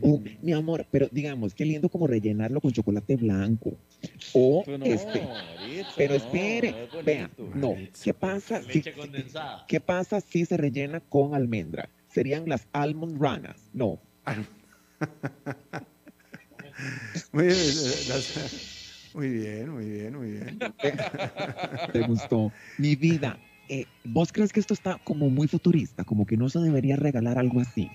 Uh, 0.00 0.18
mi 0.40 0.52
amor, 0.52 0.86
pero 0.90 1.08
digamos, 1.12 1.52
qué 1.54 1.66
lindo 1.66 1.90
como 1.90 2.06
rellenarlo 2.06 2.58
con 2.62 2.72
chocolate 2.72 3.16
blanco. 3.16 3.76
O 4.32 4.62
Eso 4.62 4.78
no, 4.78 4.86
este, 4.86 5.20
Maritza, 5.20 5.90
pero 5.94 6.14
espere, 6.14 6.70
no 6.72 6.98
es 7.00 7.04
vea, 7.04 7.30
no, 7.54 7.74
¿qué 8.02 8.14
pasa? 8.14 8.62
si- 8.62 8.78
Leche 8.78 8.94
condensada. 8.94 9.64
¿Qué 9.68 9.80
pasa 9.80 10.22
si 10.22 10.46
se 10.46 10.56
rellena 10.56 11.00
con 11.00 11.34
almendra? 11.34 11.90
Serían 12.08 12.48
las 12.48 12.66
almond 12.72 13.20
ranas. 13.20 13.56
No, 13.74 14.00
Muy 17.32 17.44
bien, 17.44 17.58
eh, 17.58 18.04
las- 18.08 19.10
muy 19.14 19.28
bien, 19.28 19.70
muy 19.70 19.84
bien, 19.88 20.16
muy 20.16 20.30
bien. 20.32 20.58
te 21.92 22.02
gustó. 22.02 22.52
Mi 22.78 22.96
vida, 22.96 23.38
eh, 23.68 23.86
¿vos 24.04 24.32
crees 24.32 24.52
que 24.52 24.60
esto 24.60 24.74
está 24.74 24.98
como 25.04 25.30
muy 25.30 25.46
futurista? 25.48 26.04
Como 26.04 26.26
que 26.26 26.36
no 26.36 26.48
se 26.48 26.58
debería 26.58 26.96
regalar 26.96 27.38
algo 27.38 27.60
así. 27.60 27.88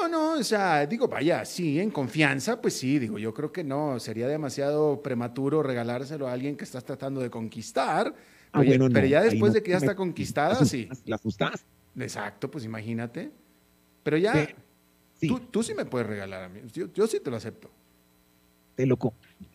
No, 0.00 0.08
no, 0.08 0.32
o 0.40 0.42
sea, 0.42 0.86
digo, 0.86 1.06
vaya, 1.06 1.44
sí, 1.44 1.78
en 1.78 1.90
confianza, 1.90 2.60
pues 2.60 2.74
sí, 2.74 2.98
digo, 2.98 3.18
yo 3.18 3.32
creo 3.34 3.52
que 3.52 3.62
no, 3.62 4.00
sería 4.00 4.26
demasiado 4.26 5.02
prematuro 5.02 5.62
regalárselo 5.62 6.26
a 6.26 6.32
alguien 6.32 6.56
que 6.56 6.64
estás 6.64 6.84
tratando 6.84 7.20
de 7.20 7.30
conquistar. 7.30 8.14
Ah, 8.52 8.60
Oye, 8.60 8.70
bueno, 8.70 8.88
no, 8.88 8.94
pero 8.94 9.06
ya 9.06 9.22
después 9.22 9.50
no 9.50 9.54
de 9.54 9.62
que 9.62 9.70
ya 9.70 9.76
me- 9.76 9.86
está 9.86 9.94
conquistada, 9.94 10.58
la 10.60 10.64
sí. 10.64 10.88
La 11.04 11.16
asustas. 11.16 11.66
Exacto, 11.96 12.50
pues 12.50 12.64
imagínate. 12.64 13.30
Pero 14.02 14.16
ya, 14.16 14.32
sí, 15.12 15.28
tú, 15.28 15.38
tú 15.40 15.62
sí 15.62 15.74
me 15.74 15.84
puedes 15.84 16.08
regalar 16.08 16.44
a 16.44 16.48
mí. 16.48 16.62
Yo, 16.72 16.92
yo 16.92 17.06
sí 17.06 17.20
te 17.20 17.30
lo 17.30 17.36
acepto. 17.36 17.70
Te 18.74 18.86
lo 18.86 18.98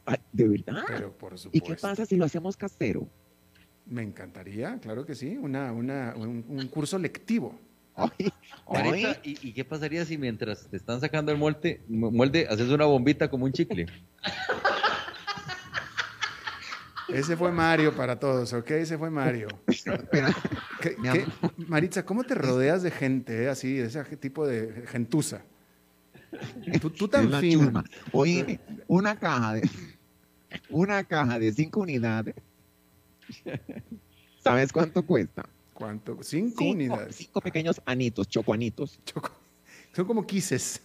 Ay, 0.06 0.18
¿De 0.32 0.48
verdad? 0.48 0.84
Pero 0.88 1.18
por 1.18 1.36
¿Y 1.52 1.62
qué 1.62 1.76
pasa 1.76 2.06
si 2.06 2.16
lo 2.16 2.26
hacemos 2.26 2.56
casero? 2.58 3.08
Me 3.86 4.04
encantaría, 4.04 4.78
claro 4.80 5.06
que 5.06 5.16
sí, 5.16 5.38
una, 5.38 5.72
una, 5.72 6.14
un, 6.16 6.44
un 6.48 6.68
curso 6.68 6.98
lectivo. 7.00 7.58
Ay, 7.96 8.32
Maritza, 8.72 9.10
ay, 9.24 9.38
¿y, 9.42 9.48
y 9.50 9.54
qué 9.54 9.66
pasaría 9.66 10.06
si 10.06 10.18
mientras 10.18 10.68
te 10.70 10.78
están 10.78 11.00
sacando 11.02 11.32
el 11.32 11.38
molde, 11.38 11.82
molde 11.88 12.48
haces 12.48 12.70
una 12.70 12.86
bombita 12.86 13.30
como 13.30 13.46
un 13.46 13.52
chicle? 13.54 13.88
Ese 17.10 17.38
fue 17.38 17.52
Mario 17.52 17.96
para 17.96 18.20
todos, 18.20 18.52
¿ok? 18.54 18.70
Ese 18.72 18.98
fue 18.98 19.10
Mario. 19.10 19.48
espera, 19.68 20.34
¿Qué- 20.82 20.96
Mi 21.00 21.10
qué- 21.10 21.22
amor. 21.24 21.54
Maritza, 21.68 22.06
¿cómo 22.06 22.24
te 22.24 22.36
rodeas 22.36 22.84
de 22.84 22.92
gente 22.92 23.44
eh, 23.46 23.50
así, 23.50 23.76
de 23.76 23.86
ese 23.88 24.04
tipo 24.18 24.46
de 24.46 24.86
gentuza? 24.88 25.42
Tú, 26.82 26.90
tú 26.90 27.08
tan 27.08 27.32
la 27.32 27.40
fino. 27.40 27.64
chusma. 27.66 27.84
Oíme, 28.12 28.60
una 28.88 29.18
caja 29.18 29.54
de 29.54 29.70
una 30.70 31.04
caja 31.04 31.40
de 31.40 31.52
cinco 31.54 31.82
unidades. 31.82 32.36
¿Sabes 34.40 34.72
cuánto 34.72 35.06
cuesta? 35.06 35.48
¿Cuánto? 35.74 36.18
Cinco, 36.24 36.56
Cinco, 36.60 36.72
unidades. 36.74 37.16
cinco 37.16 37.42
pequeños 37.42 37.82
anitos, 37.86 38.28
chocoanitos. 38.28 39.00
Choco. 39.06 39.32
Son 39.94 40.06
como 40.06 40.26
quises. 40.28 40.82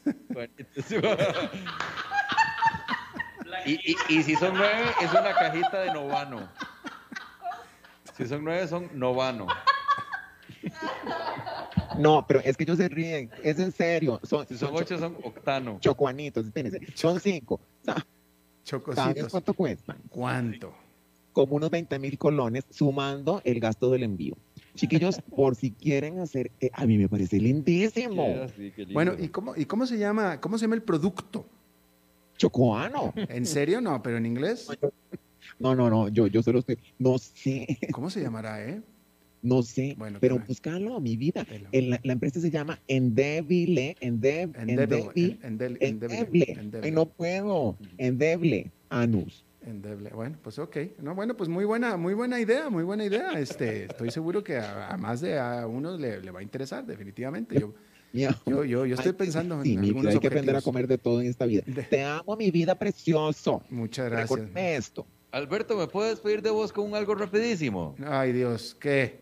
y, 3.67 3.73
y- 3.93 3.97
y 4.09 4.23
si 4.23 4.35
son 4.37 4.55
nueve, 4.55 4.91
es 5.03 5.11
una 5.11 5.33
cajita 5.35 5.81
de 5.83 5.93
novano. 5.93 6.49
Si 8.17 8.27
son 8.27 8.45
nueve, 8.45 8.67
son 8.69 8.89
novano. 8.99 9.47
No, 11.99 12.25
pero 12.27 12.41
es 12.41 12.57
que 12.57 12.65
ellos 12.65 12.79
se 12.79 12.89
ríen. 12.89 13.31
Es 13.43 13.59
en 13.59 13.73
serio. 13.73 14.21
Son, 14.23 14.47
Si 14.47 14.57
son 14.57 14.69
son 14.71 14.77
ocho, 14.83 14.99
son 14.99 15.17
octano. 15.23 15.79
chocoanitos. 15.81 16.47
Espérense. 16.47 16.81
Son 16.95 17.19
cinco. 17.21 17.61
Sa- 17.85 17.95
¿Sabes 17.95 18.07
Chocositos. 18.65 19.29
cuánto 19.31 19.55
cuestan? 19.55 19.97
¿Cuánto? 20.09 20.73
Como 21.33 21.57
unos 21.57 21.71
20 21.71 21.99
mil 21.99 22.17
colones, 22.19 22.65
sumando 22.71 23.41
el 23.45 23.59
gasto 23.59 23.91
del 23.91 24.03
envío. 24.05 24.37
Chiquillos, 24.77 25.21
por 25.37 25.57
si 25.57 25.73
quieren 25.73 26.19
hacer, 26.21 26.51
eh, 26.61 26.71
a 26.73 26.87
mí 26.87 26.97
me 26.97 27.09
parece 27.09 27.39
lindísimo. 27.39 28.47
Sí. 28.57 28.73
Bueno, 28.93 29.15
¿y 29.19 29.29
cómo, 29.29 29.57
¿y 29.57 29.65
cómo 29.65 29.87
se 29.87 29.99
llama? 29.99 30.41
¿Cómo 30.41 30.59
se 30.59 30.63
llama 30.67 30.77
el 30.77 30.83
producto? 30.83 31.47
Chocoano. 32.37 33.13
¿En 33.17 33.47
serio? 33.47 33.81
No, 33.81 34.03
pero 34.03 34.17
en 34.17 34.27
inglés. 34.27 34.69
No, 35.59 35.75
no, 35.75 35.91
no, 35.91 36.09
yo, 36.09 36.27
yo 36.29 36.43
solo 36.43 36.61
estoy, 36.61 36.79
no 36.99 37.19
sé, 37.19 37.79
¿Cómo 37.93 38.11
se 38.11 38.21
llamará, 38.23 38.63
eh? 38.65 38.81
No 39.43 39.63
sé, 39.63 39.95
Bueno, 39.99 40.19
pero 40.21 40.37
pero- 40.37 40.47
búscalo, 40.47 41.01
mi 41.01 41.17
vida. 41.17 41.45
El- 41.73 41.91
la, 41.91 42.01
la 42.03 42.13
empresa 42.13 42.41
se 42.41 42.51
llama 42.51 42.79
Endeble. 42.89 43.97
Endeble. 44.01 45.37
endeble, 45.43 45.79
endeble. 45.81 46.81
Ay, 46.83 46.91
no 46.91 47.07
puedo. 47.07 47.77
Endeble, 47.99 48.71
Anus. 48.89 49.45
Endeble. 49.65 50.11
Bueno, 50.11 50.37
pues 50.43 50.59
ok. 50.59 50.77
No, 51.01 51.15
bueno, 51.15 51.37
pues 51.37 51.49
muy 51.49 51.65
buena, 51.65 51.97
muy 51.97 52.15
buena 52.15 52.41
idea, 52.41 52.69
muy 52.69 52.83
buena 52.83 53.05
idea. 53.05 53.33
Este, 53.39 53.85
estoy 53.85 54.11
seguro 54.11 54.43
que 54.43 54.57
a, 54.57 54.89
a 54.91 54.97
más 54.97 55.21
de 55.21 55.39
a 55.39 55.67
uno 55.67 55.97
le, 55.97 56.21
le 56.21 56.31
va 56.33 56.41
a 56.41 56.43
interesar, 56.43 56.85
definitivamente. 56.85 57.61
Yo, 57.61 57.73
yo, 58.47 58.65
yo, 58.65 58.85
yo 58.87 58.95
estoy 58.95 59.11
Ay, 59.13 59.17
pensando 59.17 59.63
sí, 59.63 59.75
en 59.75 59.81
mi 59.81 59.87
vida, 59.89 59.91
algunos 59.99 60.15
hay 60.15 60.21
que 60.21 60.27
aprender 60.27 60.57
a 60.57 60.63
comer 60.63 60.87
de 60.89 60.99
todo 60.99 61.21
en 61.21 61.29
esta 61.29 61.47
vida. 61.47 61.63
De- 61.67 61.85
Te 61.85 62.03
amo, 62.03 62.37
mi 62.37 62.51
vida 62.51 62.77
precioso. 62.77 63.63
Muchas 63.71 64.11
gracias. 64.11 64.41
Esto. 64.55 65.07
Alberto, 65.31 65.77
¿me 65.79 65.87
puedes 65.87 66.21
pedir 66.21 66.43
de 66.43 66.51
vos 66.51 66.73
con 66.73 66.85
un 66.89 66.95
algo 66.95 67.15
rapidísimo? 67.15 67.95
Ay, 68.05 68.33
Dios, 68.33 68.77
¿qué? 68.79 69.22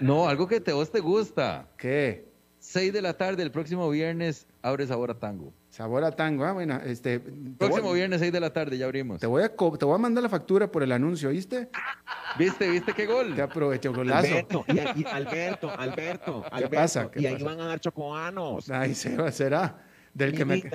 No, 0.00 0.28
algo 0.28 0.46
que 0.48 0.60
te, 0.60 0.72
vos 0.72 0.90
te 0.90 1.00
gusta. 1.00 1.68
¿Qué? 1.76 2.30
6 2.58 2.92
de 2.92 3.02
la 3.02 3.14
tarde 3.16 3.42
el 3.42 3.50
próximo 3.50 3.88
viernes 3.90 4.46
abre 4.62 4.86
Sabor 4.86 5.10
a 5.10 5.14
Tango. 5.18 5.52
Sabor 5.70 6.04
a 6.04 6.10
tango, 6.12 6.44
ah, 6.44 6.52
bueno, 6.52 6.78
este... 6.84 7.18
te 7.18 7.30
Próximo 7.58 7.88
voy- 7.88 7.96
viernes 8.00 8.20
6 8.20 8.30
de 8.30 8.40
la 8.40 8.52
tarde 8.52 8.76
ya 8.76 8.84
abrimos. 8.84 9.20
Te 9.20 9.26
voy, 9.26 9.42
a 9.42 9.48
te 9.48 9.84
voy 9.86 9.94
a 9.94 9.98
mandar 9.98 10.22
la 10.22 10.28
factura 10.28 10.70
por 10.70 10.82
el 10.82 10.92
anuncio, 10.92 11.30
¿oíste? 11.30 11.70
¿Viste, 12.38 12.68
viste 12.70 12.92
qué 12.92 13.06
gol? 13.06 13.34
Te 13.34 13.40
aprovecho, 13.42 13.90
golazo. 13.92 14.26
Alberto, 14.28 14.64
y, 14.68 15.00
y- 15.00 15.04
Alberto, 15.06 15.70
Alberto, 15.70 16.44
Alberto. 16.50 16.76
pasa? 16.76 17.10
¿Qué 17.10 17.22
y 17.22 17.26
ahí 17.26 17.34
pasa? 17.34 17.44
van 17.46 17.60
a 17.60 17.66
dar 17.68 17.80
chocoanos. 17.80 18.70
Ay, 18.70 18.94
se 18.94 19.16
va, 19.16 19.32
será. 19.32 19.78
Del 20.12 20.34
que 20.36 20.44
me... 20.44 20.60
te 20.60 20.70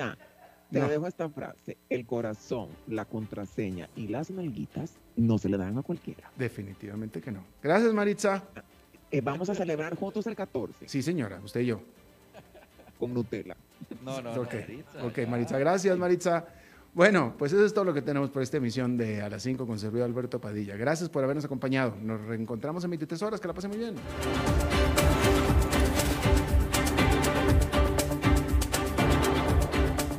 No. 0.72 0.88
dejo 0.88 1.06
esta 1.06 1.28
frase. 1.28 1.76
El 1.88 2.04
corazón, 2.04 2.68
la 2.88 3.04
contraseña 3.04 3.88
y 3.94 4.08
las 4.08 4.30
nalguitas 4.30 4.94
no 5.16 5.38
se 5.38 5.48
le 5.48 5.56
dan 5.58 5.78
a 5.78 5.82
cualquiera. 5.82 6.28
Definitivamente 6.36 7.20
que 7.20 7.30
no. 7.30 7.44
Gracias, 7.62 7.92
Maritza. 7.94 8.42
Eh, 9.10 9.20
vamos 9.22 9.48
a 9.48 9.54
celebrar 9.54 9.96
juntos 9.96 10.26
el 10.26 10.36
14 10.36 10.86
Sí, 10.88 11.02
señora, 11.02 11.40
usted 11.42 11.60
y 11.60 11.66
yo. 11.66 11.80
con 12.98 13.14
Nutella. 13.14 13.56
No, 14.04 14.20
no, 14.20 14.34
no. 14.34 14.42
Maritza. 14.42 15.04
ok, 15.06 15.18
Maritza. 15.28 15.58
Gracias, 15.58 15.96
Maritza. 15.96 16.46
Bueno, 16.94 17.34
pues 17.38 17.52
eso 17.52 17.64
es 17.64 17.72
todo 17.72 17.84
lo 17.84 17.94
que 17.94 18.02
tenemos 18.02 18.28
por 18.30 18.42
esta 18.42 18.56
emisión 18.56 18.96
de 18.96 19.22
A 19.22 19.28
las 19.28 19.42
5 19.44 19.66
con 19.66 19.78
servidor 19.78 20.06
Alberto 20.06 20.40
Padilla. 20.40 20.76
Gracias 20.76 21.08
por 21.08 21.22
habernos 21.22 21.44
acompañado. 21.44 21.94
Nos 22.02 22.20
reencontramos 22.26 22.82
en 22.84 22.90
23 22.90 23.22
horas. 23.22 23.40
Que 23.40 23.46
la 23.48 23.54
pasen 23.54 23.70
muy 23.70 23.78
bien. 23.78 23.94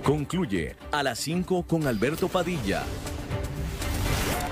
Concluye 0.03 0.75
a 0.91 1.03
las 1.03 1.19
5 1.19 1.63
con 1.63 1.85
Alberto 1.85 2.27
Padilla. 2.29 2.83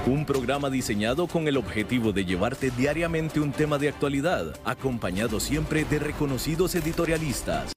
Un 0.08 0.24
programa 0.26 0.70
diseñado 0.70 1.28
con 1.28 1.50
el 1.50 1.58
objetivo 1.58 2.14
de 2.14 2.24
llevarte 2.24 2.72
diariamente 2.72 3.42
un 3.42 3.52
tema 3.52 3.78
de 3.78 3.90
actualidad, 3.90 4.58
acompañado 4.64 5.42
siempre 5.42 5.84
de 5.84 6.00
reconocidos 6.00 6.76
editorialistas. 6.76 7.66